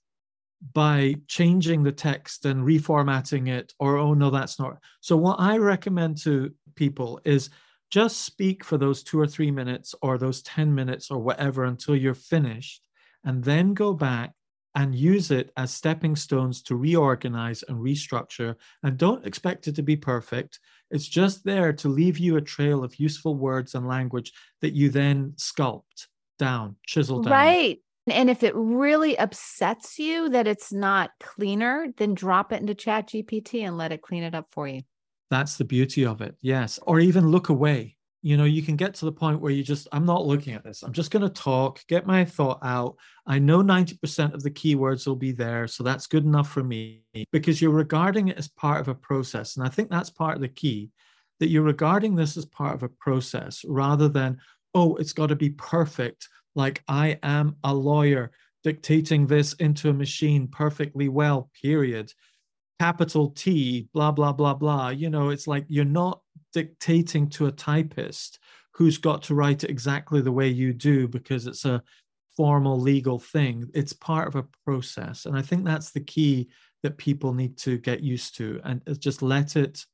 by 0.72 1.16
changing 1.26 1.82
the 1.82 1.92
text 1.92 2.44
and 2.44 2.66
reformatting 2.66 3.48
it, 3.48 3.72
or 3.78 3.96
oh 3.96 4.14
no, 4.14 4.30
that's 4.30 4.58
not. 4.58 4.78
So 5.00 5.16
what 5.16 5.40
I 5.40 5.56
recommend 5.56 6.18
to 6.22 6.52
people 6.74 7.20
is 7.24 7.50
just 7.90 8.22
speak 8.22 8.64
for 8.64 8.78
those 8.78 9.02
two 9.02 9.18
or 9.18 9.26
three 9.26 9.50
minutes 9.50 9.94
or 10.00 10.16
those 10.16 10.42
10 10.42 10.74
minutes 10.74 11.10
or 11.10 11.18
whatever 11.18 11.64
until 11.64 11.96
you're 11.96 12.14
finished, 12.14 12.86
and 13.24 13.42
then 13.42 13.74
go 13.74 13.92
back 13.92 14.32
and 14.74 14.94
use 14.94 15.30
it 15.30 15.50
as 15.56 15.72
stepping 15.72 16.14
stones 16.14 16.62
to 16.62 16.76
reorganize 16.76 17.64
and 17.68 17.78
restructure. 17.78 18.54
And 18.82 18.96
don't 18.96 19.26
expect 19.26 19.66
it 19.68 19.74
to 19.76 19.82
be 19.82 19.96
perfect. 19.96 20.60
It's 20.90 21.08
just 21.08 21.44
there 21.44 21.72
to 21.74 21.88
leave 21.88 22.18
you 22.18 22.36
a 22.36 22.40
trail 22.40 22.84
of 22.84 22.98
useful 22.98 23.34
words 23.34 23.74
and 23.74 23.86
language 23.86 24.32
that 24.60 24.74
you 24.74 24.90
then 24.90 25.34
sculpt 25.36 26.06
down, 26.38 26.76
chisel 26.86 27.22
down. 27.22 27.32
Right. 27.32 27.78
And 28.08 28.30
if 28.30 28.42
it 28.42 28.54
really 28.54 29.18
upsets 29.18 29.98
you 29.98 30.30
that 30.30 30.46
it's 30.46 30.72
not 30.72 31.10
cleaner, 31.20 31.88
then 31.96 32.14
drop 32.14 32.52
it 32.52 32.60
into 32.60 32.74
Chat 32.74 33.08
GPT 33.08 33.62
and 33.62 33.76
let 33.76 33.92
it 33.92 34.02
clean 34.02 34.22
it 34.22 34.34
up 34.34 34.46
for 34.50 34.66
you. 34.66 34.82
That's 35.30 35.56
the 35.56 35.64
beauty 35.64 36.06
of 36.06 36.20
it. 36.20 36.34
Yes. 36.40 36.78
Or 36.86 36.98
even 36.98 37.28
look 37.28 37.50
away 37.50 37.96
you 38.22 38.36
know 38.36 38.44
you 38.44 38.62
can 38.62 38.76
get 38.76 38.94
to 38.94 39.04
the 39.04 39.12
point 39.12 39.40
where 39.40 39.52
you 39.52 39.62
just 39.62 39.88
i'm 39.92 40.04
not 40.04 40.26
looking 40.26 40.54
at 40.54 40.64
this. 40.64 40.82
I'm 40.82 40.92
just 40.92 41.10
going 41.10 41.22
to 41.22 41.42
talk 41.42 41.80
get 41.88 42.06
my 42.06 42.24
thought 42.24 42.58
out. 42.62 42.96
I 43.26 43.38
know 43.38 43.62
90% 43.62 44.34
of 44.34 44.42
the 44.42 44.50
keywords 44.50 45.06
will 45.06 45.16
be 45.16 45.32
there 45.32 45.66
so 45.66 45.82
that's 45.82 46.06
good 46.06 46.24
enough 46.24 46.50
for 46.50 46.62
me 46.62 47.02
because 47.32 47.60
you're 47.60 47.70
regarding 47.70 48.28
it 48.28 48.38
as 48.38 48.48
part 48.48 48.80
of 48.80 48.88
a 48.88 48.94
process 48.94 49.56
and 49.56 49.66
i 49.66 49.70
think 49.70 49.90
that's 49.90 50.10
part 50.10 50.36
of 50.36 50.42
the 50.42 50.48
key 50.48 50.90
that 51.38 51.48
you're 51.48 51.62
regarding 51.62 52.14
this 52.14 52.36
as 52.36 52.44
part 52.44 52.74
of 52.74 52.82
a 52.82 52.88
process 52.88 53.64
rather 53.66 54.08
than 54.08 54.38
oh 54.74 54.96
it's 54.96 55.12
got 55.12 55.28
to 55.28 55.36
be 55.36 55.50
perfect. 55.50 56.28
Like 56.54 56.82
i 56.88 57.18
am 57.22 57.56
a 57.64 57.72
lawyer 57.74 58.32
dictating 58.62 59.26
this 59.26 59.54
into 59.54 59.88
a 59.88 59.94
machine 59.94 60.46
perfectly 60.46 61.08
well 61.08 61.50
period 61.62 62.12
capital 62.80 63.28
t 63.30 63.86
blah 63.92 64.10
blah 64.10 64.32
blah 64.32 64.54
blah 64.54 64.88
you 64.88 65.10
know 65.10 65.28
it's 65.28 65.46
like 65.46 65.66
you're 65.68 65.84
not 66.02 66.22
dictating 66.54 67.28
to 67.28 67.46
a 67.46 67.52
typist 67.52 68.38
who's 68.72 68.96
got 68.96 69.22
to 69.22 69.34
write 69.34 69.62
it 69.64 69.70
exactly 69.70 70.22
the 70.22 70.32
way 70.32 70.48
you 70.48 70.72
do 70.72 71.06
because 71.06 71.46
it's 71.46 71.66
a 71.66 71.82
formal 72.36 72.80
legal 72.80 73.18
thing. 73.18 73.68
It's 73.74 73.92
part 73.92 74.26
of 74.28 74.36
a 74.36 74.46
process. 74.64 75.26
And 75.26 75.36
I 75.36 75.42
think 75.42 75.62
that's 75.62 75.90
the 75.90 76.00
key 76.00 76.48
that 76.82 76.96
people 76.96 77.34
need 77.34 77.58
to 77.58 77.76
get 77.76 78.00
used 78.00 78.34
to 78.38 78.58
and 78.64 78.80
uh, 78.88 78.94
just 78.94 79.20
let 79.20 79.56
it 79.56 79.84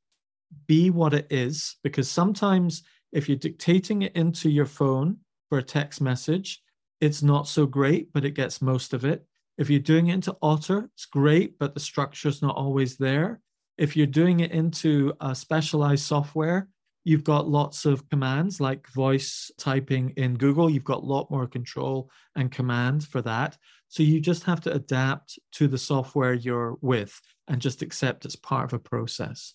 be 0.68 0.90
what 0.90 1.12
it 1.12 1.26
is. 1.28 1.74
Because 1.82 2.08
sometimes 2.08 2.84
if 3.10 3.28
you're 3.28 3.36
dictating 3.36 4.02
it 4.02 4.14
into 4.14 4.48
your 4.48 4.66
phone 4.66 5.16
for 5.48 5.58
a 5.58 5.62
text 5.62 6.00
message, 6.00 6.62
it's 7.00 7.22
not 7.22 7.48
so 7.48 7.66
great, 7.66 8.12
but 8.12 8.24
it 8.24 8.34
gets 8.34 8.62
most 8.62 8.94
of 8.94 9.04
it. 9.04 9.26
If 9.58 9.70
you're 9.70 9.80
doing 9.80 10.08
it 10.08 10.14
into 10.14 10.36
Otter, 10.42 10.90
it's 10.94 11.06
great, 11.06 11.58
but 11.58 11.74
the 11.74 11.80
structure 11.80 12.28
is 12.28 12.42
not 12.42 12.56
always 12.56 12.96
there. 12.96 13.40
If 13.78 13.96
you're 13.96 14.06
doing 14.06 14.40
it 14.40 14.52
into 14.52 15.14
a 15.20 15.34
specialized 15.34 16.04
software, 16.04 16.68
you've 17.04 17.24
got 17.24 17.48
lots 17.48 17.84
of 17.84 18.08
commands 18.08 18.60
like 18.60 18.88
voice 18.88 19.50
typing 19.58 20.10
in 20.16 20.34
Google. 20.34 20.68
You've 20.68 20.84
got 20.84 21.02
a 21.02 21.06
lot 21.06 21.30
more 21.30 21.46
control 21.46 22.10
and 22.34 22.50
command 22.50 23.06
for 23.06 23.22
that. 23.22 23.56
So 23.88 24.02
you 24.02 24.20
just 24.20 24.42
have 24.44 24.60
to 24.62 24.72
adapt 24.72 25.38
to 25.52 25.68
the 25.68 25.78
software 25.78 26.34
you're 26.34 26.76
with 26.80 27.18
and 27.48 27.62
just 27.62 27.80
accept 27.80 28.24
it's 28.24 28.36
part 28.36 28.72
of 28.72 28.72
a 28.72 28.78
process. 28.78 29.54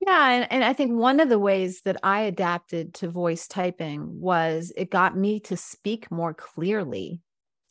Yeah. 0.00 0.28
And, 0.30 0.52
and 0.52 0.64
I 0.64 0.72
think 0.72 0.92
one 0.92 1.20
of 1.20 1.28
the 1.28 1.38
ways 1.38 1.82
that 1.82 1.98
I 2.02 2.22
adapted 2.22 2.94
to 2.94 3.08
voice 3.08 3.46
typing 3.46 4.20
was 4.20 4.72
it 4.76 4.90
got 4.90 5.16
me 5.16 5.40
to 5.40 5.56
speak 5.56 6.10
more 6.10 6.34
clearly. 6.34 7.22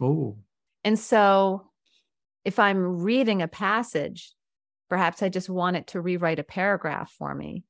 Oh. 0.01 0.37
And 0.85 0.97
so 0.97 1.63
if 2.45 2.59
I'm 2.59 3.01
reading 3.01 3.41
a 3.41 3.47
passage, 3.47 4.31
perhaps 4.87 5.23
I 5.23 5.29
just 5.29 5.49
want 5.49 5.75
it 5.75 5.87
to 5.87 5.99
rewrite 5.99 6.39
a 6.39 6.43
paragraph 6.43 7.11
for 7.17 7.33
me. 7.33 7.63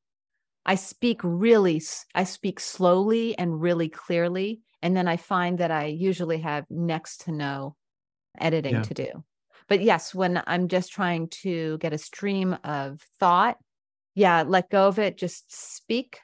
I 0.66 0.76
speak 0.76 1.22
really, 1.24 1.82
I 2.14 2.26
speak 2.26 2.60
slowly 2.60 3.38
and 3.38 3.62
really 3.62 3.88
clearly. 3.88 4.62
And 4.82 4.96
then 4.96 5.08
I 5.08 5.18
find 5.18 5.60
that 5.60 5.72
I 5.72 5.86
usually 5.86 6.40
have 6.40 6.66
next 6.70 7.22
to 7.22 7.32
no 7.32 7.76
editing 8.38 8.76
yeah. 8.76 8.82
to 8.82 8.94
do. 8.94 9.24
But 9.70 9.82
yes, 9.82 10.14
when 10.14 10.44
I'm 10.46 10.68
just 10.68 10.92
trying 10.92 11.30
to 11.42 11.78
get 11.80 11.94
a 11.94 11.98
stream 11.98 12.58
of 12.64 13.02
thought, 13.20 13.58
yeah, 14.14 14.44
let 14.46 14.70
go 14.70 14.88
of 14.88 15.00
it, 15.00 15.18
just 15.18 15.46
speak, 15.76 16.20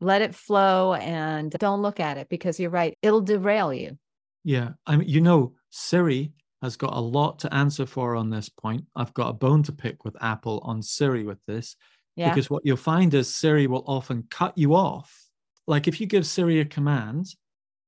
let 0.00 0.20
it 0.20 0.34
flow, 0.34 0.94
and 0.94 1.50
don't 1.52 1.80
look 1.82 2.00
at 2.00 2.18
it 2.18 2.28
because 2.28 2.58
you're 2.58 2.70
right, 2.70 2.98
it'll 3.02 3.20
derail 3.20 3.72
you. 3.72 3.98
Yeah. 4.44 4.70
I 4.86 4.96
mean, 4.96 5.08
you 5.08 5.20
know, 5.20 5.54
Siri 5.74 6.32
has 6.62 6.76
got 6.76 6.94
a 6.94 7.00
lot 7.00 7.40
to 7.40 7.52
answer 7.52 7.84
for 7.84 8.14
on 8.14 8.30
this 8.30 8.48
point. 8.48 8.84
I've 8.94 9.12
got 9.12 9.28
a 9.28 9.32
bone 9.32 9.62
to 9.64 9.72
pick 9.72 10.04
with 10.04 10.16
Apple 10.22 10.60
on 10.64 10.80
Siri 10.80 11.24
with 11.24 11.44
this. 11.46 11.74
Yeah. 12.14 12.30
Because 12.30 12.48
what 12.48 12.64
you'll 12.64 12.76
find 12.76 13.12
is 13.12 13.34
Siri 13.34 13.66
will 13.66 13.82
often 13.86 14.24
cut 14.30 14.56
you 14.56 14.76
off. 14.76 15.12
Like 15.66 15.88
if 15.88 16.00
you 16.00 16.06
give 16.06 16.26
Siri 16.26 16.60
a 16.60 16.64
command, 16.64 17.26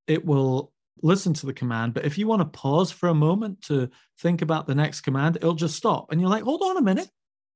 it 0.05 0.23
will 0.23 0.73
listen 1.01 1.33
to 1.35 1.45
the 1.45 1.53
command. 1.53 1.93
But 1.93 2.03
if 2.03 2.17
you 2.17 2.27
want 2.27 2.41
to 2.41 2.59
pause 2.59 2.91
for 2.91 3.07
a 3.07 3.13
moment 3.13 3.61
to 3.63 3.89
think 4.19 4.41
about 4.41 4.67
the 4.67 4.75
next 4.75 5.01
command, 5.01 5.37
it'll 5.37 5.53
just 5.53 5.77
stop. 5.77 6.11
And 6.11 6.19
you're 6.19 6.29
like, 6.29 6.43
hold 6.43 6.61
on 6.63 6.75
a 6.75 6.81
minute, 6.81 7.09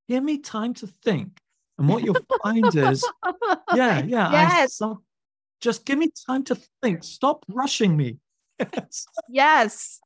give 0.08 0.24
me 0.24 0.38
time 0.38 0.74
to 0.76 0.88
think. 1.04 1.38
And 1.78 1.90
what 1.90 2.04
you'll 2.04 2.16
find 2.42 2.74
is, 2.74 3.06
yeah, 3.74 4.02
yeah, 4.04 4.32
yes. 4.32 4.82
Just 5.60 5.86
give 5.86 5.98
me 5.98 6.10
time 6.26 6.46
to 6.46 6.58
think. 6.82 7.04
Stop 7.04 7.46
rushing 7.50 7.98
me. 7.98 8.18
yes. 9.30 10.00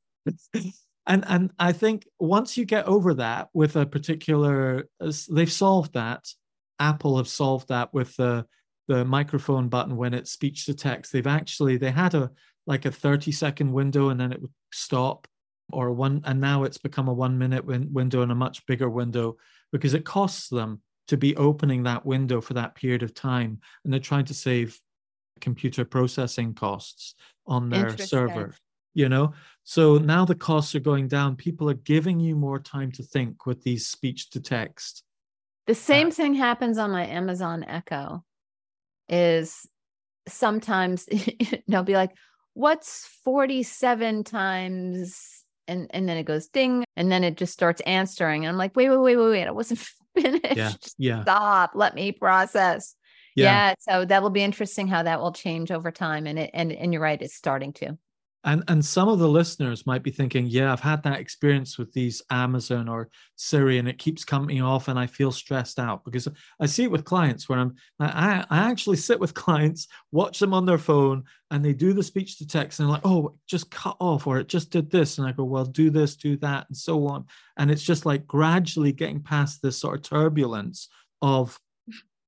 And 1.07 1.23
and 1.27 1.51
I 1.59 1.71
think 1.71 2.07
once 2.19 2.57
you 2.57 2.65
get 2.65 2.87
over 2.87 3.13
that 3.15 3.49
with 3.53 3.75
a 3.75 3.85
particular, 3.85 4.87
uh, 4.99 5.11
they've 5.29 5.51
solved 5.51 5.93
that. 5.93 6.27
Apple 6.79 7.17
have 7.17 7.27
solved 7.27 7.69
that 7.69 7.93
with 7.93 8.15
the 8.15 8.45
the 8.87 9.05
microphone 9.05 9.69
button 9.69 9.97
when 9.97 10.13
it's 10.13 10.31
speech 10.31 10.65
to 10.65 10.73
text. 10.73 11.11
They've 11.11 11.27
actually 11.27 11.77
they 11.77 11.91
had 11.91 12.13
a 12.15 12.31
like 12.67 12.85
a 12.85 12.91
30 12.91 13.31
second 13.31 13.71
window 13.71 14.09
and 14.09 14.19
then 14.19 14.31
it 14.31 14.41
would 14.41 14.51
stop 14.73 15.27
or 15.71 15.91
one 15.91 16.21
and 16.25 16.41
now 16.41 16.63
it's 16.63 16.77
become 16.77 17.07
a 17.07 17.13
one 17.13 17.37
minute 17.37 17.63
win- 17.65 17.91
window 17.93 18.21
and 18.21 18.31
a 18.31 18.35
much 18.35 18.65
bigger 18.65 18.89
window 18.89 19.37
because 19.71 19.93
it 19.93 20.05
costs 20.05 20.49
them 20.49 20.81
to 21.07 21.17
be 21.17 21.35
opening 21.35 21.83
that 21.83 22.05
window 22.05 22.41
for 22.41 22.55
that 22.55 22.73
period 22.75 23.03
of 23.03 23.13
time 23.13 23.59
and 23.83 23.93
they're 23.93 23.99
trying 23.99 24.25
to 24.25 24.33
save 24.33 24.79
computer 25.41 25.85
processing 25.85 26.53
costs 26.53 27.13
on 27.45 27.69
their 27.69 27.95
server 27.97 28.55
you 28.95 29.07
know? 29.07 29.33
So 29.63 29.99
now 29.99 30.25
the 30.25 30.33
costs 30.33 30.73
are 30.73 30.79
going 30.79 31.07
down. 31.07 31.35
People 31.35 31.69
are 31.69 31.75
giving 31.75 32.19
you 32.19 32.35
more 32.35 32.59
time 32.59 32.91
to 32.93 33.03
think 33.03 33.45
with 33.45 33.61
these 33.61 33.85
speech 33.85 34.31
to 34.31 34.39
text 34.39 35.03
the 35.67 35.73
same 35.73 36.09
uh, 36.09 36.11
thing 36.11 36.35
happens 36.35 36.77
on 36.77 36.91
my 36.91 37.07
amazon 37.07 37.63
echo 37.63 38.23
is 39.09 39.67
sometimes 40.27 41.07
they'll 41.67 41.83
be 41.83 41.93
like 41.93 42.11
what's 42.53 43.05
47 43.23 44.23
times? 44.23 45.43
And 45.67 45.87
and 45.91 46.07
then 46.07 46.17
it 46.17 46.23
goes 46.23 46.47
ding 46.47 46.85
and 46.95 47.11
then 47.11 47.23
it 47.23 47.37
just 47.37 47.53
starts 47.53 47.81
answering. 47.81 48.45
And 48.45 48.49
i'm 48.49 48.57
like 48.57 48.75
wait 48.75 48.89
wait 48.89 48.97
wait 48.97 49.17
wait 49.17 49.29
wait 49.29 49.47
i 49.47 49.51
wasn't 49.51 49.79
finished. 50.15 50.55
Yeah, 50.55 50.71
yeah. 50.97 51.21
stop. 51.23 51.71
Let 51.75 51.95
me 51.95 52.11
process. 52.11 52.95
Yeah. 53.35 53.43
yeah 53.43 53.73
so 53.79 54.05
that 54.05 54.23
will 54.23 54.29
be 54.29 54.43
interesting 54.43 54.87
how 54.87 55.03
that 55.03 55.19
will 55.19 55.33
change 55.33 55.69
over 55.69 55.91
time 55.91 56.25
and 56.25 56.39
it 56.39 56.51
and, 56.53 56.71
and 56.71 56.93
you're 56.93 57.01
right 57.01 57.21
it's 57.21 57.35
starting 57.35 57.73
to 57.73 57.97
and 58.45 58.63
and 58.67 58.85
some 58.85 59.09
of 59.09 59.17
the 59.17 59.27
listeners 59.27 59.87
might 59.87 60.03
be 60.03 60.11
thinking, 60.11 60.45
yeah, 60.45 60.71
I've 60.71 60.79
had 60.79 61.01
that 61.03 61.19
experience 61.19 61.77
with 61.77 61.91
these 61.91 62.21
Amazon 62.29 62.87
or 62.87 63.09
Siri, 63.35 63.79
and 63.79 63.87
it 63.87 63.97
keeps 63.97 64.23
coming 64.23 64.61
off, 64.61 64.87
and 64.87 64.99
I 64.99 65.07
feel 65.07 65.31
stressed 65.31 65.79
out. 65.79 66.05
Because 66.05 66.27
I 66.59 66.67
see 66.67 66.83
it 66.83 66.91
with 66.91 67.05
clients 67.05 67.49
where 67.49 67.57
I'm 67.57 67.75
I, 67.99 68.45
I 68.49 68.57
actually 68.69 68.97
sit 68.97 69.19
with 69.19 69.33
clients, 69.45 69.87
watch 70.11 70.39
them 70.39 70.53
on 70.53 70.65
their 70.65 70.77
phone, 70.77 71.23
and 71.49 71.65
they 71.65 71.73
do 71.73 71.91
the 71.91 72.03
speech 72.03 72.37
to 72.37 72.47
text, 72.47 72.79
and 72.79 72.87
they're 72.87 72.93
like, 72.93 73.05
oh, 73.05 73.35
just 73.47 73.71
cut 73.71 73.97
off, 73.99 74.27
or 74.27 74.37
it 74.37 74.47
just 74.47 74.69
did 74.69 74.91
this, 74.91 75.17
and 75.17 75.27
I 75.27 75.31
go, 75.31 75.43
well, 75.43 75.65
do 75.65 75.89
this, 75.89 76.15
do 76.15 76.37
that, 76.37 76.67
and 76.69 76.77
so 76.77 77.07
on, 77.07 77.25
and 77.57 77.71
it's 77.71 77.83
just 77.83 78.05
like 78.05 78.27
gradually 78.27 78.91
getting 78.91 79.21
past 79.21 79.61
this 79.61 79.79
sort 79.79 79.97
of 79.97 80.03
turbulence 80.03 80.87
of 81.21 81.59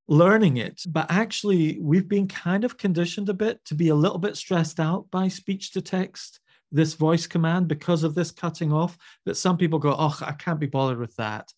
learning 0.08 0.58
it. 0.58 0.84
But 0.88 1.08
actually, 1.10 1.80
we've 1.80 2.08
been 2.08 2.28
kind 2.28 2.64
of 2.64 2.78
conditioned 2.78 3.30
a 3.30 3.34
bit 3.34 3.64
to 3.66 3.76
be 3.76 3.90
a 3.90 3.96
little 3.96 4.18
bit 4.18 4.38
stressed 4.38 4.80
out 4.80 5.10
by 5.12 5.28
speech 5.28 5.72
to 5.72 5.82
text, 5.82 6.40
this 6.72 6.94
voice 6.94 7.28
command, 7.28 7.68
because 7.68 8.04
of 8.04 8.16
this 8.16 8.32
cutting 8.32 8.72
off, 8.74 8.98
that 9.26 9.36
some 9.36 9.58
people 9.58 9.80
go, 9.80 9.96
oh, 9.98 10.18
I 10.22 10.34
can't 10.34 10.60
be 10.60 10.68
bothered 10.68 11.00
with 11.00 11.16
that. 11.18 11.52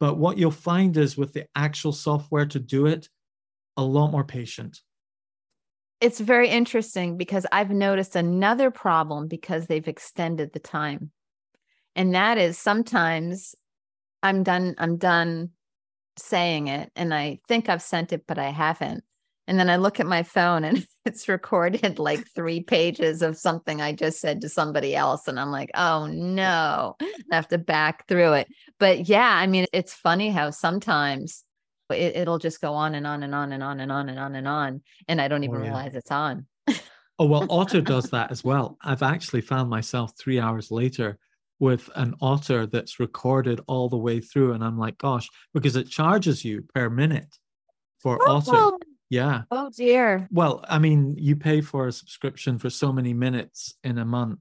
But 0.00 0.18
what 0.18 0.36
you'll 0.36 0.50
find 0.50 0.96
is 0.96 1.16
with 1.16 1.32
the 1.32 1.46
actual 1.54 1.92
software 1.92 2.46
to 2.46 2.58
do 2.58 2.86
it, 2.86 3.08
a 3.76 3.84
lot 3.84 4.10
more 4.10 4.24
patient. 4.24 4.80
It's 6.00 6.18
very 6.18 6.48
interesting 6.48 7.16
because 7.16 7.46
I've 7.52 7.70
noticed 7.70 8.16
another 8.16 8.72
problem 8.72 9.28
because 9.28 9.66
they've 9.66 9.86
extended 9.86 10.52
the 10.52 10.58
time. 10.58 11.12
And 11.94 12.14
that 12.16 12.38
is 12.38 12.58
sometimes 12.58 13.54
I'm 14.20 14.42
done, 14.42 14.74
I'm 14.78 14.96
done 14.96 15.50
saying 16.16 16.68
it 16.68 16.90
and 16.96 17.12
I 17.12 17.40
think 17.48 17.68
I've 17.68 17.82
sent 17.82 18.12
it, 18.12 18.24
but 18.26 18.38
I 18.38 18.50
haven't. 18.50 19.04
And 19.48 19.58
then 19.58 19.68
I 19.68 19.76
look 19.76 19.98
at 19.98 20.06
my 20.06 20.22
phone 20.22 20.64
and 20.64 20.86
it's 21.04 21.28
recorded 21.28 21.98
like 21.98 22.26
three 22.34 22.62
pages 22.62 23.22
of 23.22 23.36
something 23.36 23.80
I 23.80 23.92
just 23.92 24.20
said 24.20 24.40
to 24.42 24.48
somebody 24.48 24.94
else. 24.94 25.26
And 25.26 25.38
I'm 25.38 25.50
like, 25.50 25.70
oh 25.74 26.06
no, 26.06 26.96
I 27.00 27.34
have 27.34 27.48
to 27.48 27.58
back 27.58 28.06
through 28.06 28.34
it. 28.34 28.48
But 28.78 29.08
yeah, 29.08 29.28
I 29.28 29.46
mean, 29.46 29.66
it's 29.72 29.94
funny 29.94 30.30
how 30.30 30.50
sometimes 30.50 31.44
it, 31.90 32.26
will 32.26 32.38
just 32.38 32.60
go 32.60 32.74
on 32.74 32.94
and 32.94 33.06
on 33.06 33.22
and 33.22 33.34
on 33.34 33.52
and 33.52 33.62
on 33.62 33.80
and 33.80 33.92
on 33.92 34.08
and 34.08 34.18
on 34.18 34.34
and 34.34 34.48
on. 34.48 34.82
And 35.08 35.20
I 35.20 35.28
don't 35.28 35.42
oh, 35.42 35.44
even 35.44 35.56
oh, 35.56 35.64
yeah. 35.64 35.70
realize 35.70 35.94
it's 35.94 36.10
on. 36.10 36.46
oh, 37.18 37.26
well, 37.26 37.46
Otter 37.50 37.80
does 37.80 38.10
that 38.10 38.30
as 38.30 38.44
well. 38.44 38.78
I've 38.82 39.02
actually 39.02 39.42
found 39.42 39.68
myself 39.68 40.12
three 40.16 40.40
hours 40.40 40.70
later 40.70 41.18
with 41.62 41.88
an 41.94 42.12
otter 42.20 42.66
that's 42.66 42.98
recorded 42.98 43.60
all 43.68 43.88
the 43.88 43.96
way 43.96 44.18
through. 44.18 44.52
And 44.52 44.64
I'm 44.64 44.76
like, 44.76 44.98
gosh, 44.98 45.28
because 45.54 45.76
it 45.76 45.88
charges 45.88 46.44
you 46.44 46.62
per 46.74 46.90
minute 46.90 47.38
for 48.00 48.18
oh, 48.26 48.42
otter. 48.44 48.76
Yeah. 49.10 49.42
Oh 49.48 49.70
dear. 49.70 50.26
Well, 50.32 50.64
I 50.68 50.80
mean, 50.80 51.14
you 51.16 51.36
pay 51.36 51.60
for 51.60 51.86
a 51.86 51.92
subscription 51.92 52.58
for 52.58 52.68
so 52.68 52.92
many 52.92 53.14
minutes 53.14 53.74
in 53.84 53.98
a 53.98 54.04
month. 54.04 54.40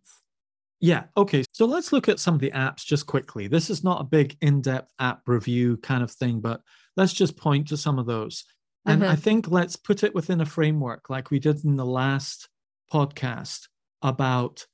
Yeah. 0.80 1.04
Okay. 1.16 1.44
So 1.52 1.66
let's 1.66 1.94
look 1.94 2.10
at 2.10 2.20
some 2.20 2.34
of 2.34 2.42
the 2.42 2.50
apps 2.50 2.84
just 2.84 3.06
quickly. 3.06 3.48
This 3.48 3.70
is 3.70 3.84
not 3.84 4.02
a 4.02 4.06
big 4.06 4.36
in 4.42 4.60
depth 4.60 4.92
app 4.98 5.22
review 5.28 5.78
kind 5.78 6.02
of 6.02 6.10
thing, 6.10 6.40
but 6.40 6.62
let's 6.98 7.14
just 7.14 7.38
point 7.38 7.68
to 7.68 7.78
some 7.78 8.00
of 8.00 8.08
those. 8.08 8.46
And 8.88 9.04
mm-hmm. 9.04 9.12
I 9.12 9.16
think 9.16 9.48
let's 9.48 9.76
put 9.76 10.04
it 10.04 10.16
within 10.16 10.42
a 10.42 10.46
framework 10.48 11.08
like 11.08 11.30
we 11.30 11.38
did 11.38 11.64
in 11.66 11.76
the 11.76 11.86
last 11.86 12.50
podcast 12.92 13.68
about 14.02 14.66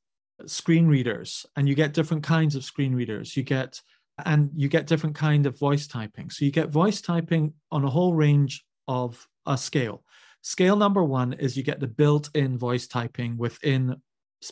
screen 0.46 0.88
readers 0.88 1.46
and 1.56 1.68
you 1.68 1.76
get 1.76 1.94
different 1.94 2.24
kinds 2.24 2.56
of 2.56 2.64
screen 2.64 2.94
readers. 2.94 3.36
You 3.36 3.44
get 3.44 3.82
and 4.26 4.50
you 4.56 4.68
get 4.68 4.88
different 4.88 5.16
kind 5.16 5.46
of 5.46 5.60
voice 5.60 5.88
typing. 5.88 6.30
So 6.30 6.46
you 6.46 6.52
get 6.52 6.70
voice 6.70 7.02
typing 7.02 7.54
on 7.72 7.84
a 7.84 7.90
whole 7.90 8.14
range 8.14 8.66
of 8.88 9.28
a 9.46 9.58
scale. 9.58 10.04
Scale 10.42 10.76
number 10.76 11.04
one 11.04 11.34
is 11.34 11.58
you 11.58 11.64
get 11.64 11.80
the 11.80 11.88
built-in 11.88 12.58
voice 12.58 12.88
typing 12.88 13.38
within 13.38 13.98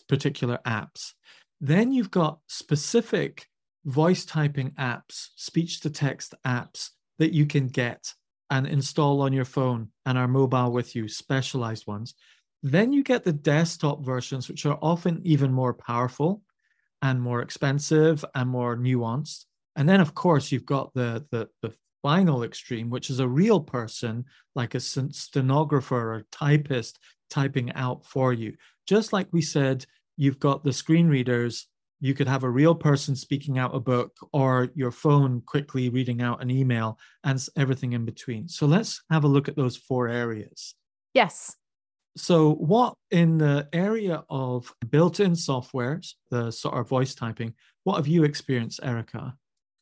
particular 0.07 0.59
apps. 0.65 1.13
Then 1.61 1.91
you've 1.91 2.11
got 2.11 2.39
specific 2.47 3.47
voice 3.85 4.25
typing 4.25 4.71
apps 4.71 5.29
speech 5.35 5.79
to 5.81 5.89
text 5.89 6.33
apps 6.45 6.89
that 7.17 7.33
you 7.33 7.45
can 7.45 7.67
get 7.67 8.13
and 8.49 8.67
install 8.67 9.21
on 9.21 9.33
your 9.33 9.45
phone 9.45 9.89
and 10.05 10.17
are 10.17 10.27
mobile 10.27 10.71
with 10.71 10.95
you 10.95 11.07
specialized 11.07 11.87
ones 11.87 12.13
then 12.63 12.93
you 12.93 13.03
get 13.03 13.23
the 13.23 13.33
desktop 13.33 14.03
versions, 14.03 14.49
which 14.49 14.65
are 14.65 14.79
often 14.81 15.21
even 15.23 15.51
more 15.51 15.73
powerful 15.73 16.41
and 17.01 17.21
more 17.21 17.41
expensive 17.41 18.25
and 18.33 18.49
more 18.49 18.75
nuanced. 18.75 19.45
And 19.75 19.87
then, 19.87 20.01
of 20.01 20.15
course, 20.15 20.51
you've 20.51 20.65
got 20.65 20.93
the, 20.93 21.25
the, 21.31 21.49
the 21.61 21.73
final 22.01 22.43
extreme, 22.43 22.89
which 22.89 23.09
is 23.09 23.19
a 23.19 23.27
real 23.27 23.59
person, 23.59 24.25
like 24.55 24.73
a 24.73 24.79
stenographer 24.79 26.13
or 26.13 26.25
typist 26.31 26.99
typing 27.29 27.71
out 27.73 28.05
for 28.05 28.33
you. 28.33 28.55
Just 28.87 29.13
like 29.13 29.27
we 29.31 29.41
said, 29.41 29.85
you've 30.17 30.39
got 30.39 30.63
the 30.63 30.73
screen 30.73 31.07
readers 31.07 31.67
you 31.99 32.13
could 32.13 32.27
have 32.27 32.43
a 32.43 32.49
real 32.49 32.75
person 32.75 33.15
speaking 33.15 33.57
out 33.57 33.75
a 33.75 33.79
book 33.79 34.15
or 34.33 34.69
your 34.75 34.91
phone 34.91 35.41
quickly 35.41 35.89
reading 35.89 36.21
out 36.21 36.41
an 36.41 36.51
email 36.51 36.99
and 37.23 37.43
everything 37.55 37.93
in 37.93 38.05
between. 38.05 38.47
So 38.47 38.65
let's 38.65 39.01
have 39.09 39.23
a 39.23 39.27
look 39.29 39.47
at 39.47 39.55
those 39.55 39.77
four 39.77 40.07
areas. 40.07 40.75
Yes. 41.13 41.55
So, 42.17 42.53
what 42.53 42.95
in 43.11 43.37
the 43.37 43.67
area 43.73 44.23
of 44.29 44.73
built 44.89 45.19
in 45.19 45.33
softwares, 45.33 46.13
the 46.31 46.49
sort 46.51 46.75
of 46.75 46.87
voice 46.87 47.13
typing, 47.13 47.53
what 47.83 47.97
have 47.97 48.07
you 48.07 48.23
experienced, 48.23 48.79
Erica? 48.81 49.35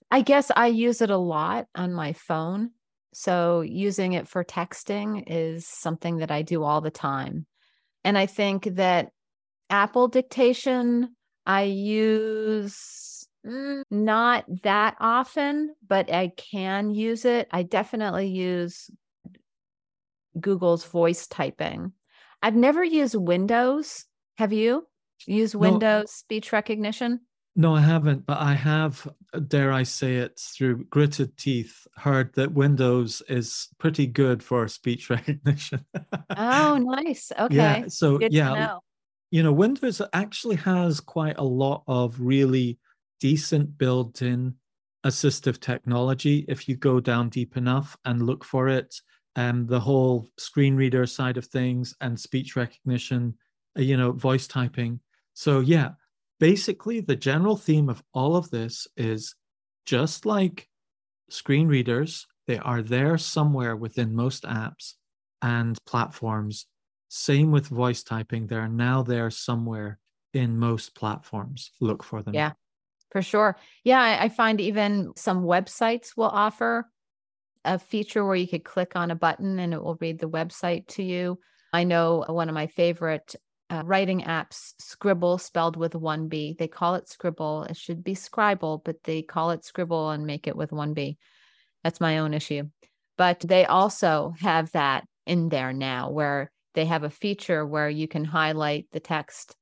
I 0.10 0.22
guess 0.22 0.52
I 0.56 0.68
use 0.68 1.02
it 1.02 1.12
a 1.12 1.18
lot 1.18 1.68
on 1.76 1.94
my 1.94 2.14
phone. 2.14 2.72
So, 3.14 3.62
using 3.62 4.14
it 4.14 4.28
for 4.28 4.44
texting 4.44 5.24
is 5.28 5.68
something 5.68 6.18
that 6.18 6.32
I 6.32 6.42
do 6.42 6.64
all 6.64 6.82
the 6.82 6.92
time. 6.92 7.46
And 8.04 8.18
I 8.18 8.26
think 8.26 8.64
that 8.76 9.12
Apple 9.70 10.08
dictation, 10.08 11.16
I 11.46 11.64
use 11.64 13.28
mm, 13.46 13.84
not 13.92 14.46
that 14.64 14.96
often, 15.00 15.76
but 15.88 16.12
I 16.12 16.32
can 16.36 16.96
use 16.96 17.26
it. 17.26 17.48
I 17.52 17.62
definitely 17.62 18.28
use 18.28 18.90
Google's 20.40 20.84
voice 20.84 21.28
typing. 21.28 21.94
I've 22.44 22.56
never 22.56 22.84
used 22.84 23.16
Windows. 23.16 24.06
Have 24.38 24.52
you 24.52 24.86
used 25.26 25.56
Windows 25.56 26.04
no, 26.04 26.06
speech 26.06 26.52
recognition? 26.52 27.22
No, 27.56 27.74
I 27.74 27.80
haven't, 27.80 28.26
but 28.26 28.40
I 28.40 28.54
have, 28.54 29.08
dare 29.48 29.72
I 29.72 29.84
say 29.84 30.18
it, 30.18 30.38
through 30.38 30.84
gritted 30.86 31.38
teeth, 31.38 31.88
heard 31.96 32.34
that 32.34 32.52
Windows 32.52 33.22
is 33.30 33.70
pretty 33.78 34.08
good 34.08 34.44
for 34.44 34.68
speech 34.68 35.10
recognition. 35.10 35.86
oh, 36.36 36.78
nice. 36.78 37.32
Okay. 37.40 37.56
Yeah. 37.56 37.86
So, 37.88 38.18
good 38.18 38.34
yeah, 38.34 38.78
you 39.32 39.42
know, 39.42 39.54
Windows 39.54 40.02
actually 40.12 40.58
has 40.58 41.00
quite 41.00 41.38
a 41.38 41.44
lot 41.44 41.84
of 41.88 42.20
really 42.20 42.78
decent 43.22 43.78
built 43.78 44.22
in 44.22 44.56
assistive 45.06 45.62
technology 45.62 46.46
if 46.50 46.68
you 46.68 46.76
go 46.76 47.00
down 47.00 47.30
deep 47.30 47.56
enough 47.56 47.96
and 48.04 48.22
look 48.22 48.44
for 48.44 48.68
it 48.68 48.96
um, 49.36 49.66
the 49.66 49.80
whole 49.80 50.30
screen 50.38 50.76
reader 50.76 51.06
side 51.06 51.38
of 51.38 51.46
things 51.46 51.96
and 52.02 52.20
speech 52.20 52.56
recognition, 52.56 53.36
uh, 53.78 53.82
you 53.82 53.98
know, 53.98 54.12
voice 54.12 54.48
typing. 54.48 55.00
So, 55.34 55.60
yeah, 55.60 55.92
basically, 56.40 57.00
the 57.00 57.16
general 57.16 57.58
theme 57.58 57.90
of 57.90 58.04
all 58.14 58.36
of 58.36 58.50
this 58.52 58.88
is 58.96 59.36
just 59.86 60.26
like 60.26 60.68
screen 61.30 61.68
readers, 61.68 62.28
they 62.48 62.60
are 62.60 62.82
there 62.82 63.18
somewhere 63.18 63.76
within 63.76 64.16
most 64.16 64.44
apps 64.44 64.94
and 65.42 65.78
platforms. 65.86 66.68
Same 67.10 67.52
with 67.52 67.68
voice 67.68 68.04
typing, 68.04 68.48
they're 68.48 68.68
now 68.68 69.04
there 69.04 69.30
somewhere 69.30 70.00
in 70.34 70.58
most 70.58 70.96
platforms. 70.96 71.72
Look 71.80 72.04
for 72.04 72.22
them. 72.22 72.34
Yeah, 72.34 72.54
for 73.12 73.22
sure. 73.22 73.58
Yeah, 73.84 74.18
I 74.20 74.30
find 74.30 74.60
even 74.60 75.14
some 75.16 75.44
websites 75.44 76.18
will 76.18 76.26
offer 76.26 76.88
a 77.66 77.80
feature 77.80 78.26
where 78.26 78.36
you 78.36 78.48
could 78.48 78.64
click 78.64 78.94
on 78.96 79.12
a 79.12 79.16
button 79.16 79.60
and 79.60 79.74
it 79.74 79.82
will 79.82 79.98
read 80.00 80.20
the 80.20 80.30
website 80.30 80.88
to 80.88 81.04
you. 81.04 81.40
I 81.72 81.84
know 81.84 82.24
one 82.28 82.50
of 82.50 82.56
my 82.56 82.68
favorite 82.68 83.36
uh, 83.70 83.82
writing 83.86 84.22
apps, 84.22 84.74
Scribble, 84.80 85.38
spelled 85.38 85.76
with 85.76 85.96
one 85.96 86.28
B. 86.28 86.56
They 86.58 86.68
call 86.68 86.96
it 86.96 87.10
Scribble. 87.10 87.64
It 87.64 87.78
should 87.78 88.04
be 88.04 88.14
Scribble, 88.14 88.82
but 88.84 89.04
they 89.04 89.22
call 89.22 89.52
it 89.52 89.66
Scribble 89.66 90.12
and 90.12 90.26
make 90.26 90.48
it 90.48 90.56
with 90.56 90.72
one 90.72 90.94
B. 90.94 91.18
That's 91.84 92.02
my 92.02 92.20
own 92.20 92.34
issue. 92.34 92.70
But 93.18 93.40
they 93.40 93.66
also 93.66 94.34
have 94.40 94.72
that 94.74 95.06
in 95.26 95.50
there 95.50 95.74
now 95.74 96.12
where 96.12 96.52
they 96.76 96.86
have 96.86 97.04
a 97.04 97.10
feature 97.10 97.66
where 97.66 97.90
you 97.90 98.08
can 98.08 98.26
highlight 98.26 98.88
the 98.92 99.00
text 99.00 99.56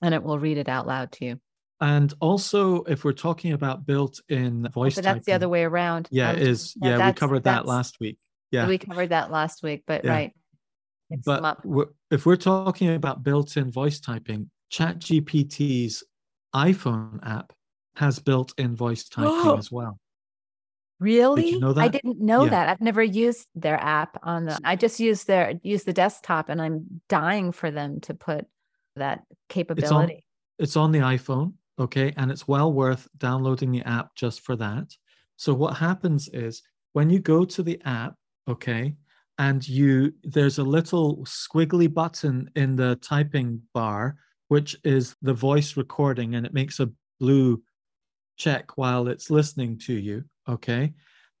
and 0.00 0.14
it 0.14 0.22
will 0.22 0.38
read 0.38 0.58
it 0.58 0.68
out 0.68 0.86
loud 0.86 1.12
to 1.12 1.24
you. 1.24 1.40
And 1.82 2.14
also, 2.20 2.84
if 2.84 3.04
we're 3.04 3.12
talking 3.12 3.54
about 3.54 3.84
built-in 3.84 4.68
oh, 4.68 4.70
voice, 4.70 4.94
but 4.94 5.02
that's 5.02 5.14
typing, 5.16 5.24
the 5.26 5.32
other 5.32 5.48
way 5.48 5.64
around. 5.64 6.06
Yeah, 6.12 6.30
it 6.30 6.40
is. 6.40 6.74
Yeah, 6.80 6.98
yeah 6.98 7.08
we 7.08 7.12
covered 7.12 7.42
that 7.42 7.66
last 7.66 7.98
week. 7.98 8.18
Yeah, 8.52 8.68
we 8.68 8.78
covered 8.78 9.08
that 9.08 9.32
last 9.32 9.64
week. 9.64 9.82
But 9.84 10.04
yeah. 10.04 10.10
right, 10.12 10.32
but 11.24 11.66
we're, 11.66 11.86
if 12.12 12.24
we're 12.24 12.36
talking 12.36 12.94
about 12.94 13.24
built-in 13.24 13.72
voice 13.72 13.98
typing, 13.98 14.48
ChatGPT's 14.72 16.04
iPhone 16.54 17.18
app 17.26 17.52
has 17.96 18.20
built-in 18.20 18.76
voice 18.76 19.08
typing 19.08 19.58
as 19.58 19.72
well. 19.72 19.98
Really? 21.00 21.42
Did 21.42 21.50
you 21.54 21.58
know 21.58 21.72
that? 21.72 21.82
I 21.82 21.88
didn't 21.88 22.20
know 22.20 22.44
yeah. 22.44 22.50
that. 22.50 22.68
I've 22.68 22.80
never 22.80 23.02
used 23.02 23.48
their 23.56 23.82
app 23.82 24.20
on 24.22 24.44
the. 24.44 24.56
I 24.62 24.76
just 24.76 25.00
use 25.00 25.24
their 25.24 25.54
use 25.64 25.82
the 25.82 25.92
desktop, 25.92 26.48
and 26.48 26.62
I'm 26.62 27.02
dying 27.08 27.50
for 27.50 27.72
them 27.72 27.98
to 28.02 28.14
put 28.14 28.46
that 28.94 29.24
capability. 29.48 29.82
It's 29.88 29.90
on, 29.92 30.10
it's 30.60 30.76
on 30.76 30.92
the 30.92 31.00
iPhone 31.00 31.54
okay? 31.82 32.12
And 32.16 32.30
it's 32.30 32.48
well 32.48 32.72
worth 32.72 33.08
downloading 33.18 33.70
the 33.70 33.82
app 33.82 34.14
just 34.14 34.40
for 34.40 34.56
that. 34.56 34.94
So 35.36 35.52
what 35.52 35.76
happens 35.76 36.28
is 36.28 36.62
when 36.92 37.10
you 37.10 37.18
go 37.18 37.44
to 37.44 37.62
the 37.62 37.80
app 37.84 38.14
okay 38.48 38.94
and 39.38 39.66
you 39.68 40.12
there's 40.24 40.58
a 40.58 40.64
little 40.64 41.18
squiggly 41.18 41.92
button 41.92 42.50
in 42.56 42.76
the 42.76 42.96
typing 42.96 43.60
bar 43.72 44.16
which 44.48 44.76
is 44.84 45.16
the 45.22 45.32
voice 45.32 45.76
recording 45.76 46.34
and 46.34 46.44
it 46.44 46.52
makes 46.52 46.80
a 46.80 46.90
blue 47.18 47.62
check 48.36 48.76
while 48.76 49.08
it's 49.08 49.30
listening 49.30 49.78
to 49.78 49.94
you 49.94 50.24
okay? 50.48 50.92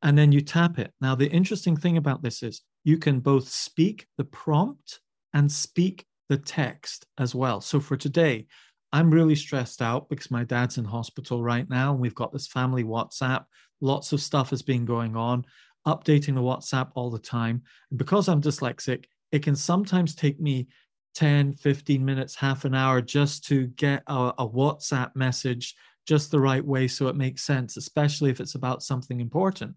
And 0.02 0.18
then 0.18 0.32
you 0.32 0.40
tap 0.40 0.78
it. 0.78 0.92
Now 1.00 1.14
the 1.14 1.28
interesting 1.28 1.76
thing 1.76 1.96
about 1.96 2.22
this 2.22 2.42
is 2.42 2.62
you 2.84 2.98
can 2.98 3.20
both 3.20 3.48
speak 3.48 4.06
the 4.16 4.24
prompt 4.24 5.00
and 5.34 5.50
speak 5.50 6.06
the 6.28 6.38
text 6.38 7.06
as 7.18 7.34
well. 7.34 7.60
So 7.60 7.78
for 7.78 7.96
today 7.96 8.46
I'm 8.92 9.10
really 9.10 9.34
stressed 9.34 9.80
out 9.80 10.08
because 10.08 10.30
my 10.30 10.44
dad's 10.44 10.78
in 10.78 10.84
hospital 10.84 11.42
right 11.42 11.68
now 11.68 11.92
and 11.92 12.00
we've 12.00 12.14
got 12.14 12.32
this 12.32 12.46
family 12.46 12.84
WhatsApp. 12.84 13.44
Lots 13.80 14.12
of 14.12 14.20
stuff 14.20 14.50
has 14.50 14.62
been 14.62 14.84
going 14.84 15.16
on, 15.16 15.44
updating 15.86 16.34
the 16.34 16.42
WhatsApp 16.42 16.90
all 16.94 17.10
the 17.10 17.18
time. 17.18 17.62
And 17.90 17.98
because 17.98 18.28
I'm 18.28 18.42
dyslexic, 18.42 19.04
it 19.32 19.42
can 19.42 19.56
sometimes 19.56 20.14
take 20.14 20.38
me 20.40 20.68
10, 21.14 21.54
15 21.54 22.04
minutes, 22.04 22.34
half 22.34 22.64
an 22.64 22.74
hour 22.74 23.00
just 23.00 23.44
to 23.46 23.66
get 23.68 24.02
a, 24.06 24.32
a 24.38 24.48
WhatsApp 24.48 25.16
message 25.16 25.74
just 26.06 26.30
the 26.30 26.40
right 26.40 26.64
way 26.64 26.88
so 26.88 27.08
it 27.08 27.16
makes 27.16 27.42
sense, 27.42 27.76
especially 27.76 28.30
if 28.30 28.40
it's 28.40 28.54
about 28.54 28.82
something 28.82 29.20
important. 29.20 29.74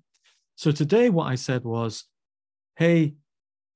So 0.55 0.71
today, 0.71 1.09
what 1.09 1.27
I 1.27 1.35
said 1.35 1.63
was, 1.63 2.05
Hey, 2.75 3.15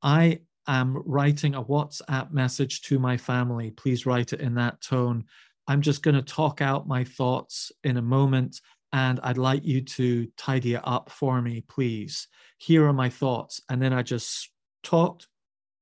I 0.02 0.40
am 0.70 1.02
writing 1.06 1.56
a 1.56 1.64
WhatsApp 1.64 2.32
message 2.32 2.82
to 2.84 3.00
my 3.00 3.18
family. 3.18 3.72
Please 3.72 4.06
write 4.06 4.34
it 4.34 4.40
in 4.40 4.56
that 4.56 4.82
tone. 4.82 5.26
I'm 5.68 5.82
just 5.82 6.04
going 6.04 6.16
to 6.16 6.22
talk 6.22 6.62
out 6.62 6.88
my 6.88 7.04
thoughts 7.04 7.72
in 7.84 7.98
a 7.98 8.02
moment, 8.02 8.62
and 8.94 9.20
I'd 9.24 9.38
like 9.38 9.66
you 9.66 9.82
to 9.82 10.28
tidy 10.38 10.76
it 10.76 10.82
up 10.84 11.12
for 11.12 11.42
me, 11.42 11.62
please. 11.68 12.28
Here 12.58 12.86
are 12.88 12.94
my 12.94 13.10
thoughts. 13.10 13.62
And 13.70 13.82
then 13.82 13.94
I 13.94 14.02
just 14.02 14.50
talked 14.84 15.28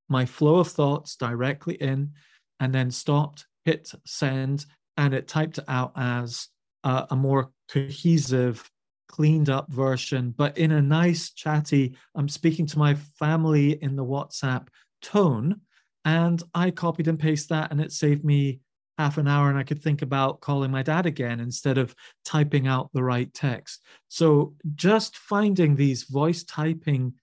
my 0.09 0.25
flow 0.25 0.57
of 0.57 0.69
thoughts 0.69 1.15
directly 1.15 1.75
in, 1.75 2.11
and 2.59 2.73
then 2.73 2.91
stopped, 2.91 3.45
hit 3.65 3.91
send, 4.05 4.65
and 4.97 5.13
it 5.13 5.27
typed 5.27 5.57
it 5.57 5.65
out 5.67 5.91
as 5.95 6.47
a, 6.83 7.07
a 7.11 7.15
more 7.15 7.51
cohesive 7.69 8.69
cleaned 9.07 9.49
up 9.49 9.71
version, 9.71 10.33
but 10.37 10.57
in 10.57 10.71
a 10.71 10.81
nice, 10.81 11.31
chatty, 11.31 11.95
I'm 12.15 12.29
speaking 12.29 12.65
to 12.67 12.79
my 12.79 12.95
family 12.95 13.81
in 13.81 13.95
the 13.95 14.05
WhatsApp 14.05 14.67
tone. 15.01 15.61
And 16.05 16.41
I 16.53 16.71
copied 16.71 17.07
and 17.07 17.19
pasted 17.19 17.49
that, 17.49 17.71
and 17.71 17.81
it 17.81 17.91
saved 17.91 18.23
me 18.23 18.61
half 18.97 19.17
an 19.17 19.27
hour. 19.27 19.49
And 19.49 19.57
I 19.57 19.63
could 19.63 19.81
think 19.81 20.01
about 20.01 20.39
calling 20.39 20.71
my 20.71 20.81
dad 20.81 21.05
again 21.05 21.39
instead 21.39 21.77
of 21.77 21.93
typing 22.23 22.67
out 22.67 22.89
the 22.93 23.03
right 23.03 23.33
text. 23.33 23.83
So 24.07 24.55
just 24.75 25.17
finding 25.17 25.75
these 25.75 26.03
voice 26.03 26.43
typing 26.43 27.13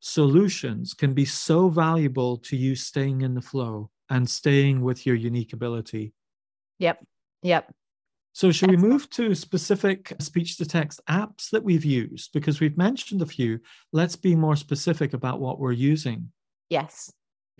solutions 0.00 0.94
can 0.94 1.14
be 1.14 1.24
so 1.24 1.68
valuable 1.68 2.38
to 2.38 2.56
you 2.56 2.74
staying 2.76 3.22
in 3.22 3.34
the 3.34 3.42
flow 3.42 3.90
and 4.10 4.28
staying 4.28 4.82
with 4.82 5.06
your 5.06 5.16
unique 5.16 5.52
ability. 5.52 6.12
Yep. 6.78 7.04
Yep. 7.42 7.72
So, 8.34 8.50
should 8.50 8.72
we 8.72 8.76
move 8.76 9.08
to 9.10 9.32
specific 9.36 10.12
speech 10.18 10.56
to 10.56 10.66
text 10.66 11.00
apps 11.08 11.50
that 11.50 11.62
we've 11.62 11.84
used? 11.84 12.32
Because 12.32 12.58
we've 12.58 12.76
mentioned 12.76 13.22
a 13.22 13.26
few. 13.26 13.60
Let's 13.92 14.16
be 14.16 14.34
more 14.34 14.56
specific 14.56 15.14
about 15.14 15.38
what 15.38 15.60
we're 15.60 15.70
using. 15.70 16.32
Yes. 16.68 17.12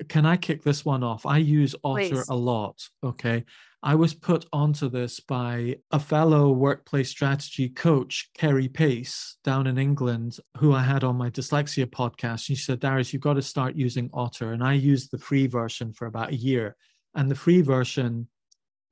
Can 0.08 0.26
I 0.26 0.36
kick 0.36 0.64
this 0.64 0.84
one 0.84 1.04
off? 1.04 1.26
I 1.26 1.38
use 1.38 1.76
Otter 1.84 2.08
Please. 2.08 2.28
a 2.28 2.34
lot. 2.34 2.88
Okay. 3.04 3.44
I 3.84 3.94
was 3.94 4.14
put 4.14 4.46
onto 4.52 4.88
this 4.88 5.20
by 5.20 5.76
a 5.92 6.00
fellow 6.00 6.50
workplace 6.50 7.08
strategy 7.08 7.68
coach, 7.68 8.30
Kerry 8.36 8.66
Pace, 8.66 9.36
down 9.44 9.68
in 9.68 9.78
England, 9.78 10.38
who 10.56 10.72
I 10.72 10.82
had 10.82 11.04
on 11.04 11.14
my 11.14 11.30
dyslexia 11.30 11.86
podcast. 11.86 12.48
And 12.48 12.56
she 12.58 12.64
said, 12.64 12.80
Darius, 12.80 13.12
you've 13.12 13.22
got 13.22 13.34
to 13.34 13.42
start 13.42 13.76
using 13.76 14.10
Otter. 14.12 14.54
And 14.54 14.64
I 14.64 14.72
used 14.72 15.12
the 15.12 15.18
free 15.18 15.46
version 15.46 15.92
for 15.92 16.06
about 16.06 16.32
a 16.32 16.36
year. 16.36 16.74
And 17.14 17.30
the 17.30 17.36
free 17.36 17.60
version 17.60 18.26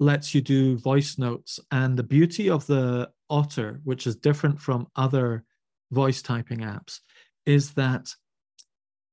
lets 0.03 0.35
you 0.35 0.41
do 0.41 0.77
voice 0.77 1.17
notes. 1.17 1.61
And 1.71 1.97
the 1.97 2.03
beauty 2.03 2.51
of 2.51 2.67
the 2.67 3.11
Otter, 3.31 3.81
which 3.85 4.07
is 4.07 4.17
different 4.17 4.61
from 4.61 4.89
other 4.97 5.45
voice 5.91 6.23
typing 6.23 6.59
apps, 6.59 6.99
is 7.47 7.73
that 7.75 8.09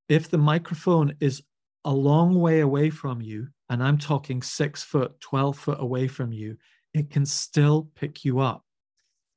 if 0.10 0.30
the 0.30 0.38
microphone 0.38 1.16
is 1.20 1.44
a 1.86 1.94
long 1.94 2.40
way 2.40 2.60
away 2.60 2.90
from 2.90 3.22
you, 3.22 3.48
and 3.70 3.84
I'm 3.84 3.98
talking 3.98 4.42
six 4.42 4.84
foot, 4.84 5.20
12 5.22 5.58
foot 5.58 5.78
away 5.80 6.08
from 6.08 6.34
you, 6.34 6.58
it 6.94 7.12
can 7.12 7.26
still 7.26 7.90
pick 7.96 8.26
you 8.26 8.40
up. 8.40 8.64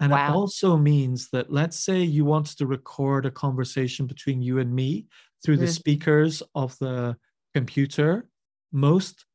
And 0.01 0.11
wow. 0.11 0.29
it 0.29 0.35
also 0.35 0.77
means 0.77 1.29
that 1.31 1.53
let's 1.53 1.79
say 1.79 2.01
you 2.01 2.25
wanted 2.25 2.59
to 2.59 2.67
record 2.67 3.27
a 3.27 3.31
conversation 3.31 4.07
between 4.07 4.41
you 4.43 4.59
and 4.59 4.75
me 4.75 5.07
through 5.45 5.57
mm-hmm. 5.57 5.67
the 5.67 5.73
speakers 5.73 6.43
of 6.55 6.77
the 6.79 7.17
computer. 7.55 8.27
Most 8.73 9.27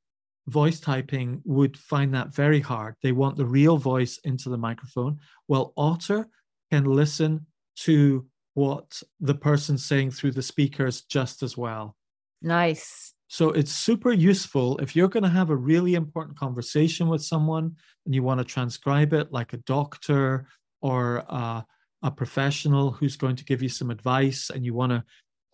voice 0.48 0.80
typing 0.80 1.42
would 1.46 1.78
find 1.78 2.14
that 2.14 2.34
very 2.34 2.60
hard. 2.60 2.96
They 3.04 3.12
want 3.12 3.38
the 3.38 3.46
real 3.46 3.78
voice 3.78 4.20
into 4.24 4.50
the 4.50 4.58
microphone. 4.58 5.20
Well, 5.48 5.74
Otter 5.78 6.28
can 6.72 6.86
listen 6.86 7.46
to 7.78 8.26
what 8.54 9.02
the 9.20 9.36
person's 9.36 9.86
saying 9.86 10.12
through 10.12 10.32
the 10.32 10.42
speakers 10.42 11.02
just 11.02 11.44
as 11.44 11.58
well. 11.58 11.96
Nice. 12.42 13.14
So 13.28 13.52
it's 13.52 13.72
super 13.72 14.12
useful 14.12 14.78
if 14.78 14.96
you're 14.96 15.10
going 15.10 15.24
to 15.24 15.30
have 15.30 15.50
a 15.50 15.56
really 15.56 15.96
important 15.96 16.40
conversation 16.40 17.10
with 17.10 17.22
someone 17.22 17.76
and 18.06 18.16
you 18.16 18.24
want 18.24 18.40
to 18.40 18.46
transcribe 18.46 19.14
it 19.14 19.34
like 19.34 19.54
a 19.54 19.58
doctor 19.58 20.48
or 20.82 21.18
a, 21.28 21.66
a 22.04 22.12
professional 22.12 22.92
who's 22.92 23.18
going 23.18 23.36
to 23.36 23.44
give 23.44 23.62
you 23.62 23.70
some 23.70 23.92
advice 23.92 24.50
and 24.50 24.64
you 24.64 24.74
want 24.74 24.92
to 24.92 25.04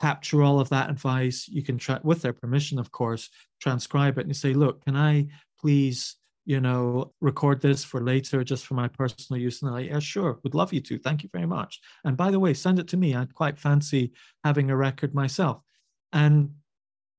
capture 0.01 0.43
all 0.43 0.59
of 0.59 0.69
that 0.69 0.89
advice. 0.89 1.47
You 1.47 1.63
can 1.63 1.77
try, 1.77 1.99
with 2.03 2.21
their 2.21 2.33
permission, 2.33 2.79
of 2.79 2.91
course, 2.91 3.29
transcribe 3.61 4.17
it 4.17 4.25
and 4.25 4.35
say, 4.35 4.53
look, 4.53 4.83
can 4.85 4.95
I 4.95 5.27
please, 5.59 6.15
you 6.45 6.59
know, 6.59 7.13
record 7.21 7.61
this 7.61 7.83
for 7.83 8.01
later 8.01 8.43
just 8.43 8.65
for 8.65 8.73
my 8.73 8.87
personal 8.87 9.41
use? 9.41 9.61
And 9.61 9.69
they're 9.69 9.79
like, 9.79 9.89
yeah, 9.89 9.99
sure, 9.99 10.39
would 10.43 10.55
love 10.55 10.73
you 10.73 10.81
to. 10.81 10.99
Thank 10.99 11.23
you 11.23 11.29
very 11.31 11.47
much. 11.47 11.79
And 12.03 12.17
by 12.17 12.31
the 12.31 12.39
way, 12.39 12.53
send 12.53 12.79
it 12.79 12.87
to 12.89 12.97
me. 12.97 13.15
I'd 13.15 13.33
quite 13.33 13.57
fancy 13.57 14.11
having 14.43 14.69
a 14.69 14.75
record 14.75 15.13
myself. 15.13 15.61
And 16.11 16.51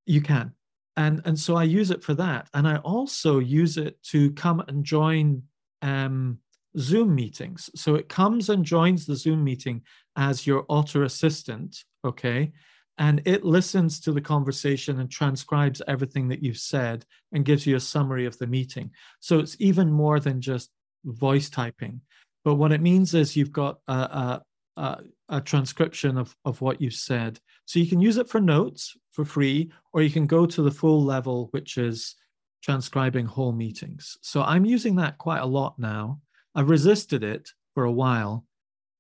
you 0.06 0.20
can. 0.20 0.52
And, 0.96 1.22
and 1.24 1.38
so 1.38 1.56
I 1.56 1.64
use 1.64 1.90
it 1.90 2.04
for 2.04 2.14
that. 2.14 2.48
And 2.54 2.68
I 2.68 2.76
also 2.76 3.38
use 3.38 3.78
it 3.78 4.00
to 4.04 4.30
come 4.32 4.62
and 4.68 4.84
join 4.84 5.42
um, 5.82 6.38
Zoom 6.78 7.14
meetings. 7.14 7.70
So 7.74 7.94
it 7.94 8.08
comes 8.08 8.48
and 8.48 8.64
joins 8.64 9.06
the 9.06 9.16
Zoom 9.16 9.42
meeting 9.42 9.82
as 10.16 10.46
your 10.46 10.64
Otter 10.68 11.02
assistant, 11.04 11.84
okay? 12.04 12.52
And 12.98 13.22
it 13.24 13.44
listens 13.44 13.98
to 14.00 14.12
the 14.12 14.20
conversation 14.20 15.00
and 15.00 15.10
transcribes 15.10 15.82
everything 15.88 16.28
that 16.28 16.42
you've 16.42 16.58
said 16.58 17.04
and 17.32 17.44
gives 17.44 17.66
you 17.66 17.76
a 17.76 17.80
summary 17.80 18.24
of 18.24 18.38
the 18.38 18.46
meeting. 18.46 18.90
So 19.20 19.40
it's 19.40 19.56
even 19.58 19.90
more 19.90 20.20
than 20.20 20.40
just 20.40 20.70
voice 21.04 21.50
typing. 21.50 22.00
But 22.44 22.54
what 22.54 22.72
it 22.72 22.80
means 22.80 23.14
is 23.14 23.34
you've 23.34 23.52
got 23.52 23.78
a, 23.88 23.92
a, 23.92 24.42
a, 24.76 24.98
a 25.28 25.40
transcription 25.40 26.16
of, 26.16 26.36
of 26.44 26.60
what 26.60 26.80
you've 26.80 26.94
said. 26.94 27.40
So 27.64 27.78
you 27.78 27.86
can 27.86 28.00
use 28.00 28.16
it 28.16 28.28
for 28.28 28.40
notes 28.40 28.96
for 29.10 29.24
free, 29.24 29.72
or 29.92 30.02
you 30.02 30.10
can 30.10 30.26
go 30.26 30.46
to 30.46 30.62
the 30.62 30.70
full 30.70 31.02
level, 31.02 31.48
which 31.52 31.78
is 31.78 32.14
transcribing 32.62 33.26
whole 33.26 33.52
meetings. 33.52 34.16
So 34.22 34.42
I'm 34.42 34.64
using 34.64 34.96
that 34.96 35.18
quite 35.18 35.40
a 35.40 35.46
lot 35.46 35.78
now. 35.78 36.20
I've 36.54 36.70
resisted 36.70 37.24
it 37.24 37.50
for 37.74 37.84
a 37.84 37.92
while. 37.92 38.44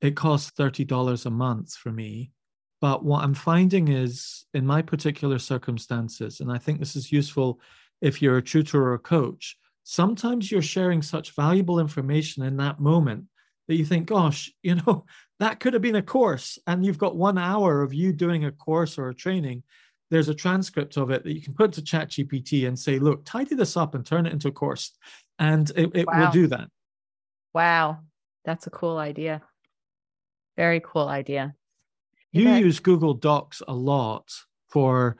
It 0.00 0.16
costs 0.16 0.50
$30 0.58 1.26
a 1.26 1.30
month 1.30 1.74
for 1.74 1.90
me. 1.90 2.32
But 2.84 3.02
what 3.02 3.24
I'm 3.24 3.32
finding 3.32 3.88
is 3.88 4.44
in 4.52 4.66
my 4.66 4.82
particular 4.82 5.38
circumstances, 5.38 6.40
and 6.40 6.52
I 6.52 6.58
think 6.58 6.78
this 6.78 6.96
is 6.96 7.10
useful 7.10 7.58
if 8.02 8.20
you're 8.20 8.36
a 8.36 8.42
tutor 8.42 8.82
or 8.82 8.92
a 8.92 8.98
coach, 8.98 9.56
sometimes 9.84 10.52
you're 10.52 10.60
sharing 10.60 11.00
such 11.00 11.34
valuable 11.34 11.80
information 11.80 12.42
in 12.42 12.58
that 12.58 12.80
moment 12.80 13.24
that 13.68 13.76
you 13.76 13.86
think, 13.86 14.04
gosh, 14.04 14.52
you 14.62 14.74
know, 14.74 15.06
that 15.40 15.60
could 15.60 15.72
have 15.72 15.80
been 15.80 15.96
a 15.96 16.02
course. 16.02 16.58
And 16.66 16.84
you've 16.84 16.98
got 16.98 17.16
one 17.16 17.38
hour 17.38 17.80
of 17.80 17.94
you 17.94 18.12
doing 18.12 18.44
a 18.44 18.52
course 18.52 18.98
or 18.98 19.08
a 19.08 19.14
training. 19.14 19.62
There's 20.10 20.28
a 20.28 20.34
transcript 20.34 20.98
of 20.98 21.10
it 21.10 21.24
that 21.24 21.32
you 21.32 21.40
can 21.40 21.54
put 21.54 21.72
to 21.72 21.80
ChatGPT 21.80 22.68
and 22.68 22.78
say, 22.78 22.98
look, 22.98 23.24
tidy 23.24 23.54
this 23.54 23.78
up 23.78 23.94
and 23.94 24.04
turn 24.04 24.26
it 24.26 24.34
into 24.34 24.48
a 24.48 24.52
course. 24.52 24.92
And 25.38 25.70
it, 25.74 25.90
it 25.94 26.06
wow. 26.06 26.20
will 26.20 26.32
do 26.32 26.48
that. 26.48 26.68
Wow. 27.54 28.00
That's 28.44 28.66
a 28.66 28.70
cool 28.70 28.98
idea. 28.98 29.40
Very 30.58 30.82
cool 30.84 31.08
idea. 31.08 31.54
You, 32.34 32.48
you 32.48 32.66
use 32.66 32.80
Google 32.80 33.14
Docs 33.14 33.62
a 33.66 33.74
lot 33.74 34.28
for 34.68 35.16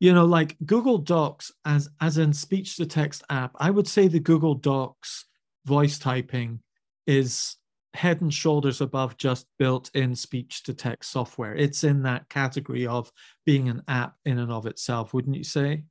you 0.00 0.12
know 0.12 0.24
like 0.24 0.56
Google 0.64 0.98
Docs 0.98 1.52
as 1.64 1.88
as 2.00 2.18
in 2.18 2.32
speech 2.32 2.76
to 2.76 2.86
text 2.86 3.24
app. 3.30 3.52
I 3.56 3.70
would 3.70 3.88
say 3.88 4.08
the 4.08 4.20
Google 4.20 4.54
Docs 4.54 5.26
voice 5.66 5.98
typing 5.98 6.60
is 7.06 7.56
head 7.94 8.20
and 8.20 8.32
shoulders 8.32 8.80
above 8.80 9.16
just 9.16 9.46
built 9.58 9.90
in 9.94 10.14
speech 10.14 10.62
to 10.64 10.74
text 10.74 11.10
software. 11.10 11.54
It's 11.54 11.84
in 11.84 12.02
that 12.04 12.28
category 12.28 12.86
of 12.86 13.12
being 13.44 13.68
an 13.68 13.82
app 13.86 14.14
in 14.24 14.38
and 14.38 14.50
of 14.50 14.66
itself, 14.66 15.12
wouldn't 15.12 15.36
you 15.36 15.44
say? 15.44 15.84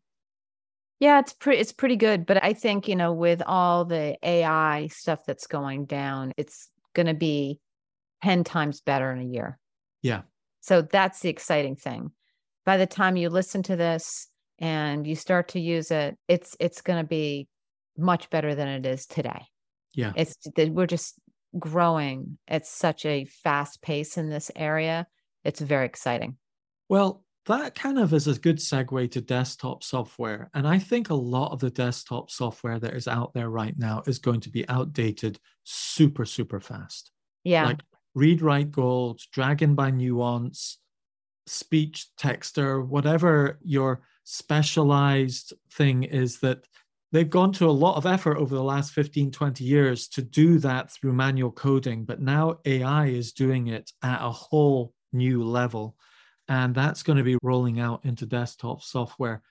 Yeah, 1.00 1.20
it's 1.20 1.34
pretty 1.34 1.60
it's 1.60 1.74
pretty 1.74 1.96
good, 1.96 2.26
but 2.26 2.44
I 2.44 2.54
think, 2.54 2.88
you 2.88 2.96
know, 2.96 3.14
with 3.14 3.42
all 3.46 3.86
the 3.86 4.18
AI 4.24 4.88
stuff 4.88 5.26
that's 5.26 5.48
going 5.48 5.86
down, 5.86 6.32
it's 6.38 6.70
going 6.94 7.08
to 7.08 7.14
be 7.14 7.60
10 8.24 8.44
times 8.44 8.82
better 8.82 9.12
in 9.12 9.20
a 9.20 9.26
year. 9.26 9.58
Yeah. 10.04 10.22
So 10.62 10.82
that's 10.82 11.20
the 11.20 11.30
exciting 11.30 11.76
thing. 11.76 12.12
By 12.66 12.78
the 12.78 12.88
time 12.88 13.18
you 13.18 13.30
listen 13.30 13.64
to 13.64 13.76
this 13.76 14.28
and 14.60 15.06
you 15.06 15.16
start 15.16 15.50
to 15.50 15.60
use 15.60 15.92
it, 15.92 16.18
it's 16.28 16.56
it's 16.60 16.82
going 16.82 17.04
to 17.04 17.08
be 17.08 17.48
much 17.98 18.30
better 18.30 18.56
than 18.56 18.68
it 18.68 18.86
is 18.86 19.06
today. 19.06 19.46
Yeah. 19.94 20.14
It's 20.16 20.36
we're 20.58 20.88
just 20.88 21.20
growing 21.58 22.38
at 22.48 22.66
such 22.66 23.06
a 23.06 23.26
fast 23.26 23.82
pace 23.82 24.18
in 24.18 24.30
this 24.30 24.52
area. 24.56 25.08
It's 25.44 25.60
very 25.60 25.86
exciting. 25.86 26.38
Well, 26.88 27.24
that 27.48 27.74
kind 27.74 27.98
of 27.98 28.14
is 28.14 28.28
a 28.28 28.40
good 28.40 28.58
segue 28.58 29.12
to 29.12 29.22
desktop 29.22 29.84
software. 29.84 30.50
And 30.54 30.68
I 30.68 30.78
think 30.78 31.10
a 31.10 31.16
lot 31.16 31.52
of 31.52 31.60
the 31.60 31.72
desktop 31.72 32.30
software 32.30 32.80
that 32.80 32.94
is 32.94 33.08
out 33.08 33.34
there 33.34 33.50
right 33.50 33.74
now 33.78 34.04
is 34.06 34.20
going 34.20 34.42
to 34.42 34.50
be 34.50 34.68
outdated 34.70 35.40
super, 35.64 36.26
super 36.26 36.60
fast. 36.60 37.12
Yeah. 37.44 37.66
Like 37.66 37.82
Read 38.16 38.42
Write 38.42 38.72
Gold, 38.72 39.22
Dragon 39.32 39.76
by 39.76 39.92
Nuance, 39.92 40.78
Speech 41.48 42.08
Texter, 42.20 42.86
whatever 42.86 43.60
your 43.64 44.02
specialized 44.24 45.54
thing 45.74 46.04
is 46.04 46.40
that 46.40 46.66
they've 47.12 47.30
gone 47.30 47.52
to 47.54 47.66
a 47.66 47.72
lot 47.72 47.98
of 47.98 48.06
effort 48.06 48.38
over 48.38 48.54
the 48.54 48.64
last 48.64 48.94
15, 48.94 49.32
20 49.32 49.64
years 49.64 50.08
to 50.10 50.22
do 50.22 50.60
that 50.60 50.92
through 50.92 51.14
manual 51.14 51.52
coding. 51.52 52.06
But 52.06 52.22
now 52.22 52.60
AI 52.66 53.08
is 53.08 53.34
doing 53.34 53.68
it 53.68 53.92
at 54.04 54.22
a 54.22 54.32
whole 54.32 54.94
new 55.14 55.44
level 55.44 55.96
and 56.52 56.76
that's 56.76 57.02
going 57.02 57.18
to 57.18 57.24
be 57.24 57.38
rolling 57.42 57.80
out 57.80 58.04
into 58.04 58.26
desktop 58.26 58.84
software. 58.84 59.42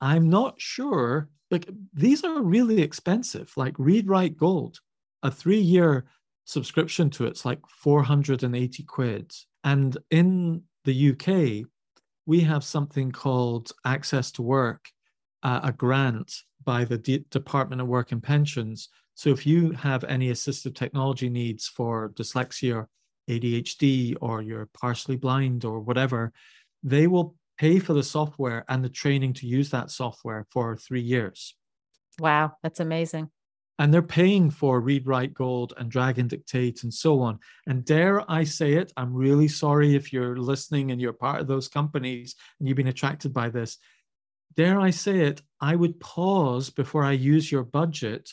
I'm 0.00 0.30
not 0.30 0.58
sure, 0.58 1.28
like 1.50 1.68
these 1.92 2.24
are 2.24 2.42
really 2.42 2.80
expensive. 2.80 3.52
Like 3.58 3.74
Read 3.78 4.08
Write 4.08 4.38
Gold, 4.38 4.80
a 5.22 5.30
three 5.30 5.60
year 5.60 6.06
subscription 6.46 7.10
to 7.10 7.26
it's 7.26 7.44
like 7.44 7.60
480 7.68 8.82
quid. 8.84 9.32
And 9.64 9.96
in 10.10 10.62
the 10.84 11.10
UK, 11.10 11.68
we 12.24 12.40
have 12.40 12.64
something 12.64 13.12
called 13.12 13.72
Access 13.84 14.32
to 14.32 14.42
Work, 14.42 14.88
uh, 15.42 15.60
a 15.64 15.72
grant 15.72 16.32
by 16.64 16.84
the 16.84 16.98
D- 16.98 17.24
Department 17.30 17.82
of 17.82 17.88
Work 17.88 18.12
and 18.12 18.22
Pensions. 18.22 18.88
So 19.14 19.30
if 19.30 19.46
you 19.46 19.72
have 19.72 20.04
any 20.04 20.30
assistive 20.30 20.74
technology 20.74 21.28
needs 21.28 21.66
for 21.66 22.10
dyslexia 22.10 22.76
or 22.76 22.88
ADHD 23.28 24.16
or 24.20 24.40
you're 24.40 24.68
partially 24.72 25.16
blind 25.16 25.64
or 25.64 25.80
whatever, 25.80 26.32
they 26.82 27.06
will 27.08 27.34
pay 27.58 27.80
for 27.80 27.92
the 27.92 28.02
software 28.02 28.64
and 28.68 28.84
the 28.84 28.88
training 28.88 29.32
to 29.34 29.46
use 29.46 29.70
that 29.70 29.90
software 29.90 30.46
for 30.50 30.76
three 30.76 31.00
years. 31.00 31.56
Wow, 32.20 32.52
that's 32.62 32.80
amazing. 32.80 33.30
And 33.78 33.92
they're 33.92 34.02
paying 34.02 34.50
for 34.50 34.80
Read 34.80 35.06
Write 35.06 35.34
Gold 35.34 35.74
and 35.76 35.90
Dragon 35.90 36.28
Dictate 36.28 36.82
and 36.82 36.92
so 36.92 37.20
on. 37.20 37.38
And 37.66 37.84
dare 37.84 38.28
I 38.30 38.44
say 38.44 38.74
it, 38.74 38.92
I'm 38.96 39.12
really 39.12 39.48
sorry 39.48 39.94
if 39.94 40.12
you're 40.12 40.38
listening 40.38 40.90
and 40.90 41.00
you're 41.00 41.12
part 41.12 41.40
of 41.40 41.46
those 41.46 41.68
companies 41.68 42.36
and 42.58 42.66
you've 42.66 42.76
been 42.76 42.88
attracted 42.88 43.34
by 43.34 43.50
this. 43.50 43.76
Dare 44.56 44.80
I 44.80 44.90
say 44.90 45.20
it, 45.20 45.42
I 45.60 45.76
would 45.76 46.00
pause 46.00 46.70
before 46.70 47.04
I 47.04 47.12
use 47.12 47.52
your 47.52 47.64
budget 47.64 48.30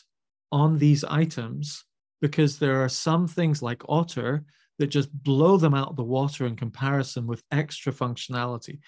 on 0.50 0.78
these 0.78 1.04
items 1.04 1.84
because 2.22 2.58
there 2.58 2.82
are 2.82 2.88
some 2.88 3.28
things 3.28 3.60
like 3.60 3.82
Otter 3.86 4.44
that 4.78 4.86
just 4.86 5.12
blow 5.22 5.56
them 5.56 5.74
out 5.74 5.90
of 5.90 5.96
the 5.96 6.02
water 6.02 6.46
in 6.46 6.56
comparison 6.56 7.26
with 7.26 7.42
extra 7.52 7.92
functionality. 7.92 8.78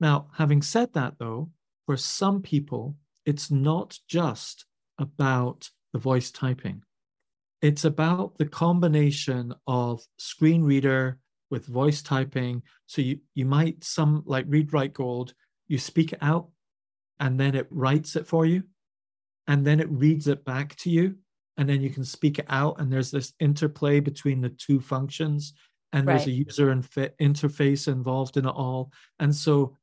Now, 0.00 0.28
having 0.36 0.62
said 0.62 0.92
that, 0.94 1.14
though, 1.18 1.50
for 1.86 1.96
some 1.96 2.42
people, 2.42 2.96
it's 3.26 3.50
not 3.50 3.98
just 4.08 4.64
about 4.98 5.70
the 5.92 5.98
voice 5.98 6.30
typing. 6.30 6.82
It's 7.62 7.84
about 7.84 8.38
the 8.38 8.46
combination 8.46 9.54
of 9.66 10.02
screen 10.18 10.62
reader 10.62 11.18
with 11.50 11.66
voice 11.66 12.02
typing. 12.02 12.62
So 12.86 13.02
you, 13.02 13.18
you 13.34 13.44
might 13.44 13.84
some 13.84 14.22
like 14.26 14.46
read 14.48 14.72
write 14.72 14.94
gold, 14.94 15.34
you 15.68 15.78
speak 15.78 16.12
it 16.12 16.22
out 16.22 16.48
and 17.18 17.38
then 17.38 17.54
it 17.54 17.66
writes 17.70 18.16
it 18.16 18.26
for 18.26 18.46
you 18.46 18.64
and 19.46 19.66
then 19.66 19.80
it 19.80 19.90
reads 19.90 20.26
it 20.26 20.44
back 20.44 20.74
to 20.76 20.90
you 20.90 21.16
and 21.56 21.68
then 21.68 21.80
you 21.82 21.90
can 21.90 22.04
speak 22.04 22.38
it 22.38 22.46
out 22.48 22.80
and 22.80 22.92
there's 22.92 23.10
this 23.10 23.34
interplay 23.40 24.00
between 24.00 24.40
the 24.40 24.48
two 24.48 24.80
functions 24.80 25.52
and 25.92 26.06
right. 26.06 26.16
there's 26.16 26.26
a 26.26 26.30
user 26.30 26.72
inf- 26.72 27.16
interface 27.20 27.86
involved 27.86 28.36
in 28.36 28.46
it 28.46 28.50
all 28.50 28.90
and 29.18 29.34
so 29.34 29.76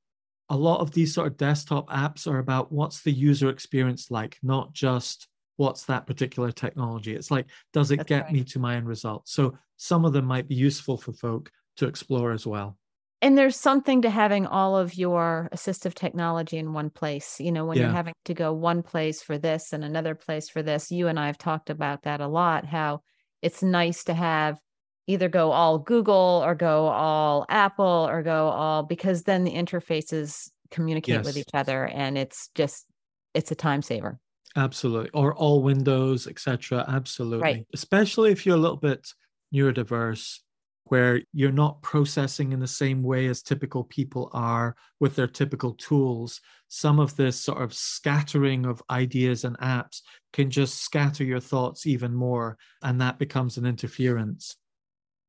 a 0.49 0.55
lot 0.55 0.79
of 0.79 0.91
these 0.91 1.13
sort 1.13 1.27
of 1.27 1.37
desktop 1.37 1.89
apps 1.89 2.25
are 2.25 2.39
about 2.39 2.71
what's 2.71 3.01
the 3.01 3.11
user 3.11 3.49
experience 3.49 4.09
like 4.09 4.37
not 4.41 4.73
just 4.73 5.27
what's 5.57 5.85
that 5.85 6.07
particular 6.07 6.51
technology. 6.51 7.15
It's 7.15 7.29
like, 7.29 7.47
does 7.73 7.91
it 7.91 7.97
That's 7.97 8.07
get 8.07 8.23
right. 8.25 8.33
me 8.33 8.43
to 8.45 8.59
my 8.59 8.75
end 8.75 8.87
result? 8.87 9.27
So 9.27 9.57
some 9.75 10.05
of 10.05 10.13
them 10.13 10.25
might 10.25 10.47
be 10.47 10.55
useful 10.55 10.97
for 10.97 11.13
folk 11.13 11.51
to 11.77 11.87
explore 11.87 12.31
as 12.31 12.47
well. 12.47 12.77
And 13.21 13.35
there's 13.35 13.55
something 13.55 14.03
to 14.03 14.11
having 14.11 14.45
all 14.45 14.77
of 14.77 14.93
your 14.93 15.49
assistive 15.51 15.95
technology 15.95 16.57
in 16.57 16.73
one 16.73 16.91
place. 16.91 17.39
You 17.39 17.51
know, 17.51 17.65
when 17.65 17.77
you're 17.79 17.89
having 17.89 18.13
to 18.25 18.35
go 18.35 18.53
one 18.53 18.83
place 18.83 19.23
for 19.23 19.39
this 19.39 19.73
and 19.73 19.83
another 19.83 20.13
place 20.13 20.49
for 20.49 20.61
this, 20.61 20.91
you 20.91 21.07
and 21.07 21.19
I 21.19 21.25
have 21.25 21.37
talked 21.39 21.71
about 21.71 22.03
that 22.03 22.21
a 22.21 22.27
lot, 22.27 22.65
how 22.65 23.01
it's 23.41 23.63
nice 23.63 24.03
to 24.03 24.13
have 24.13 24.59
either 25.07 25.29
go 25.29 25.51
all 25.51 25.79
Google 25.79 26.43
or 26.45 26.53
go 26.53 26.87
all 26.87 27.45
Apple 27.49 28.07
or 28.07 28.21
go 28.21 28.49
all 28.49 28.83
because 28.83 29.23
then 29.23 29.45
the 29.45 29.53
interfaces 29.53 30.51
communicate 30.69 31.23
with 31.23 31.37
each 31.37 31.49
other 31.53 31.85
and 31.85 32.17
it's 32.17 32.49
just 32.53 32.85
it's 33.33 33.51
a 33.51 33.55
time 33.55 33.81
saver. 33.81 34.19
Absolutely. 34.57 35.11
Or 35.13 35.35
all 35.35 35.61
windows, 35.61 36.27
etc. 36.27 36.83
Absolutely. 36.87 37.41
Right. 37.43 37.67
Especially 37.73 38.31
if 38.31 38.45
you're 38.45 38.57
a 38.57 38.59
little 38.59 38.75
bit 38.75 39.07
neurodiverse, 39.53 40.39
where 40.85 41.21
you're 41.31 41.51
not 41.51 41.81
processing 41.81 42.53
in 42.53 42.59
the 42.59 42.67
same 42.67 43.03
way 43.03 43.27
as 43.27 43.41
typical 43.41 43.83
people 43.83 44.29
are 44.33 44.75
with 44.99 45.15
their 45.15 45.27
typical 45.27 45.73
tools. 45.73 46.41
Some 46.69 46.99
of 46.99 47.15
this 47.15 47.39
sort 47.39 47.61
of 47.61 47.73
scattering 47.73 48.65
of 48.65 48.81
ideas 48.89 49.43
and 49.43 49.57
apps 49.59 50.01
can 50.33 50.49
just 50.49 50.79
scatter 50.79 51.23
your 51.23 51.39
thoughts 51.39 51.85
even 51.85 52.15
more, 52.15 52.57
and 52.81 52.99
that 52.99 53.19
becomes 53.19 53.57
an 53.57 53.65
interference. 53.65 54.55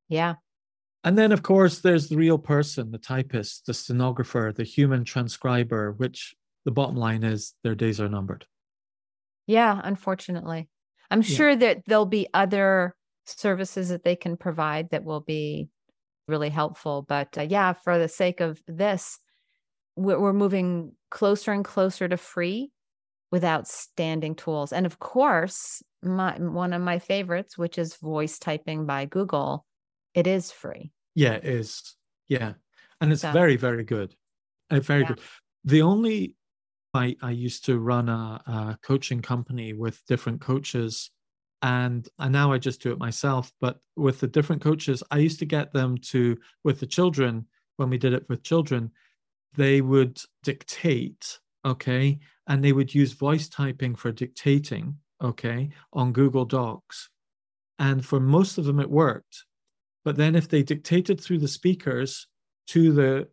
Yeah. 0.07 0.35
And 1.03 1.17
then, 1.17 1.31
of 1.31 1.43
course, 1.43 1.79
there's 1.79 2.09
the 2.09 2.17
real 2.17 2.37
person, 2.37 2.91
the 2.91 2.97
typist, 2.97 3.67
the 3.67 3.73
stenographer, 3.73 4.51
the 4.55 4.63
human 4.63 5.03
transcriber, 5.03 5.91
which 5.93 6.35
the 6.65 6.71
bottom 6.71 6.95
line 6.95 7.23
is 7.23 7.53
their 7.63 7.75
days 7.75 8.01
are 8.01 8.09
numbered. 8.09 8.45
Yeah, 9.49 9.81
unfortunately. 9.83 10.69
I'm 11.09 11.23
Yeah. 11.23 11.35
sure 11.35 11.55
that 11.55 11.81
there'll 11.87 12.05
be 12.05 12.27
other 12.35 12.95
services 13.25 13.89
that 13.89 14.03
they 14.03 14.15
can 14.15 14.37
provide 14.37 14.91
that 14.91 15.03
will 15.03 15.21
be 15.21 15.69
really 16.27 16.49
helpful. 16.49 17.01
But 17.01 17.35
uh, 17.35 17.41
yeah, 17.41 17.73
for 17.73 17.97
the 17.97 18.07
sake 18.07 18.41
of 18.41 18.61
this, 18.67 19.17
we're, 19.95 20.19
we're 20.19 20.33
moving 20.33 20.91
closer 21.09 21.51
and 21.51 21.65
closer 21.65 22.07
to 22.07 22.15
free 22.15 22.71
with 23.31 23.43
outstanding 23.43 24.35
tools. 24.35 24.71
And 24.71 24.85
of 24.85 24.99
course, 24.99 25.81
my 26.03 26.37
one 26.37 26.71
of 26.71 26.83
my 26.83 26.99
favorites, 26.99 27.57
which 27.57 27.79
is 27.79 27.95
voice 27.95 28.37
typing 28.37 28.85
by 28.85 29.05
Google, 29.05 29.65
it 30.13 30.27
is 30.27 30.51
free. 30.51 30.91
Yeah, 31.15 31.33
it 31.33 31.45
is. 31.45 31.95
Yeah. 32.27 32.53
And 33.01 33.11
it's 33.11 33.23
So- 33.23 33.31
very, 33.31 33.55
very 33.55 33.83
good. 33.83 34.13
Uh, 34.69 34.79
very 34.79 35.01
Yeah. 35.01 35.07
good. 35.07 35.21
The 35.63 35.81
only, 35.81 36.35
I, 36.93 37.15
I 37.21 37.31
used 37.31 37.65
to 37.65 37.79
run 37.79 38.09
a, 38.09 38.41
a 38.47 38.79
coaching 38.81 39.21
company 39.21 39.73
with 39.73 40.05
different 40.07 40.41
coaches, 40.41 41.11
and, 41.61 42.07
and 42.17 42.31
now 42.31 42.51
I 42.51 42.57
just 42.57 42.81
do 42.81 42.91
it 42.91 42.99
myself. 42.99 43.51
But 43.61 43.79
with 43.95 44.19
the 44.19 44.27
different 44.27 44.61
coaches, 44.61 45.03
I 45.11 45.17
used 45.17 45.39
to 45.39 45.45
get 45.45 45.73
them 45.73 45.97
to, 45.97 46.37
with 46.63 46.79
the 46.79 46.87
children, 46.87 47.45
when 47.77 47.89
we 47.89 47.97
did 47.97 48.13
it 48.13 48.27
with 48.29 48.43
children, 48.43 48.91
they 49.55 49.81
would 49.81 50.19
dictate, 50.43 51.39
okay, 51.65 52.19
and 52.47 52.63
they 52.63 52.71
would 52.71 52.93
use 52.93 53.13
voice 53.13 53.47
typing 53.49 53.95
for 53.95 54.11
dictating, 54.11 54.97
okay, 55.21 55.69
on 55.93 56.13
Google 56.13 56.45
Docs. 56.45 57.09
And 57.77 58.05
for 58.05 58.19
most 58.19 58.57
of 58.57 58.65
them, 58.65 58.79
it 58.79 58.89
worked. 58.89 59.45
But 60.03 60.15
then 60.15 60.35
if 60.35 60.49
they 60.49 60.63
dictated 60.63 61.21
through 61.21 61.39
the 61.39 61.47
speakers 61.47 62.27
to 62.67 62.91
the 62.91 63.27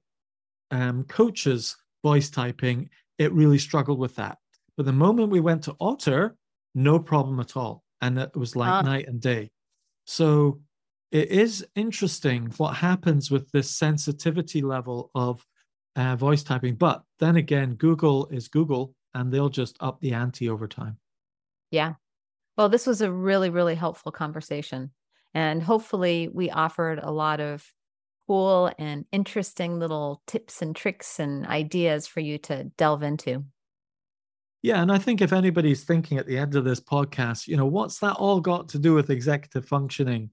um, 0.70 1.04
coaches 1.04 1.76
voice 2.02 2.30
typing, 2.30 2.90
it 3.18 3.32
really 3.32 3.58
struggled 3.58 3.98
with 3.98 4.16
that. 4.16 4.38
But 4.76 4.86
the 4.86 4.92
moment 4.92 5.30
we 5.30 5.40
went 5.40 5.64
to 5.64 5.76
Otter, 5.80 6.36
no 6.74 6.98
problem 6.98 7.40
at 7.40 7.56
all. 7.56 7.82
And 8.00 8.18
it 8.18 8.36
was 8.36 8.54
like 8.54 8.70
Ah. 8.70 8.82
night 8.82 9.08
and 9.08 9.20
day. 9.20 9.50
So 10.04 10.60
it 11.10 11.30
is 11.30 11.66
interesting 11.74 12.52
what 12.58 12.74
happens 12.76 13.30
with 13.30 13.50
this 13.52 13.70
sensitivity 13.70 14.60
level 14.60 15.10
of 15.14 15.44
uh, 15.96 16.14
voice 16.16 16.42
typing. 16.42 16.74
But 16.74 17.02
then 17.18 17.36
again, 17.36 17.74
Google 17.74 18.26
is 18.26 18.48
Google 18.48 18.94
and 19.14 19.32
they'll 19.32 19.48
just 19.48 19.76
up 19.80 19.98
the 20.00 20.12
ante 20.12 20.50
over 20.50 20.68
time. 20.68 20.98
Yeah. 21.70 21.94
Well, 22.58 22.68
this 22.68 22.86
was 22.86 23.00
a 23.00 23.10
really, 23.10 23.48
really 23.48 23.74
helpful 23.74 24.12
conversation. 24.12 24.90
And 25.32 25.62
hopefully, 25.62 26.28
we 26.28 26.50
offered 26.50 26.98
a 27.02 27.10
lot 27.10 27.40
of 27.40 27.64
cool 28.26 28.70
and 28.78 29.04
interesting 29.12 29.78
little 29.78 30.22
tips 30.26 30.62
and 30.62 30.74
tricks 30.74 31.18
and 31.18 31.46
ideas 31.46 32.06
for 32.06 32.20
you 32.20 32.38
to 32.38 32.64
delve 32.76 33.02
into. 33.02 33.44
Yeah, 34.62 34.82
and 34.82 34.90
I 34.90 34.98
think 34.98 35.20
if 35.20 35.32
anybody's 35.32 35.84
thinking 35.84 36.18
at 36.18 36.26
the 36.26 36.38
end 36.38 36.56
of 36.56 36.64
this 36.64 36.80
podcast, 36.80 37.46
you 37.46 37.56
know, 37.56 37.66
what's 37.66 38.00
that 38.00 38.14
all 38.14 38.40
got 38.40 38.68
to 38.70 38.78
do 38.78 38.94
with 38.94 39.10
executive 39.10 39.66
functioning 39.66 40.30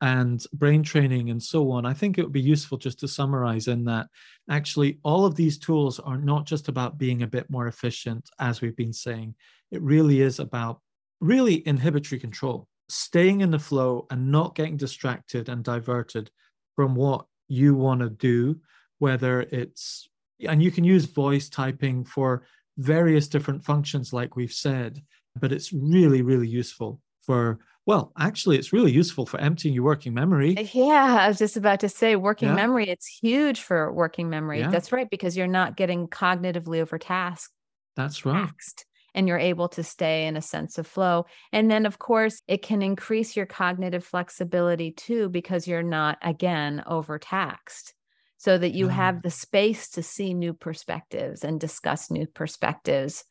and 0.00 0.42
brain 0.54 0.82
training 0.82 1.30
and 1.30 1.42
so 1.42 1.70
on? 1.72 1.84
I 1.84 1.92
think 1.92 2.16
it 2.16 2.22
would 2.22 2.32
be 2.32 2.40
useful 2.40 2.78
just 2.78 3.00
to 3.00 3.08
summarize 3.08 3.68
in 3.68 3.84
that 3.84 4.06
actually 4.48 5.00
all 5.02 5.26
of 5.26 5.34
these 5.34 5.58
tools 5.58 5.98
are 5.98 6.16
not 6.16 6.46
just 6.46 6.68
about 6.68 6.98
being 6.98 7.22
a 7.22 7.26
bit 7.26 7.50
more 7.50 7.66
efficient, 7.66 8.30
as 8.38 8.60
we've 8.60 8.76
been 8.76 8.92
saying. 8.92 9.34
It 9.70 9.82
really 9.82 10.22
is 10.22 10.38
about 10.38 10.80
really 11.20 11.66
inhibitory 11.66 12.20
control, 12.20 12.68
staying 12.88 13.42
in 13.42 13.50
the 13.50 13.58
flow 13.58 14.06
and 14.10 14.30
not 14.30 14.54
getting 14.54 14.78
distracted 14.78 15.50
and 15.50 15.62
diverted 15.62 16.30
from 16.78 16.94
what 16.94 17.26
you 17.48 17.74
want 17.74 18.00
to 18.00 18.08
do, 18.08 18.56
whether 19.00 19.40
it's, 19.40 20.08
and 20.48 20.62
you 20.62 20.70
can 20.70 20.84
use 20.84 21.06
voice 21.06 21.48
typing 21.48 22.04
for 22.04 22.44
various 22.76 23.26
different 23.26 23.64
functions, 23.64 24.12
like 24.12 24.36
we've 24.36 24.52
said, 24.52 25.02
but 25.40 25.50
it's 25.50 25.72
really, 25.72 26.22
really 26.22 26.46
useful 26.46 27.00
for, 27.22 27.58
well, 27.84 28.12
actually, 28.16 28.56
it's 28.58 28.72
really 28.72 28.92
useful 28.92 29.26
for 29.26 29.40
emptying 29.40 29.74
your 29.74 29.82
working 29.82 30.14
memory. 30.14 30.56
Uh, 30.56 30.66
yeah, 30.72 31.16
I 31.22 31.26
was 31.26 31.38
just 31.38 31.56
about 31.56 31.80
to 31.80 31.88
say 31.88 32.14
working 32.14 32.50
Yeah. 32.50 32.54
memory, 32.54 32.88
it's 32.88 33.08
huge 33.08 33.60
for 33.60 33.92
working 33.92 34.30
memory. 34.30 34.60
Yeah. 34.60 34.70
That's 34.70 34.92
right, 34.92 35.10
because 35.10 35.36
you're 35.36 35.48
not 35.48 35.76
getting 35.76 36.06
cognitively 36.06 36.78
overtasked. 36.80 37.48
That's 37.96 38.24
right. 38.24 38.46
taxed 38.46 38.84
and 39.18 39.26
you're 39.26 39.36
able 39.52 39.68
to 39.70 39.82
stay 39.82 40.28
in 40.28 40.36
a 40.36 40.40
sense 40.40 40.78
of 40.78 40.86
flow. 40.86 41.26
And 41.52 41.68
then, 41.68 41.86
of 41.86 41.98
course, 41.98 42.40
it 42.46 42.62
can 42.62 42.82
increase 42.82 43.34
your 43.36 43.46
cognitive 43.46 44.04
flexibility 44.04 44.92
too, 44.92 45.28
because 45.28 45.66
you're 45.66 45.82
not, 45.82 46.18
again, 46.22 46.84
overtaxed. 46.86 47.94
So 48.36 48.56
that 48.56 48.70
you 48.70 48.86
Mm. 48.86 48.92
have 48.92 49.22
the 49.22 49.30
space 49.30 49.90
to 49.90 50.02
see 50.02 50.32
new 50.32 50.54
perspectives 50.54 51.42
and 51.42 51.58
discuss 51.58 52.08
new 52.08 52.28
perspectives 52.28 53.24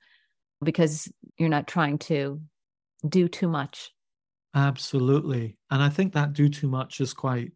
because 0.61 1.09
you're 1.37 1.47
not 1.47 1.65
trying 1.65 1.97
to 1.99 2.41
do 3.07 3.29
too 3.29 3.47
much. 3.47 3.91
Absolutely. 4.53 5.57
And 5.71 5.81
I 5.81 5.87
think 5.87 6.13
that 6.13 6.33
do 6.33 6.49
too 6.49 6.67
much 6.67 6.99
is 6.99 7.13
quite 7.13 7.53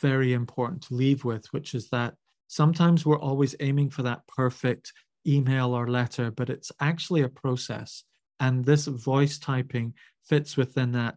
very 0.00 0.32
important 0.32 0.82
to 0.84 0.94
leave 0.94 1.24
with, 1.24 1.44
which 1.52 1.74
is 1.74 1.90
that 1.90 2.14
sometimes 2.46 3.04
we're 3.04 3.20
always 3.20 3.54
aiming 3.60 3.90
for 3.90 4.02
that 4.04 4.26
perfect 4.26 4.92
email 5.26 5.74
or 5.74 5.88
letter, 5.88 6.30
but 6.30 6.50
it's 6.50 6.72
actually 6.80 7.22
a 7.22 7.28
process. 7.28 8.04
And 8.40 8.64
this 8.64 8.86
voice 8.86 9.38
typing 9.38 9.94
fits 10.22 10.56
within 10.56 10.92
that 10.92 11.16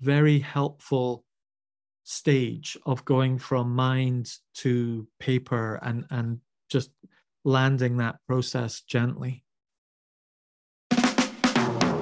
very 0.00 0.38
helpful 0.38 1.24
stage 2.04 2.76
of 2.86 3.04
going 3.04 3.38
from 3.38 3.74
mind 3.74 4.30
to 4.54 5.06
paper 5.20 5.78
and, 5.82 6.04
and 6.10 6.38
just 6.70 6.90
landing 7.44 7.98
that 7.98 8.16
process 8.26 8.80
gently. 8.82 9.44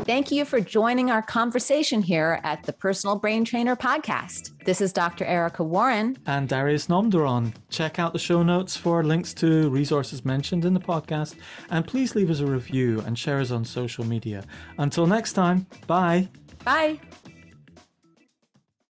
Thank 0.06 0.30
you 0.30 0.44
for 0.44 0.60
joining 0.60 1.10
our 1.10 1.20
conversation 1.20 2.00
here 2.00 2.38
at 2.44 2.62
the 2.62 2.72
Personal 2.72 3.18
Brain 3.18 3.44
Trainer 3.44 3.74
podcast. 3.74 4.52
This 4.64 4.80
is 4.80 4.92
Dr. 4.92 5.24
Erica 5.24 5.64
Warren. 5.64 6.16
and 6.26 6.48
Darius 6.48 6.86
Namdaran. 6.86 7.52
Check 7.70 7.98
out 7.98 8.12
the 8.12 8.18
show 8.20 8.44
notes 8.44 8.76
for 8.76 9.02
links 9.02 9.34
to 9.34 9.68
resources 9.68 10.24
mentioned 10.24 10.64
in 10.64 10.74
the 10.74 10.80
podcast, 10.80 11.34
and 11.70 11.84
please 11.84 12.14
leave 12.14 12.30
us 12.30 12.38
a 12.38 12.46
review 12.46 13.00
and 13.00 13.18
share 13.18 13.40
us 13.40 13.50
on 13.50 13.64
social 13.64 14.04
media. 14.04 14.44
Until 14.78 15.08
next 15.08 15.32
time, 15.32 15.66
bye. 15.88 16.28
Bye. 16.64 17.00